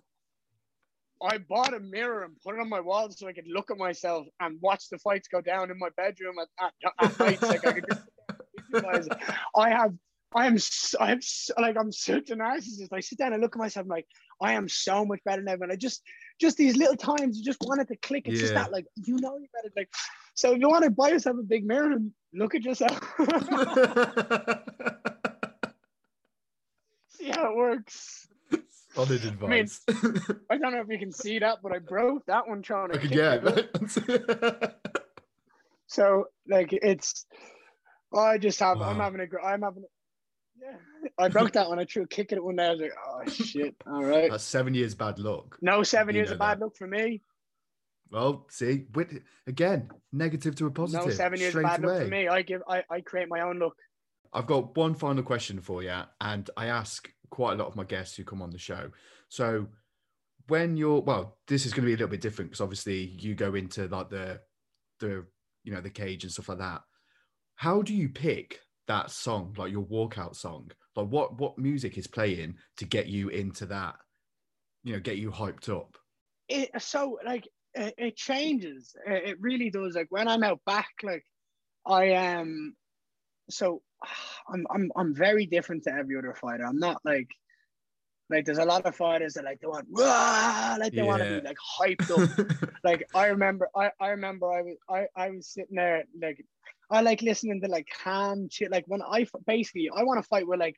I 1.22 1.38
bought 1.38 1.74
a 1.74 1.80
mirror 1.80 2.24
and 2.24 2.34
put 2.44 2.54
it 2.54 2.60
on 2.60 2.68
my 2.68 2.80
wall 2.80 3.10
so 3.10 3.26
I 3.26 3.32
could 3.32 3.48
look 3.48 3.70
at 3.70 3.78
myself 3.78 4.26
and 4.40 4.58
watch 4.60 4.88
the 4.90 4.98
fights 4.98 5.28
go 5.28 5.40
down 5.40 5.70
in 5.70 5.78
my 5.78 5.88
bedroom 5.96 6.36
at, 6.40 6.72
at, 6.84 6.92
at 7.04 7.18
nights. 7.18 7.42
Like 7.42 7.66
I 7.66 7.72
could 7.72 7.86
just. 7.90 8.02
I 9.54 9.70
have, 9.70 9.94
I 10.34 10.46
am, 10.46 10.58
I 11.00 11.12
am 11.12 11.20
like 11.58 11.76
I'm 11.78 11.90
such 11.90 12.30
a 12.30 12.36
narcissist. 12.36 12.92
I 12.92 13.00
sit 13.00 13.18
down 13.18 13.32
and 13.32 13.42
look 13.42 13.56
at 13.56 13.58
myself 13.58 13.84
I'm 13.84 13.88
like 13.88 14.06
I 14.40 14.52
am 14.54 14.68
so 14.68 15.04
much 15.04 15.20
better 15.24 15.42
now. 15.42 15.54
And 15.54 15.72
I 15.72 15.76
just, 15.76 16.02
just 16.40 16.56
these 16.56 16.76
little 16.76 16.96
times 16.96 17.38
you 17.38 17.44
just 17.44 17.60
wanted 17.62 17.88
to 17.88 17.96
click. 17.96 18.28
It's 18.28 18.40
just 18.40 18.54
Yeah. 18.54 18.62
that 18.62 18.72
like 18.72 18.86
you 18.96 19.16
know 19.20 19.36
you're 19.36 19.48
better. 19.54 19.72
Like 19.76 19.90
so, 20.34 20.52
if 20.52 20.60
you 20.60 20.68
want 20.68 20.84
to 20.84 20.90
buy 20.90 21.08
yourself 21.08 21.36
a 21.40 21.42
big 21.42 21.66
mirror 21.66 21.92
and 21.92 22.12
look 22.32 22.54
at 22.54 22.62
yourself, 22.62 22.92
see 27.08 27.30
how 27.30 27.50
it 27.50 27.56
works. 27.56 28.28
Solid 28.94 29.24
advice. 29.24 29.80
I 29.88 29.92
mean, 29.92 30.14
I 30.50 30.58
don't 30.58 30.72
know 30.72 30.80
if 30.80 30.88
you 30.88 30.98
can 30.98 31.12
see 31.12 31.38
that, 31.40 31.58
but 31.62 31.72
I 31.72 31.78
broke 31.78 32.26
that 32.26 32.48
one 32.48 32.62
trying 32.62 32.90
to. 32.90 32.94
I 32.96 32.98
could 32.98 33.10
kick 33.10 34.06
get. 34.06 34.76
So 35.90 36.26
like 36.46 36.72
it's, 36.72 37.24
I 38.14 38.36
just 38.38 38.60
have. 38.60 38.80
I'm 38.82 38.98
having 39.00 39.20
a. 39.20 39.26
I'm 39.44 39.62
having. 39.62 39.84
Yeah, 40.60 41.08
I 41.18 41.28
broke 41.28 41.52
that 41.52 41.68
one. 41.68 41.78
I 41.78 41.84
threw 41.84 42.02
a 42.02 42.06
kick 42.06 42.32
at 42.32 42.38
it 42.38 42.44
one 42.44 42.56
day. 42.56 42.66
I 42.66 42.70
was 42.72 42.80
like, 42.80 42.92
oh 43.06 43.30
shit! 43.30 43.74
All 43.86 44.04
right. 44.04 44.30
That's 44.30 44.44
seven 44.44 44.74
years 44.74 44.94
bad 44.94 45.18
luck. 45.18 45.56
No 45.60 45.82
seven 45.82 46.14
You 46.14 46.20
years 46.20 46.30
of 46.30 46.38
bad 46.38 46.58
that. 46.58 46.64
luck 46.64 46.76
for 46.76 46.86
me. 46.86 47.22
Well, 48.10 48.46
see, 48.50 48.86
with, 48.94 49.20
again, 49.46 49.90
negative 50.12 50.56
to 50.56 50.66
a 50.66 50.70
positive. 50.70 51.06
no 51.06 51.12
seven 51.12 51.38
years 51.38 51.54
bad 51.54 51.82
luck 51.82 52.02
for 52.02 52.08
me. 52.08 52.28
I 52.28 52.42
give. 52.42 52.62
I, 52.68 52.82
I 52.90 53.00
create 53.00 53.28
my 53.28 53.40
own 53.40 53.58
luck. 53.58 53.76
I've 54.32 54.46
got 54.46 54.76
one 54.76 54.94
final 54.94 55.22
question 55.22 55.60
for 55.60 55.82
you, 55.82 55.94
and 56.20 56.48
I 56.56 56.66
ask 56.66 57.10
quite 57.30 57.52
a 57.54 57.56
lot 57.56 57.68
of 57.68 57.76
my 57.76 57.84
guests 57.84 58.16
who 58.16 58.24
come 58.24 58.42
on 58.42 58.50
the 58.50 58.58
show. 58.58 58.90
So, 59.28 59.66
when 60.48 60.76
you're 60.76 61.00
well, 61.00 61.36
this 61.46 61.66
is 61.66 61.72
going 61.72 61.82
to 61.82 61.86
be 61.86 61.92
a 61.92 61.96
little 61.96 62.08
bit 62.08 62.20
different 62.20 62.50
because 62.50 62.60
obviously 62.62 63.16
you 63.18 63.34
go 63.34 63.54
into 63.54 63.86
like 63.88 64.08
the 64.10 64.40
the 65.00 65.24
you 65.64 65.72
know 65.72 65.80
the 65.80 65.90
cage 65.90 66.24
and 66.24 66.32
stuff 66.32 66.48
like 66.48 66.58
that. 66.58 66.82
How 67.56 67.82
do 67.82 67.94
you 67.94 68.08
pick 68.08 68.60
that 68.88 69.10
song, 69.10 69.54
like 69.56 69.72
your 69.72 69.84
walkout 69.86 70.34
song? 70.36 70.70
Like 70.96 71.08
what 71.08 71.38
what 71.38 71.58
music 71.58 71.96
is 71.98 72.06
playing 72.08 72.56
to 72.78 72.84
get 72.84 73.06
you 73.06 73.28
into 73.28 73.66
that? 73.66 73.96
You 74.84 74.94
know, 74.94 75.00
get 75.00 75.16
you 75.18 75.30
hyped 75.30 75.68
up. 75.68 75.96
it 76.48 76.70
so 76.80 77.18
like 77.24 77.48
it, 77.74 77.94
it 77.98 78.16
changes 78.16 78.94
it, 79.06 79.30
it 79.30 79.40
really 79.40 79.70
does 79.70 79.94
like 79.94 80.06
when 80.10 80.28
i'm 80.28 80.42
out 80.42 80.60
back 80.64 80.88
like 81.02 81.24
i 81.86 82.06
am 82.06 82.74
so 83.50 83.82
I'm, 84.48 84.66
I'm 84.70 84.90
i'm 84.96 85.14
very 85.14 85.46
different 85.46 85.84
to 85.84 85.92
every 85.92 86.16
other 86.16 86.34
fighter 86.34 86.64
i'm 86.64 86.78
not 86.78 87.00
like 87.04 87.28
like 88.30 88.44
there's 88.44 88.58
a 88.58 88.64
lot 88.64 88.84
of 88.84 88.94
fighters 88.94 89.34
that 89.34 89.44
like 89.44 89.60
they 89.60 89.66
want 89.66 89.86
like 89.92 90.94
they 90.94 91.02
want 91.02 91.22
to 91.22 91.28
be 91.28 91.40
like 91.40 91.56
hyped 91.80 92.10
up. 92.10 92.24
Like 92.84 93.08
I 93.12 93.26
remember 93.26 93.68
I, 93.74 93.90
I 94.00 94.08
remember 94.10 94.52
I 94.52 94.62
was 94.62 94.76
I, 94.88 95.06
I 95.16 95.30
was 95.30 95.48
sitting 95.48 95.74
there 95.74 96.04
like 96.22 96.44
I 96.90 97.00
like 97.00 97.22
listening 97.22 97.60
to 97.62 97.68
like 97.68 97.88
calm 98.04 98.48
shit. 98.48 98.70
Like 98.70 98.84
when 98.86 99.02
I 99.02 99.26
basically 99.46 99.90
I 99.94 100.04
want 100.04 100.22
to 100.22 100.28
fight 100.28 100.46
with 100.46 100.60
like 100.60 100.76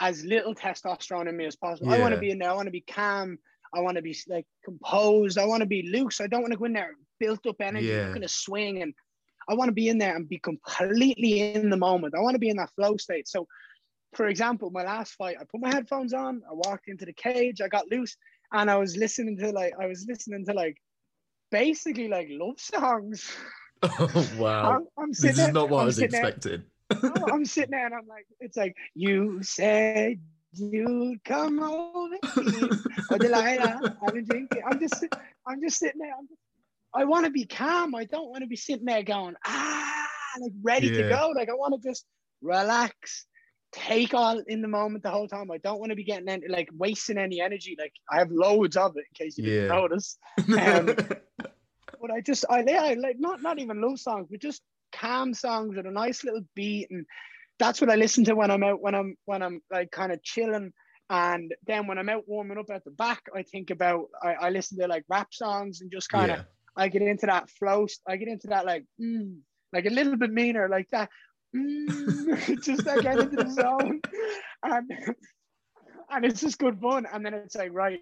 as 0.00 0.24
little 0.24 0.54
testosterone 0.54 1.28
in 1.28 1.36
me 1.36 1.44
as 1.46 1.56
possible. 1.56 1.90
I 1.90 1.98
want 1.98 2.14
to 2.14 2.20
be 2.20 2.30
in 2.30 2.38
there. 2.38 2.50
I 2.50 2.54
want 2.54 2.66
to 2.66 2.72
be 2.72 2.80
calm. 2.80 3.38
I 3.74 3.80
want 3.80 3.96
to 3.96 4.02
be 4.02 4.16
like 4.28 4.46
composed. 4.64 5.38
I 5.38 5.44
want 5.44 5.60
to 5.60 5.66
be 5.66 5.90
loose. 5.92 6.20
I 6.20 6.28
don't 6.28 6.40
want 6.42 6.52
to 6.52 6.58
go 6.58 6.64
in 6.64 6.72
there 6.72 6.92
built 7.20 7.46
up 7.46 7.56
energy 7.60 7.86
Yeah. 7.86 8.06
looking 8.06 8.22
to 8.22 8.28
swing 8.28 8.82
and 8.82 8.94
I 9.48 9.54
want 9.54 9.68
to 9.68 9.72
be 9.74 9.88
in 9.88 9.98
there 9.98 10.16
and 10.16 10.28
be 10.28 10.38
completely 10.38 11.54
in 11.54 11.70
the 11.70 11.76
moment. 11.76 12.14
I 12.16 12.20
want 12.20 12.34
to 12.34 12.38
be 12.40 12.48
in 12.48 12.56
that 12.56 12.70
flow 12.74 12.96
state. 12.96 13.28
So 13.28 13.46
for 14.16 14.26
example, 14.28 14.70
my 14.70 14.82
last 14.82 15.12
fight, 15.14 15.36
I 15.40 15.44
put 15.44 15.60
my 15.60 15.68
headphones 15.68 16.14
on, 16.14 16.42
I 16.50 16.54
walked 16.54 16.88
into 16.88 17.04
the 17.04 17.12
cage, 17.12 17.60
I 17.60 17.68
got 17.68 17.90
loose, 17.90 18.16
and 18.52 18.70
I 18.70 18.76
was 18.76 18.96
listening 18.96 19.36
to 19.38 19.50
like 19.50 19.74
I 19.80 19.86
was 19.86 20.06
listening 20.08 20.44
to 20.46 20.52
like 20.54 20.76
basically 21.50 22.08
like 22.08 22.28
love 22.30 22.58
songs. 22.58 23.30
Oh 23.82 24.28
wow! 24.38 24.70
I'm, 24.76 24.86
I'm 24.98 25.10
this 25.10 25.18
sitting 25.20 25.30
is 25.32 25.36
there- 25.36 25.52
not 25.52 25.68
what 25.68 25.78
I'm 25.78 25.82
I 25.82 25.86
was 25.86 25.96
there- 25.96 26.06
expecting. 26.06 26.62
Oh, 27.02 27.26
I'm 27.32 27.44
sitting 27.44 27.72
there 27.72 27.86
and 27.86 27.94
I'm 27.94 28.06
like, 28.06 28.26
it's 28.40 28.56
like 28.56 28.76
you 28.94 29.42
said 29.42 30.20
you'd 30.52 31.22
come 31.24 31.60
over 31.60 32.14
here. 32.22 32.68
Oh, 33.10 33.18
Delilah, 33.18 33.96
I've 34.06 34.14
been 34.14 34.24
drinking. 34.24 34.62
I'm 34.64 34.78
just, 34.78 35.04
I'm 35.46 35.60
just 35.60 35.78
sitting 35.80 36.00
there. 36.00 36.12
I'm 36.16 36.28
just, 36.28 36.40
I 36.94 37.04
want 37.04 37.24
to 37.26 37.32
be 37.32 37.44
calm. 37.44 37.94
I 37.96 38.04
don't 38.04 38.30
want 38.30 38.42
to 38.42 38.46
be 38.46 38.54
sitting 38.56 38.84
there 38.86 39.02
going 39.02 39.34
ah, 39.44 40.06
like 40.40 40.52
ready 40.62 40.90
to 40.90 41.08
go. 41.08 41.32
Like 41.34 41.48
I 41.50 41.54
want 41.54 41.74
to 41.80 41.88
just 41.88 42.06
relax, 42.40 43.26
take 43.76 44.14
all 44.14 44.38
in 44.46 44.62
the 44.62 44.68
moment 44.68 45.02
the 45.04 45.10
whole 45.10 45.28
time. 45.28 45.50
I 45.50 45.58
don't 45.58 45.78
want 45.78 45.90
to 45.90 45.96
be 45.96 46.04
getting 46.04 46.28
any, 46.28 46.48
like 46.48 46.68
wasting 46.76 47.18
any 47.18 47.40
energy. 47.40 47.76
Like 47.78 47.92
I 48.10 48.18
have 48.18 48.30
loads 48.30 48.76
of 48.76 48.96
it 48.96 49.04
in 49.10 49.24
case 49.26 49.36
you 49.36 49.44
didn't 49.44 49.68
Yeah. 49.68 49.76
notice. 49.76 50.18
Um, 50.38 50.86
but 52.00 52.10
I 52.10 52.20
just 52.20 52.44
I 52.48 52.64
yeah, 52.66 52.82
I 52.82 52.94
like 52.94 53.16
not 53.18 53.42
not 53.42 53.58
even 53.58 53.80
love 53.80 54.00
songs, 54.00 54.28
but 54.30 54.40
just 54.40 54.62
calm 54.92 55.34
songs 55.34 55.76
with 55.76 55.86
a 55.86 55.90
nice 55.90 56.24
little 56.24 56.42
beat, 56.54 56.88
and 56.90 57.04
that's 57.58 57.80
what 57.80 57.90
I 57.90 57.96
listen 57.96 58.24
to 58.24 58.34
when 58.34 58.50
I'm 58.50 58.62
out 58.62 58.80
when 58.80 58.94
I'm 58.94 59.16
when 59.26 59.42
I'm 59.42 59.60
like 59.70 59.90
kind 59.90 60.12
of 60.12 60.22
chilling. 60.22 60.72
And 61.08 61.54
then 61.66 61.86
when 61.86 61.98
I'm 61.98 62.08
out 62.08 62.24
warming 62.26 62.58
up 62.58 62.70
at 62.70 62.84
the 62.84 62.90
back, 62.90 63.22
I 63.34 63.42
think 63.44 63.70
about 63.70 64.06
I, 64.22 64.34
I 64.34 64.50
listen 64.50 64.78
to 64.80 64.88
like 64.88 65.04
rap 65.08 65.28
songs 65.32 65.80
and 65.80 65.92
just 65.92 66.08
kind 66.08 66.32
of 66.32 66.38
yeah. 66.38 66.42
I 66.76 66.88
get 66.88 67.02
into 67.02 67.26
that 67.26 67.48
flow. 67.50 67.86
I 68.08 68.16
get 68.16 68.28
into 68.28 68.48
that 68.48 68.66
like 68.66 68.84
mm, 69.00 69.36
like 69.72 69.86
a 69.86 69.90
little 69.90 70.16
bit 70.16 70.32
meaner 70.32 70.68
like 70.68 70.88
that. 70.90 71.10
Mm, 71.54 72.60
just 72.62 72.86
I 72.88 73.00
get 73.00 73.18
into 73.18 73.36
the 73.36 73.50
zone, 73.54 74.00
and 74.62 74.90
and 76.10 76.24
it's 76.24 76.40
just 76.40 76.58
good 76.58 76.80
fun. 76.80 77.06
And 77.12 77.24
then 77.24 77.34
it's 77.34 77.56
like 77.56 77.72
right, 77.72 78.00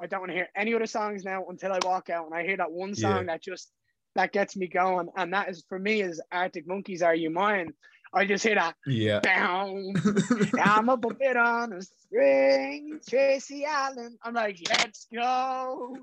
I 0.00 0.06
don't 0.06 0.20
want 0.20 0.30
to 0.30 0.36
hear 0.36 0.48
any 0.56 0.74
other 0.74 0.86
songs 0.86 1.24
now 1.24 1.44
until 1.48 1.72
I 1.72 1.78
walk 1.84 2.10
out 2.10 2.26
and 2.26 2.34
I 2.34 2.42
hear 2.44 2.56
that 2.58 2.70
one 2.70 2.94
song 2.94 3.20
Yeah. 3.26 3.32
that 3.34 3.42
just 3.42 3.72
that 4.14 4.32
gets 4.32 4.56
me 4.56 4.66
going. 4.66 5.08
And 5.16 5.32
that 5.32 5.48
is 5.48 5.64
for 5.68 5.78
me 5.78 6.00
is 6.02 6.20
Arctic 6.32 6.66
Monkeys. 6.66 7.02
Are 7.02 7.14
you 7.14 7.30
mine? 7.30 7.72
I 8.14 8.24
just 8.24 8.44
hear 8.44 8.54
that 8.54 8.74
Yeah. 8.86 9.20
down. 9.20 9.92
I'm 10.58 10.88
up 10.88 11.04
a 11.04 11.12
bit 11.12 11.36
on 11.36 11.72
a 11.74 11.82
string, 11.82 13.00
Tracy 13.08 13.64
Allen. 13.66 14.16
I'm 14.22 14.32
like, 14.32 14.58
let's 14.68 15.06
go. 15.12 15.98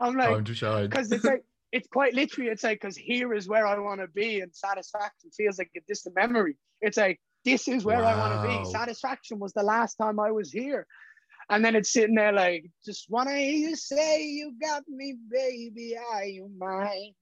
I'm 0.00 0.14
like, 0.16 0.46
shine. 0.48 0.88
because 0.88 1.12
it's 1.12 1.24
like 1.24 1.44
it's 1.72 1.88
quite 1.88 2.14
literally 2.14 2.50
it's 2.50 2.62
like 2.62 2.80
because 2.80 2.96
here 2.96 3.32
is 3.34 3.48
where 3.48 3.66
i 3.66 3.78
want 3.78 4.00
to 4.00 4.06
be 4.08 4.40
and 4.40 4.54
satisfaction 4.54 5.30
feels 5.36 5.58
like 5.58 5.70
a 5.76 5.80
distant 5.88 6.14
memory. 6.14 6.56
It's 6.80 6.98
like 6.98 7.18
this 7.44 7.66
is 7.66 7.84
where 7.84 8.04
i 8.04 8.14
want 8.14 8.32
to 8.42 8.48
be 8.48 8.70
satisfaction 8.70 9.38
was 9.38 9.52
the 9.52 9.62
last 9.62 9.94
time 9.96 10.20
i 10.20 10.30
was 10.30 10.52
here. 10.52 10.86
And 11.50 11.64
then 11.64 11.74
it's 11.74 11.92
sitting 11.92 12.14
there 12.14 12.32
like 12.32 12.70
just 12.84 13.10
want 13.10 13.28
to 13.28 13.34
hear 13.34 13.68
you 13.70 13.76
say 13.76 14.24
you 14.24 14.54
got 14.60 14.82
me 14.88 15.16
baby 15.30 15.96
are 16.12 16.24
you 16.24 16.50
mine? 16.56 17.14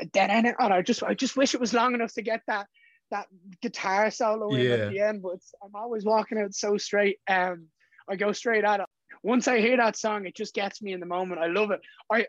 And 0.00 0.10
then 0.12 0.30
and 0.58 0.72
i 0.72 0.82
just 0.82 1.02
i 1.02 1.14
just 1.14 1.36
wish 1.36 1.54
it 1.54 1.60
was 1.60 1.72
long 1.72 1.94
enough 1.94 2.12
to 2.14 2.22
get 2.22 2.42
that 2.48 2.66
that 3.10 3.26
guitar 3.62 4.10
solo 4.10 4.52
in 4.54 4.62
Yeah. 4.62 4.74
at 4.74 4.90
the 4.90 5.00
end 5.00 5.22
but 5.22 5.34
it's, 5.34 5.54
i'm 5.62 5.74
always 5.74 6.04
walking 6.04 6.38
out 6.38 6.54
so 6.54 6.76
straight 6.76 7.18
um 7.28 7.66
i 8.08 8.16
go 8.16 8.32
straight 8.32 8.64
at 8.64 8.80
it. 8.80 8.86
Once 9.22 9.48
I 9.48 9.58
hear 9.58 9.78
that 9.78 9.96
song, 9.96 10.26
it 10.26 10.36
just 10.36 10.52
gets 10.54 10.82
me 10.82 10.92
in 10.92 11.00
the 11.00 11.06
moment. 11.06 11.40
I 11.40 11.46
love 11.46 11.70
it. 11.70 11.80
I 12.12 12.26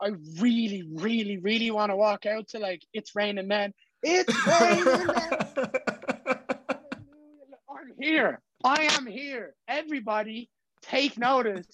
I 0.00 0.12
really, 0.40 0.84
really, 0.94 1.38
really 1.38 1.70
want 1.70 1.90
to 1.90 1.96
walk 1.96 2.26
out 2.26 2.48
to 2.48 2.58
like 2.58 2.82
it's 2.92 3.14
raining 3.16 3.48
men. 3.48 3.72
It's 4.02 4.32
raining 4.60 5.06
men. 5.06 5.38
I'm 7.68 7.92
here. 8.00 8.40
I 8.64 8.88
am 8.92 9.06
here. 9.06 9.54
Everybody, 9.66 10.50
take 10.82 11.18
notice. 11.18 11.66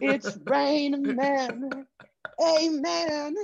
It's 0.00 0.38
raining 0.46 1.14
men. 1.16 1.86
Amen. 2.40 3.34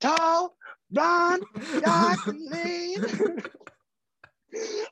Tall, 0.00 0.54
blonde, 0.90 1.44
dark, 1.80 2.26
and 2.26 2.40
lean. 2.50 3.42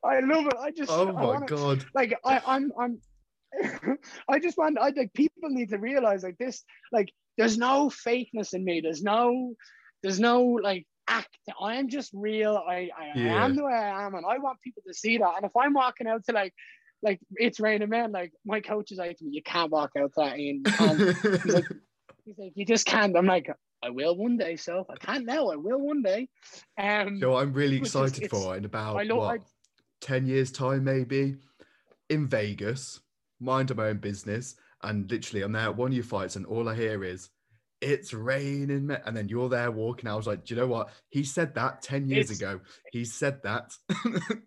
I 0.04 0.20
love 0.20 0.46
it. 0.46 0.54
I 0.60 0.70
just 0.70 0.90
oh 0.90 1.12
my 1.12 1.24
wanna- 1.24 1.46
god. 1.46 1.84
like 1.94 2.14
I, 2.24 2.40
I'm 2.46 2.72
I'm 2.78 2.98
I 4.28 4.38
just 4.38 4.56
want 4.56 4.78
I 4.78 4.90
like 4.90 5.12
people 5.12 5.50
need 5.50 5.70
to 5.70 5.78
realize 5.78 6.22
like 6.22 6.38
this 6.38 6.64
like 6.92 7.12
there's 7.38 7.56
no 7.58 7.88
fakeness 7.88 8.54
in 8.54 8.64
me 8.64 8.80
there's 8.80 9.02
no 9.02 9.54
there's 10.02 10.20
no 10.20 10.42
like 10.42 10.86
act 11.08 11.36
I 11.60 11.76
am 11.76 11.88
just 11.88 12.10
real 12.14 12.56
I 12.56 12.90
I, 12.96 13.12
Yeah. 13.18 13.34
I 13.42 13.44
am 13.44 13.56
the 13.56 13.64
way 13.64 13.72
I 13.72 14.04
am 14.06 14.14
and 14.14 14.24
I 14.26 14.38
want 14.38 14.60
people 14.60 14.82
to 14.86 14.94
see 14.94 15.18
that 15.18 15.34
and 15.36 15.44
if 15.44 15.56
I'm 15.56 15.72
walking 15.74 16.06
out 16.06 16.24
to 16.26 16.32
like 16.32 16.54
like 17.02 17.18
it's 17.36 17.58
raining 17.60 17.88
men 17.88 18.12
like 18.12 18.32
my 18.44 18.60
coach 18.60 18.92
is 18.92 18.98
like 18.98 19.16
to 19.18 19.24
me, 19.24 19.30
you 19.32 19.42
can't 19.42 19.70
walk 19.70 19.92
out 19.98 20.12
that 20.16 20.36
can't." 20.36 20.98
he's 21.42 21.44
like 21.54 21.64
he's 22.24 22.38
like 22.38 22.52
you 22.54 22.64
just 22.66 22.86
can't 22.86 23.16
I'm 23.16 23.26
like 23.26 23.50
I 23.82 23.90
will 23.90 24.14
one 24.16 24.36
day 24.36 24.56
so 24.56 24.80
if 24.80 24.90
I 24.90 24.96
can't 24.96 25.24
now 25.24 25.48
I 25.48 25.56
will 25.56 25.80
one 25.80 26.02
day 26.02 26.28
um 26.78 27.18
So 27.18 27.36
I'm 27.36 27.52
really 27.54 27.76
is- 27.76 27.82
excited 27.88 28.28
for 28.30 28.56
in 28.56 28.64
about 28.66 28.96
I 28.96 29.04
know- 29.04 29.16
what, 29.16 29.40
I- 29.40 29.44
10 30.02 30.26
years 30.26 30.50
time 30.52 30.84
maybe 30.84 31.36
in 32.08 32.26
Vegas, 32.26 33.00
mind 33.38 33.74
my 33.76 33.88
own 33.88 33.98
business. 33.98 34.56
And 34.82 35.10
literally 35.10 35.42
I'm 35.42 35.52
there 35.52 35.62
at 35.62 35.76
one 35.76 35.88
of 35.90 35.94
your 35.94 36.04
fights 36.04 36.36
and 36.36 36.46
all 36.46 36.68
I 36.68 36.74
hear 36.74 37.04
is 37.04 37.28
it's 37.80 38.12
raining 38.12 38.86
me-" 38.88 38.96
and 39.04 39.16
then 39.16 39.28
you're 39.28 39.48
there 39.48 39.70
walking. 39.70 40.08
I 40.08 40.14
was 40.16 40.26
like, 40.26 40.44
do 40.44 40.54
you 40.54 40.60
know 40.60 40.66
what? 40.66 40.90
He 41.08 41.24
said 41.24 41.54
that 41.54 41.82
10 41.82 42.08
years 42.08 42.30
It's- 42.30 42.38
ago. 42.38 42.60
He 42.92 43.04
said 43.04 43.42
that. 43.42 43.72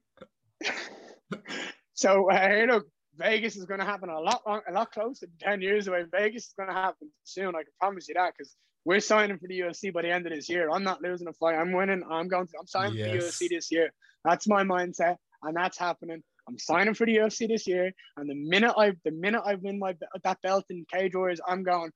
So 1.95 2.29
uh, 2.29 2.35
hey, 2.37 2.65
look, 2.67 2.87
Vegas 3.17 3.55
is 3.55 3.65
going 3.65 3.79
to 3.79 3.85
happen 3.85 4.09
a 4.09 4.19
lot, 4.19 4.41
long, 4.47 4.61
a 4.67 4.71
lot 4.73 4.91
closer 4.91 5.27
than 5.27 5.35
ten 5.39 5.61
years 5.61 5.87
away. 5.87 6.03
Vegas 6.11 6.47
is 6.47 6.53
going 6.57 6.69
to 6.69 6.73
happen 6.75 7.09
soon. 7.23 7.49
I 7.49 7.61
can 7.63 7.71
promise 7.79 8.07
you 8.09 8.15
that 8.15 8.33
because 8.35 8.55
we're 8.83 8.99
signing 8.99 9.37
for 9.37 9.47
the 9.47 9.59
UFC 9.59 9.93
by 9.93 10.01
the 10.01 10.11
end 10.11 10.25
of 10.25 10.33
this 10.33 10.49
year. 10.49 10.69
I'm 10.71 10.83
not 10.83 11.01
losing 11.03 11.27
a 11.27 11.33
fight. 11.33 11.55
I'm 11.55 11.71
winning. 11.71 12.03
I'm 12.09 12.27
going. 12.27 12.47
To, 12.47 12.53
I'm 12.59 12.67
signing 12.67 12.93
for 12.97 13.09
the 13.09 13.15
Yes. 13.15 13.37
UFC 13.39 13.49
this 13.49 13.71
year. 13.71 13.91
That's 14.25 14.47
my 14.47 14.63
mindset, 14.63 15.17
and 15.43 15.55
that's 15.55 15.77
happening. 15.77 16.23
I'm 16.47 16.57
signing 16.59 16.93
for 16.93 17.05
the 17.05 17.17
UFC 17.17 17.47
this 17.47 17.67
year, 17.67 17.91
and 18.17 18.29
the 18.29 18.35
minute 18.35 18.73
I, 18.77 18.93
the 19.05 19.11
minute 19.11 19.43
I 19.45 19.55
win 19.55 19.79
my 19.79 19.95
that 20.23 20.41
belt 20.41 20.65
in 20.69 20.85
Cage 20.91 21.15
Warriors, 21.15 21.39
I'm 21.47 21.63
going 21.63 21.91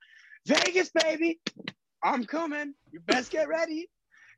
Vegas, 0.46 0.90
baby. 0.92 1.40
I'm 2.04 2.24
coming. 2.24 2.74
You 2.92 3.00
best 3.02 3.32
get 3.32 3.48
ready. 3.48 3.90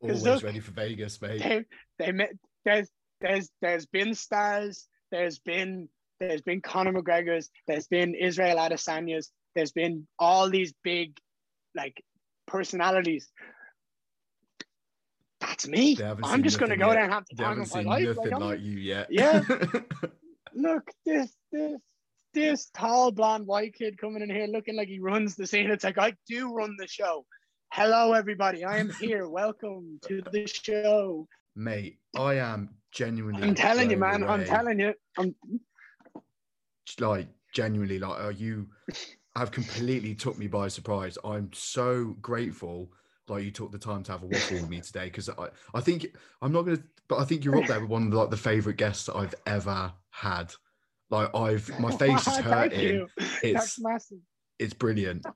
Always 0.02 0.24
look- 0.24 0.44
ready 0.44 0.60
for 0.60 0.72
Vegas, 0.72 1.22
mate. 1.22 1.40
they 1.42 1.66
they 2.00 2.12
met 2.12 2.32
there's 2.66 2.90
there's 3.22 3.50
there's 3.62 3.86
been 3.86 4.14
stars 4.14 4.88
there's 5.12 5.40
been 5.40 5.90
there's 6.20 6.42
been 6.42 6.62
Conor 6.62 6.94
McGregor's 6.94 7.50
there's 7.68 7.88
been 7.88 8.16
Israel 8.16 8.58
Adesanya's 8.58 9.32
there's 9.56 9.72
been 9.72 10.08
all 10.18 10.50
these 10.50 10.74
big 10.84 11.18
like 11.76 12.04
personalities 12.48 13.30
that's 15.68 15.72
me 15.72 15.98
I'm 16.24 16.44
just 16.44 16.60
gonna 16.60 16.78
go 16.78 16.88
yet. 16.88 16.94
there 16.94 17.04
and 17.04 17.14
have 17.14 17.26
the 17.30 17.44
time 17.44 17.62
of 17.62 17.74
my 17.74 17.82
life 17.82 18.16
nothing 18.16 18.34
I'm 18.34 18.42
like 18.42 18.62
you 18.62 18.78
yet. 18.78 19.08
Yeah. 19.10 19.42
look 20.56 20.90
this 21.06 21.32
this 21.52 21.80
this 22.34 22.70
tall 22.76 23.12
blonde 23.12 23.46
white 23.46 23.74
kid 23.74 23.98
coming 23.98 24.22
in 24.22 24.30
here 24.30 24.48
looking 24.48 24.76
like 24.76 24.88
he 24.88 25.00
runs 25.00 25.36
the 25.36 25.48
scene 25.48 25.70
it's 25.70 25.84
like 25.84 25.98
I 25.98 26.14
do 26.28 26.54
run 26.54 26.76
the 26.78 26.88
show 26.88 27.26
hello 27.72 28.14
everybody 28.14 28.64
I 28.64 28.78
am 28.78 28.92
here 29.00 29.28
welcome 29.28 30.00
to 30.08 30.22
the 30.32 30.48
show 30.48 31.28
Mate, 31.56 31.98
I 32.16 32.36
am 32.36 32.70
genuinely. 32.94 33.44
I'm 33.46 33.54
telling 33.54 33.92
you, 33.92 33.98
man. 33.98 34.24
I'm 34.24 34.46
telling 34.46 34.80
you. 34.80 34.94
I'm, 35.18 35.36
like 37.00 37.28
genuinely 37.54 38.00
like 38.00 38.20
are 38.20 38.32
you 38.32 38.68
have 39.36 39.52
completely 39.52 40.14
took 40.16 40.38
me 40.38 40.48
by 40.48 40.68
surprise 40.68 41.18
i'm 41.24 41.50
so 41.54 42.16
grateful 42.22 42.92
like 43.30 43.44
you 43.44 43.52
took 43.52 43.72
the 43.72 43.78
time 43.78 44.04
to 44.04 44.12
have 44.12 44.24
a 44.24 44.26
waffle 44.26 44.58
with 44.58 44.70
me 44.70 44.80
today 44.82 45.06
because 45.06 45.30
i 45.30 45.48
i 45.74 45.82
think 45.82 46.08
i'm 46.42 46.52
not 46.52 46.64
gonna 46.64 46.80
but 47.08 47.20
i 47.20 47.26
think 47.26 47.44
you're 47.44 47.58
up 47.58 47.68
there 47.68 47.80
with 47.80 47.90
one 47.90 48.04
of 48.04 48.12
the, 48.12 48.18
like 48.18 48.30
the 48.30 48.38
favorite 48.38 48.78
guests 48.78 49.06
that 49.06 49.16
i've 49.16 49.36
ever 49.46 49.92
had 50.12 50.54
like 51.10 51.34
i've 51.36 51.70
my 51.80 51.92
face 51.92 52.28
is 52.28 52.38
hurting 52.38 53.08
it's 53.44 53.54
That's 53.54 53.80
massive. 53.80 54.20
it's 54.58 54.74
brilliant 54.74 55.26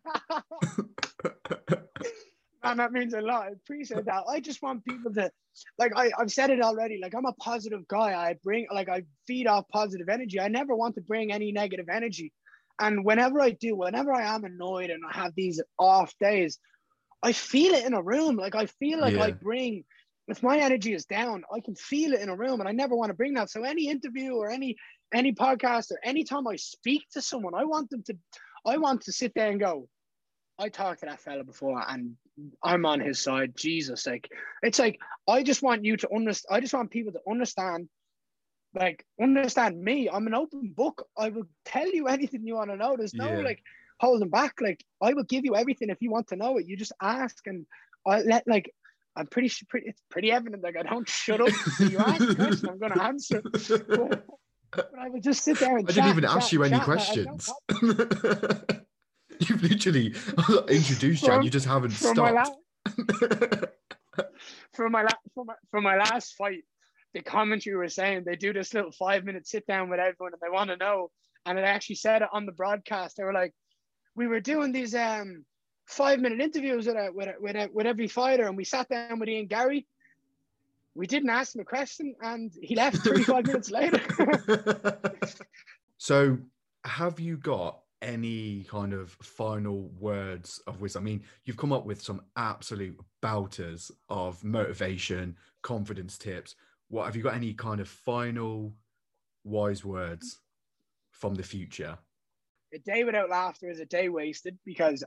Man, 2.63 2.77
that 2.77 2.93
means 2.93 3.13
a 3.13 3.21
lot. 3.21 3.47
I 3.47 3.49
appreciate 3.49 4.05
that. 4.05 4.23
I 4.29 4.39
just 4.39 4.61
want 4.61 4.85
people 4.85 5.13
to, 5.15 5.29
like, 5.77 5.91
I, 5.97 6.11
I've 6.17 6.31
said 6.31 6.49
it 6.49 6.61
already. 6.61 6.97
Like, 7.01 7.13
I'm 7.13 7.25
a 7.25 7.33
positive 7.33 7.85
guy. 7.89 8.13
I 8.13 8.35
bring, 8.41 8.67
like, 8.73 8.87
I 8.87 9.03
feed 9.27 9.47
off 9.47 9.67
positive 9.69 10.07
energy. 10.07 10.39
I 10.39 10.47
never 10.47 10.73
want 10.73 10.95
to 10.95 11.01
bring 11.01 11.33
any 11.33 11.51
negative 11.51 11.87
energy. 11.91 12.31
And 12.79 13.03
whenever 13.03 13.41
I 13.41 13.51
do, 13.51 13.75
whenever 13.75 14.13
I 14.13 14.33
am 14.33 14.45
annoyed 14.45 14.91
and 14.91 15.03
I 15.05 15.17
have 15.17 15.33
these 15.35 15.61
off 15.77 16.13
days, 16.19 16.57
I 17.23 17.31
feel 17.31 17.73
it 17.73 17.85
in 17.85 17.93
a 17.93 18.01
room. 18.01 18.35
Like, 18.35 18.53
I 18.53 18.65
feel 18.65 18.99
like 18.99 19.17
I 19.17 19.31
bring, 19.31 19.85
if 20.27 20.43
my 20.43 20.59
energy 20.59 20.93
is 20.93 21.05
down, 21.05 21.43
I 21.55 21.61
can 21.61 21.75
feel 21.75 22.13
it 22.13 22.19
in 22.19 22.29
a 22.29 22.35
room, 22.35 22.59
and 22.59 22.67
I 22.67 22.73
never 22.73 22.95
want 22.95 23.09
to 23.09 23.15
bring 23.15 23.35
that. 23.35 23.49
So 23.49 23.63
any 23.63 23.87
interview 23.87 24.33
or 24.33 24.49
any 24.49 24.75
any 25.13 25.31
podcast 25.31 25.91
or 25.91 25.99
anytime 26.03 26.47
I 26.47 26.57
speak 26.57 27.03
to 27.13 27.21
someone, 27.21 27.53
I 27.55 27.65
want 27.65 27.89
them 27.89 28.03
to, 28.07 28.17
I 28.65 28.77
want 28.77 29.01
to 29.03 29.11
sit 29.11 29.33
there 29.35 29.51
and 29.51 29.59
go, 29.59 29.87
I 30.57 30.69
talked 30.69 31.01
to 31.01 31.05
that 31.05 31.21
fella 31.21 31.43
before, 31.43 31.83
and 31.87 32.15
I'm 32.63 32.85
on 32.85 32.99
his 32.99 33.19
side. 33.19 33.53
Jesus, 33.55 34.05
like 34.05 34.29
it's 34.61 34.79
like 34.79 34.99
I 35.27 35.43
just 35.43 35.61
want 35.61 35.85
you 35.85 35.97
to 35.97 36.09
understand. 36.13 36.55
I 36.55 36.59
just 36.61 36.73
want 36.73 36.91
people 36.91 37.13
to 37.13 37.21
understand 37.29 37.89
like 38.75 39.05
understand 39.21 39.81
me. 39.81 40.09
I'm 40.09 40.27
an 40.27 40.33
open 40.33 40.73
book. 40.75 41.07
I 41.17 41.29
will 41.29 41.47
tell 41.65 41.87
you 41.87 42.07
anything 42.07 42.45
you 42.45 42.55
want 42.55 42.71
to 42.71 42.77
know. 42.77 42.95
There's 42.97 43.13
no 43.13 43.31
Yeah. 43.31 43.43
like 43.43 43.63
holding 44.03 44.29
back. 44.29 44.61
Like 44.61 44.83
I 45.01 45.13
will 45.13 45.23
give 45.23 45.45
you 45.45 45.55
everything 45.55 45.89
if 45.89 46.01
you 46.01 46.11
want 46.11 46.27
to 46.29 46.35
know 46.35 46.57
it. 46.57 46.67
You 46.67 46.75
just 46.77 46.93
ask, 47.01 47.45
and 47.47 47.65
I 48.05 48.21
let 48.21 48.47
like. 48.47 48.71
I'm 49.15 49.27
pretty 49.27 49.47
sure 49.47 49.67
pretty, 49.69 49.89
it's 49.89 50.01
pretty 50.09 50.31
evident. 50.31 50.63
Like 50.63 50.75
I 50.75 50.81
don't 50.81 51.07
shut 51.07 51.39
up. 51.39 51.49
You 51.79 51.99
ask 51.99 52.21
a 52.21 52.33
question, 52.33 52.69
I'm 52.69 52.79
going 52.79 52.93
to 52.93 53.03
answer. 53.03 53.41
But, 53.43 54.25
but 54.71 54.89
I 54.99 55.07
would 55.07 55.21
just 55.21 55.43
sit 55.43 55.59
there 55.59 55.77
and 55.77 55.87
I 55.87 55.91
didn't 55.91 56.05
chat, 56.05 56.09
even 56.09 56.25
ask 56.25 56.39
chat, 56.39 56.51
you 56.53 56.63
any 56.63 56.79
chat, 56.79 56.87
and 56.87 56.99
I- 56.99 57.03
I 57.03 57.15
don't 57.15 57.45
questions. 57.45 58.79
You've 59.49 59.61
literally 59.63 60.07
introduced 60.69 61.23
you 61.27 61.31
and 61.33 61.43
you 61.43 61.51
just 61.51 61.67
haven't 61.67 61.91
from 61.91 62.17
my 62.17 62.43
stopped. 62.43 62.59
for 64.73 64.89
my, 64.89 65.03
la- 65.03 65.09
for 65.35 65.45
my 65.45 65.53
for 65.69 65.81
my 65.81 65.95
last 65.97 66.33
fight, 66.35 66.63
the 67.13 67.21
commentary 67.21 67.75
were 67.75 67.89
saying 67.89 68.23
they 68.25 68.35
do 68.35 68.51
this 68.51 68.73
little 68.73 68.91
five 68.91 69.23
minute 69.25 69.45
sit 69.47 69.67
down 69.67 69.89
with 69.89 69.99
everyone 69.99 70.33
and 70.33 70.41
they 70.41 70.49
want 70.49 70.71
to 70.71 70.77
know. 70.77 71.11
And 71.45 71.59
it 71.59 71.65
actually 71.65 71.97
said 71.97 72.21
it 72.23 72.29
on 72.31 72.45
the 72.47 72.51
broadcast. 72.51 73.17
They 73.17 73.23
were 73.23 73.33
like, 73.33 73.53
we 74.15 74.27
were 74.27 74.39
doing 74.39 74.71
these 74.71 74.95
um 74.95 75.45
five 75.85 76.19
minute 76.19 76.41
interviews 76.41 76.87
with 76.87 76.97
with 77.13 77.29
with, 77.39 77.71
with 77.73 77.85
every 77.85 78.07
fighter, 78.07 78.47
and 78.47 78.57
we 78.57 78.63
sat 78.63 78.89
down 78.89 79.19
with 79.19 79.29
Ian 79.29 79.47
Garry. 79.47 79.87
We 80.95 81.07
didn't 81.07 81.29
ask 81.29 81.55
him 81.55 81.61
a 81.61 81.65
question, 81.65 82.15
and 82.21 82.51
he 82.61 82.75
left 82.75 82.97
35 82.97 83.47
minutes 83.47 83.71
later. 83.71 83.99
so, 85.97 86.37
have 86.85 87.19
you 87.19 87.37
got 87.37 87.79
any 88.03 88.63
kind 88.65 88.93
of 88.93 89.09
final 89.23 89.89
words 89.99 90.61
of 90.67 90.81
wisdom? 90.81 91.01
I 91.01 91.05
mean, 91.05 91.23
you've 91.45 91.57
come 91.57 91.73
up 91.73 91.87
with 91.87 91.99
some 91.99 92.21
absolute 92.37 92.99
bouters 93.23 93.89
of 94.09 94.43
motivation, 94.43 95.35
confidence 95.63 96.19
tips. 96.19 96.55
What 96.89 97.05
have 97.05 97.15
you 97.15 97.23
got 97.23 97.33
any 97.33 97.55
kind 97.55 97.81
of 97.81 97.87
final 97.87 98.75
wise 99.43 99.83
words 99.83 100.41
from 101.09 101.33
the 101.33 101.43
future? 101.43 101.97
A 102.73 102.79
day 102.79 103.03
without 103.03 103.29
laughter 103.29 103.69
is 103.69 103.79
a 103.79 103.85
day 103.85 104.09
wasted 104.09 104.57
because 104.65 105.03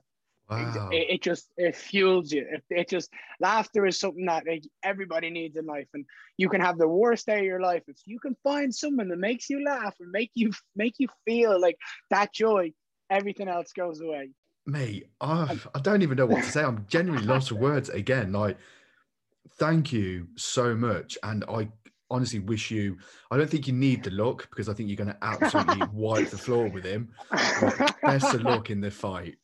Wow. 0.49 0.91
it, 0.93 1.07
it 1.11 1.23
just 1.23 1.51
it 1.57 1.75
fuels 1.75 2.31
you 2.31 2.47
it, 2.49 2.63
it 2.71 2.89
just 2.89 3.11
laughter 3.41 3.85
is 3.85 3.99
something 3.99 4.27
that 4.27 4.45
like, 4.47 4.63
everybody 4.85 5.29
needs 5.29 5.57
in 5.57 5.67
life 5.67 5.89
and 5.93 6.05
you 6.37 6.49
can 6.49 6.61
have 6.61 6.79
the 6.79 6.87
worst 6.87 7.27
day 7.27 7.41
of 7.41 7.45
your 7.45 7.61
life 7.61 7.83
if 7.89 7.97
you 8.07 8.21
can 8.21 8.37
find 8.45 8.73
someone 8.73 9.09
that 9.09 9.19
makes 9.19 9.51
you 9.51 9.65
laugh 9.65 9.97
and 9.99 10.09
make 10.13 10.31
you 10.35 10.53
make 10.77 10.95
you 10.99 11.09
feel 11.25 11.61
like 11.61 11.77
that 12.11 12.33
joy 12.33 12.73
everything 13.11 13.49
else 13.49 13.73
goes 13.73 14.01
away 14.01 14.31
Mate, 14.69 15.09
I, 15.21 15.43
um, 15.43 15.61
I 15.77 15.79
don't 15.79 16.03
even 16.03 16.17
know 16.17 16.27
what 16.27 16.43
to 16.43 16.51
say. 16.51 16.65
I'm 16.65 16.87
genuinely 16.89 17.25
lost 17.25 17.51
for 17.51 17.55
words 17.71 17.89
again. 17.89 18.33
Like, 18.33 18.59
thank 19.59 19.93
you 19.93 20.27
so 20.37 20.75
much. 20.75 21.17
And 21.23 21.45
I 21.49 21.69
honestly 22.11 22.39
wish 22.39 22.71
you, 22.71 22.99
I 23.31 23.37
don't 23.37 23.51
think 23.51 23.67
you 23.67 23.73
need 23.73 24.05
the 24.05 24.11
look 24.11 24.49
because 24.51 24.69
I 24.69 24.75
think 24.75 24.89
you're 24.89 24.97
going 24.97 25.09
to 25.09 25.19
absolutely 25.23 25.87
wipe 25.93 26.31
the 26.31 26.39
floor 26.39 26.69
with 26.69 26.85
him. 26.85 27.13
Best 28.03 28.35
of 28.35 28.43
luck 28.43 28.71
in 28.71 28.81
the 28.81 28.91
fight. 28.91 29.37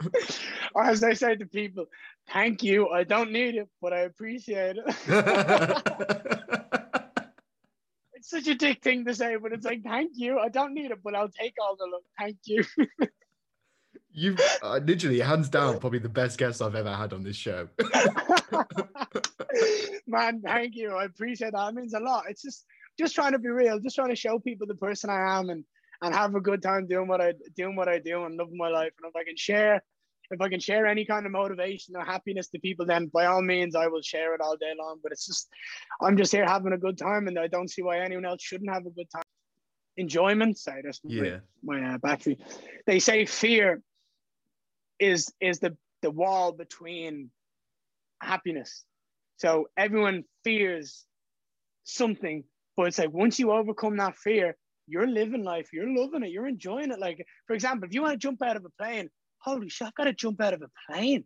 as 0.80 1.04
I 1.04 1.12
say 1.14 1.36
to 1.36 1.46
people 1.46 1.86
thank 2.28 2.62
you 2.62 2.88
I 2.88 3.04
don't 3.04 3.32
need 3.32 3.54
it 3.56 3.68
but 3.80 3.92
I 3.92 4.00
appreciate 4.00 4.76
it 4.76 4.84
it's 8.14 8.30
such 8.30 8.48
a 8.48 8.54
dick 8.54 8.82
thing 8.82 9.04
to 9.04 9.14
say 9.14 9.36
but 9.36 9.52
it's 9.52 9.64
like 9.64 9.82
thank 9.82 10.12
you 10.14 10.38
I 10.38 10.48
don't 10.48 10.74
need 10.74 10.90
it 10.90 11.02
but 11.02 11.14
I'll 11.14 11.28
take 11.28 11.54
all 11.62 11.76
the 11.76 11.86
look. 11.86 12.02
thank 12.18 12.38
you 12.46 12.64
You've 14.14 14.38
uh, 14.62 14.80
literally, 14.84 15.20
hands 15.20 15.48
down, 15.48 15.78
probably 15.78 15.98
the 15.98 16.08
best 16.08 16.38
guest 16.38 16.60
I've 16.60 16.74
ever 16.74 16.94
had 16.94 17.12
on 17.12 17.22
this 17.22 17.36
show. 17.36 17.68
Man, 20.06 20.42
thank 20.42 20.76
you. 20.76 20.94
I 20.94 21.04
appreciate 21.04 21.52
that. 21.52 21.68
It 21.68 21.74
means 21.74 21.94
a 21.94 22.00
lot. 22.00 22.24
It's 22.28 22.42
just 22.42 22.64
just 22.98 23.14
trying 23.14 23.32
to 23.32 23.38
be 23.38 23.48
real, 23.48 23.78
just 23.80 23.96
trying 23.96 24.10
to 24.10 24.16
show 24.16 24.38
people 24.38 24.66
the 24.66 24.74
person 24.74 25.10
I 25.10 25.38
am 25.38 25.50
and 25.50 25.64
and 26.02 26.14
have 26.14 26.34
a 26.34 26.40
good 26.40 26.62
time 26.62 26.86
doing 26.86 27.08
what 27.08 27.20
I 27.20 27.34
doing 27.56 27.76
what 27.76 27.88
I 27.88 27.98
do 27.98 28.24
and 28.24 28.36
loving 28.36 28.56
my 28.56 28.68
life. 28.68 28.92
And 29.02 29.08
if 29.08 29.16
I 29.16 29.24
can 29.24 29.36
share 29.36 29.82
if 30.30 30.40
I 30.40 30.48
can 30.48 30.60
share 30.60 30.86
any 30.86 31.04
kind 31.04 31.26
of 31.26 31.32
motivation 31.32 31.94
or 31.96 32.04
happiness 32.04 32.48
to 32.48 32.58
people, 32.58 32.86
then 32.86 33.06
by 33.06 33.26
all 33.26 33.42
means 33.42 33.74
I 33.76 33.86
will 33.86 34.02
share 34.02 34.34
it 34.34 34.40
all 34.40 34.56
day 34.56 34.72
long. 34.78 34.98
But 35.02 35.12
it's 35.12 35.26
just 35.26 35.48
I'm 36.00 36.16
just 36.16 36.32
here 36.32 36.46
having 36.46 36.72
a 36.72 36.78
good 36.78 36.98
time 36.98 37.28
and 37.28 37.38
I 37.38 37.48
don't 37.48 37.70
see 37.70 37.82
why 37.82 38.00
anyone 38.00 38.24
else 38.26 38.42
shouldn't 38.42 38.70
have 38.70 38.86
a 38.86 38.90
good 38.90 39.10
time. 39.10 39.22
Enjoyment, 39.98 40.56
sorry, 40.58 40.82
that's 40.84 41.00
my- 41.04 41.14
Yeah. 41.14 41.38
my 41.62 41.94
uh, 41.94 41.98
battery. 41.98 42.38
They 42.86 42.98
say 42.98 43.26
fear 43.26 43.82
is 45.02 45.32
is 45.40 45.58
the 45.58 45.76
the 46.00 46.10
wall 46.10 46.52
between 46.52 47.30
happiness. 48.22 48.84
So 49.36 49.66
everyone 49.76 50.24
fears 50.44 51.04
something, 51.84 52.44
but 52.76 52.86
it's 52.86 52.98
like 52.98 53.12
once 53.12 53.38
you 53.38 53.50
overcome 53.50 53.96
that 53.96 54.16
fear, 54.16 54.56
you're 54.86 55.08
living 55.08 55.42
life, 55.42 55.68
you're 55.72 55.92
loving 55.92 56.22
it, 56.22 56.30
you're 56.30 56.46
enjoying 56.46 56.92
it. 56.92 57.00
Like, 57.00 57.24
for 57.46 57.54
example, 57.54 57.88
if 57.88 57.94
you 57.94 58.02
want 58.02 58.12
to 58.12 58.18
jump 58.18 58.42
out 58.42 58.56
of 58.56 58.64
a 58.64 58.82
plane, 58.82 59.10
holy 59.38 59.68
shit, 59.68 59.88
I've 59.88 59.94
got 59.94 60.04
to 60.04 60.12
jump 60.12 60.40
out 60.40 60.54
of 60.54 60.62
a 60.62 60.70
plane. 60.92 61.24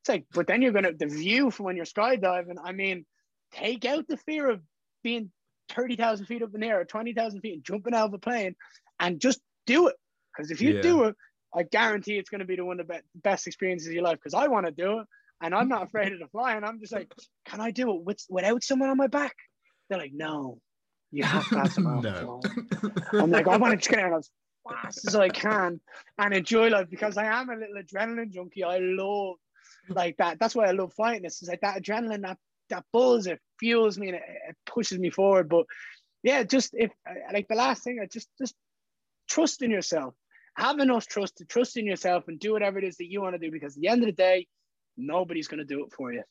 It's 0.00 0.08
like, 0.08 0.26
but 0.32 0.46
then 0.46 0.62
you're 0.62 0.72
gonna 0.72 0.92
the 0.92 1.06
view 1.06 1.50
from 1.50 1.66
when 1.66 1.76
you're 1.76 1.84
skydiving. 1.84 2.56
I 2.62 2.72
mean, 2.72 3.04
take 3.52 3.84
out 3.84 4.06
the 4.08 4.16
fear 4.18 4.48
of 4.48 4.60
being 5.02 5.32
30,000 5.70 6.26
feet 6.26 6.42
up 6.42 6.54
in 6.54 6.60
the 6.60 6.66
air 6.68 6.80
or 6.80 6.84
20,000 6.84 7.40
feet 7.40 7.54
and 7.54 7.64
jumping 7.64 7.94
out 7.94 8.06
of 8.06 8.14
a 8.14 8.18
plane 8.18 8.54
and 9.00 9.20
just 9.20 9.40
do 9.66 9.88
it. 9.88 9.96
Because 10.32 10.52
if 10.52 10.60
you 10.60 10.74
Yeah. 10.74 10.80
do 10.82 11.04
it, 11.04 11.16
I 11.54 11.62
guarantee 11.62 12.18
it's 12.18 12.30
going 12.30 12.40
to 12.40 12.46
be 12.46 12.56
the 12.56 12.64
one 12.64 12.80
of 12.80 12.86
the 12.86 12.94
be- 12.94 13.00
best 13.14 13.46
experiences 13.46 13.88
of 13.88 13.94
your 13.94 14.02
life. 14.02 14.16
Because 14.16 14.34
I 14.34 14.48
want 14.48 14.66
to 14.66 14.72
do 14.72 15.00
it 15.00 15.06
and 15.40 15.54
I'm 15.54 15.68
not 15.68 15.84
afraid 15.84 16.12
of 16.12 16.18
the 16.18 16.28
fly. 16.28 16.56
And 16.56 16.64
I'm 16.64 16.80
just 16.80 16.92
like, 16.92 17.12
can 17.46 17.60
I 17.60 17.70
do 17.70 17.94
it 17.94 18.02
with, 18.02 18.24
without 18.28 18.62
someone 18.62 18.90
on 18.90 18.96
my 18.96 19.06
back? 19.06 19.34
They're 19.88 19.98
like, 19.98 20.12
no, 20.12 20.58
you 21.10 21.24
have 21.24 21.48
to 21.48 21.58
have 21.58 21.72
someone 21.72 22.02
no. 22.02 22.40
I'm 23.12 23.30
like, 23.30 23.48
I 23.48 23.56
want 23.56 23.72
to 23.72 23.76
just 23.76 23.90
get 23.90 24.00
out 24.00 24.18
as 24.18 24.30
fast 24.68 25.06
as 25.06 25.14
I 25.14 25.28
can 25.28 25.80
and 26.18 26.34
enjoy 26.34 26.68
life 26.68 26.88
because 26.90 27.16
I 27.16 27.24
am 27.24 27.48
a 27.48 27.56
little 27.56 27.82
adrenaline 27.82 28.30
junkie. 28.30 28.64
I 28.64 28.78
love 28.78 29.36
like 29.88 30.16
that. 30.18 30.38
That's 30.38 30.54
why 30.54 30.66
I 30.66 30.72
love 30.72 30.92
flying. 30.94 31.22
This 31.22 31.42
is 31.42 31.48
like 31.48 31.60
that 31.62 31.82
adrenaline, 31.82 32.22
that 32.22 32.38
that 32.70 32.84
buzz. 32.92 33.26
It 33.26 33.40
fuels 33.58 33.98
me 33.98 34.08
and 34.08 34.16
it, 34.16 34.22
it 34.50 34.56
pushes 34.66 34.98
me 34.98 35.10
forward. 35.10 35.48
But 35.48 35.66
yeah, 36.22 36.42
just 36.42 36.74
if 36.74 36.90
like 37.32 37.48
the 37.48 37.54
last 37.54 37.82
thing, 37.82 38.00
I 38.02 38.06
just 38.06 38.28
just 38.38 38.54
trust 39.28 39.62
in 39.62 39.70
yourself. 39.70 40.14
Have 40.58 40.80
enough 40.80 41.06
trust 41.06 41.36
to 41.36 41.44
trust 41.44 41.76
in 41.76 41.86
yourself 41.86 42.26
and 42.26 42.40
do 42.40 42.52
whatever 42.52 42.78
it 42.78 42.84
is 42.84 42.96
that 42.96 43.08
you 43.08 43.22
want 43.22 43.36
to 43.36 43.38
do. 43.38 43.52
Because 43.52 43.76
at 43.76 43.80
the 43.80 43.86
end 43.86 44.02
of 44.02 44.06
the 44.06 44.12
day, 44.12 44.48
nobody's 44.96 45.46
going 45.46 45.58
to 45.58 45.64
do 45.64 45.84
it 45.84 45.92
for 45.92 46.12
you. 46.12 46.24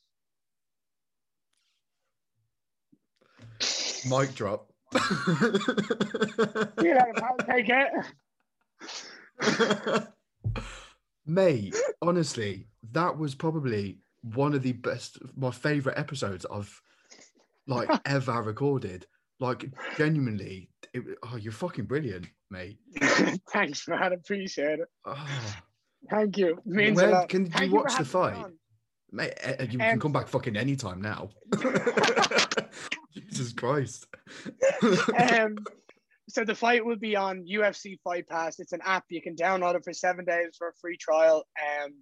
Mic 4.10 4.36
drop. 4.36 4.70
You 4.94 5.00
later, 6.78 7.14
pal. 7.16 7.38
Take 7.50 7.70
it. 7.70 7.90
Mate, 11.26 11.76
honestly, 12.02 12.68
that 12.92 13.18
was 13.18 13.34
probably 13.34 14.00
one 14.22 14.54
of 14.54 14.62
the 14.62 14.74
best, 14.74 15.20
my 15.38 15.52
favorite 15.52 15.98
episodes 15.98 16.46
I've 16.52 16.82
like 17.66 17.90
ever 18.06 18.42
recorded. 18.42 19.06
Like, 19.40 19.70
genuinely, 19.98 20.70
it, 21.06 21.18
oh, 21.24 21.36
you're 21.36 21.52
fucking 21.52 21.86
brilliant, 21.86 22.28
mate. 22.50 22.78
Thanks, 23.54 23.88
man. 23.88 24.14
Appreciate 24.14 24.80
it. 24.80 24.88
Oh, 25.06 25.28
Thank 26.10 26.38
you. 26.38 26.60
Means 26.66 26.98
Where- 26.98 27.10
a 27.10 27.12
lot. 27.12 27.30
can 27.30 27.46
you 27.46 27.52
Thank 27.52 27.72
for 27.72 27.78
watch 27.78 27.98
the 27.98 28.06
fight? 28.06 28.46
mate, 29.12 29.34
you 29.72 29.78
can 29.80 29.94
Um, 29.94 30.00
come 30.00 30.12
back 30.12 30.28
fucking 30.28 30.56
anytime 30.58 31.02
now. 31.02 31.30
Jesus 33.14 33.54
Christ. 33.54 34.06
um, 35.18 35.58
so 36.30 36.44
the 36.44 36.56
fight 36.56 36.86
will 36.86 36.98
be 36.98 37.16
on 37.16 37.46
UFC 37.50 37.98
Fight 38.04 38.28
Pass. 38.28 38.60
It's 38.60 38.74
an 38.74 38.82
app 38.84 39.06
you 39.10 39.22
can 39.22 39.36
download 39.36 39.76
it 39.76 39.84
for 39.84 39.94
seven 39.94 40.26
days 40.26 40.56
for 40.58 40.68
a 40.70 40.74
free 40.82 40.98
trial. 40.98 41.46
Um, 41.84 41.94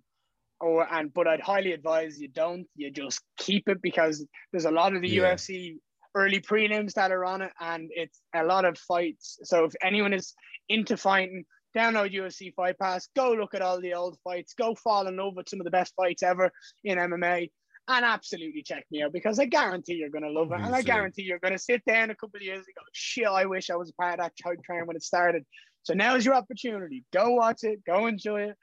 or 0.62 0.88
and 0.92 1.14
but 1.14 1.28
I'd 1.28 1.42
highly 1.42 1.74
advise 1.74 2.20
you 2.20 2.28
don't. 2.30 2.66
You 2.76 2.90
just 2.92 3.22
keep 3.38 3.68
it 3.68 3.82
because 3.82 4.26
there's 4.52 4.66
a 4.66 4.72
lot 4.72 4.96
of 4.96 5.02
the 5.02 5.10
Yeah. 5.10 5.36
UFC 5.36 5.76
early 6.16 6.40
prelims 6.40 6.94
that 6.94 7.12
are 7.12 7.26
on 7.26 7.42
it, 7.42 7.52
and 7.60 7.90
it's 7.94 8.22
a 8.34 8.44
lot 8.44 8.66
of 8.66 8.78
fights. 8.78 9.38
So 9.44 9.66
if 9.66 9.74
anyone 9.82 10.14
is 10.14 10.34
into 10.70 10.98
fighting, 10.98 11.46
download 11.76 12.14
UFC 12.14 12.54
Fight 12.56 12.80
Pass. 12.80 13.08
Go 13.16 13.34
look 13.34 13.54
at 13.54 13.62
all 13.62 13.80
the 13.80 13.94
old 13.94 14.18
fights. 14.24 14.54
Go 14.54 14.76
fall 14.76 15.08
in 15.08 15.18
love 15.18 15.34
with 15.36 15.50
some 15.50 15.60
of 15.60 15.66
the 15.66 15.72
best 15.72 15.94
fights 15.96 16.24
ever 16.24 16.52
in 16.84 16.98
MMA. 16.98 17.52
And 17.88 18.04
absolutely 18.04 18.64
check 18.64 18.84
me 18.90 19.04
out 19.04 19.14
because 19.14 19.38
I 19.38 19.46
guarantee 19.46 19.94
you're 19.94 20.10
going 20.10 20.24
to 20.24 20.32
love 20.32 20.52
it. 20.52 20.60
And 20.60 20.74
I 20.74 20.82
guarantee 20.82 21.22
you're 21.22 21.38
going 21.38 21.54
to 21.54 21.60
sit 21.60 21.84
down 21.86 22.10
a 22.10 22.16
couple 22.16 22.38
of 22.38 22.42
years 22.42 22.62
ago. 22.62 22.82
Shit, 22.94 23.28
I 23.28 23.46
wish 23.46 23.70
I 23.70 23.76
was 23.76 23.92
a 23.92 23.94
part 23.94 24.14
of 24.14 24.26
that 24.26 24.34
hype 24.44 24.64
train 24.64 24.88
when 24.88 24.96
it 24.96 25.04
started. 25.04 25.44
So 25.84 25.94
now 25.94 26.16
is 26.16 26.26
your 26.26 26.34
opportunity. 26.34 27.04
Go 27.14 27.36
watch 27.36 27.60
it, 27.62 27.86
go 27.86 28.08
enjoy 28.08 28.50
it, 28.50 28.56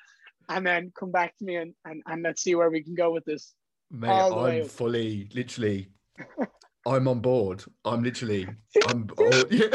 and 0.48 0.66
then 0.66 0.92
come 0.98 1.12
back 1.12 1.36
to 1.38 1.44
me 1.44 1.55
and, 1.55 1.72
and, 1.84 2.03
and 2.05 2.22
let's 2.24 2.42
see 2.42 2.57
where 2.57 2.68
we 2.68 2.82
can 2.82 2.96
go 2.96 3.12
with 3.12 3.24
this. 3.24 3.55
Mate, 3.92 4.09
All 4.09 4.30
the 4.30 4.42
way 4.42 4.61
I'm 4.62 4.68
fully, 4.68 5.28
literally, 5.32 5.88
I'm 6.87 7.07
on 7.09 7.20
board. 7.20 7.64
I'm 7.85 8.03
literally, 8.03 8.49
I'm. 8.89 9.09
Oh, 9.18 9.45
yeah. 9.51 9.68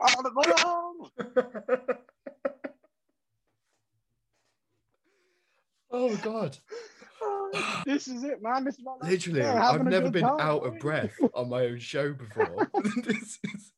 All 0.00 0.22
the 0.22 0.32
way 0.34 0.52
oh 5.90 6.16
God. 6.16 6.56
Oh, 7.22 7.82
this 7.84 8.08
is 8.08 8.24
it, 8.24 8.42
man. 8.42 8.64
This 8.64 8.78
is 8.78 8.84
my 8.84 8.92
life 8.92 9.10
Literally, 9.10 9.40
about, 9.40 9.74
I've 9.74 9.84
never 9.84 10.10
been 10.10 10.22
time, 10.22 10.40
out 10.40 10.64
of 10.66 10.78
breath 10.78 11.12
on 11.34 11.50
my 11.50 11.66
own 11.66 11.78
show 11.78 12.12
before. 12.14 12.66
This 13.04 13.38
is- 13.44 13.72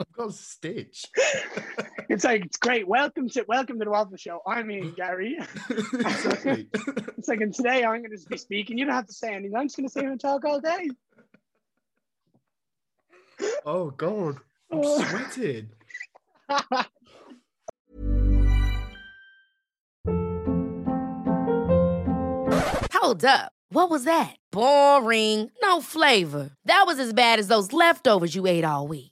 I've 0.00 0.12
got 0.16 0.30
a 0.30 0.32
stitch. 0.32 1.04
It's 2.12 2.24
like 2.24 2.44
it's 2.44 2.58
great. 2.58 2.86
Welcome 2.86 3.30
to 3.30 3.44
welcome 3.48 3.78
to 3.78 3.86
the 3.86 3.90
Waffle 3.90 4.18
Show. 4.18 4.42
I'm 4.46 4.70
Ian 4.70 4.92
Garry. 4.96 5.38
exactly. 5.94 6.68
It's 7.16 7.26
like, 7.26 7.40
and 7.40 7.54
today 7.54 7.84
I'm 7.84 8.02
going 8.02 8.10
to 8.14 8.26
be 8.28 8.36
speaking. 8.36 8.76
You 8.76 8.84
don't 8.84 8.94
have 8.94 9.06
to 9.06 9.14
say 9.14 9.32
anything. 9.34 9.56
I'm 9.56 9.64
just 9.64 9.78
going 9.78 9.86
to 9.88 9.92
sit 9.92 10.02
here 10.02 10.10
and 10.12 10.20
talk 10.20 10.44
all 10.44 10.60
day. 10.60 10.90
Oh 13.64 13.90
God, 13.92 14.36
I'm 14.70 14.80
Oh. 14.82 15.02
sweating. 15.02 15.70
Hold 22.94 23.24
up. 23.24 23.52
What 23.70 23.90
was 23.90 24.04
that? 24.04 24.36
Boring. 24.52 25.50
No 25.62 25.80
flavor. 25.80 26.50
That 26.66 26.84
was 26.86 26.98
as 27.00 27.12
bad 27.12 27.38
as 27.38 27.48
those 27.48 27.72
leftovers 27.72 28.34
you 28.34 28.46
ate 28.46 28.64
all 28.64 28.86
week. 28.86 29.11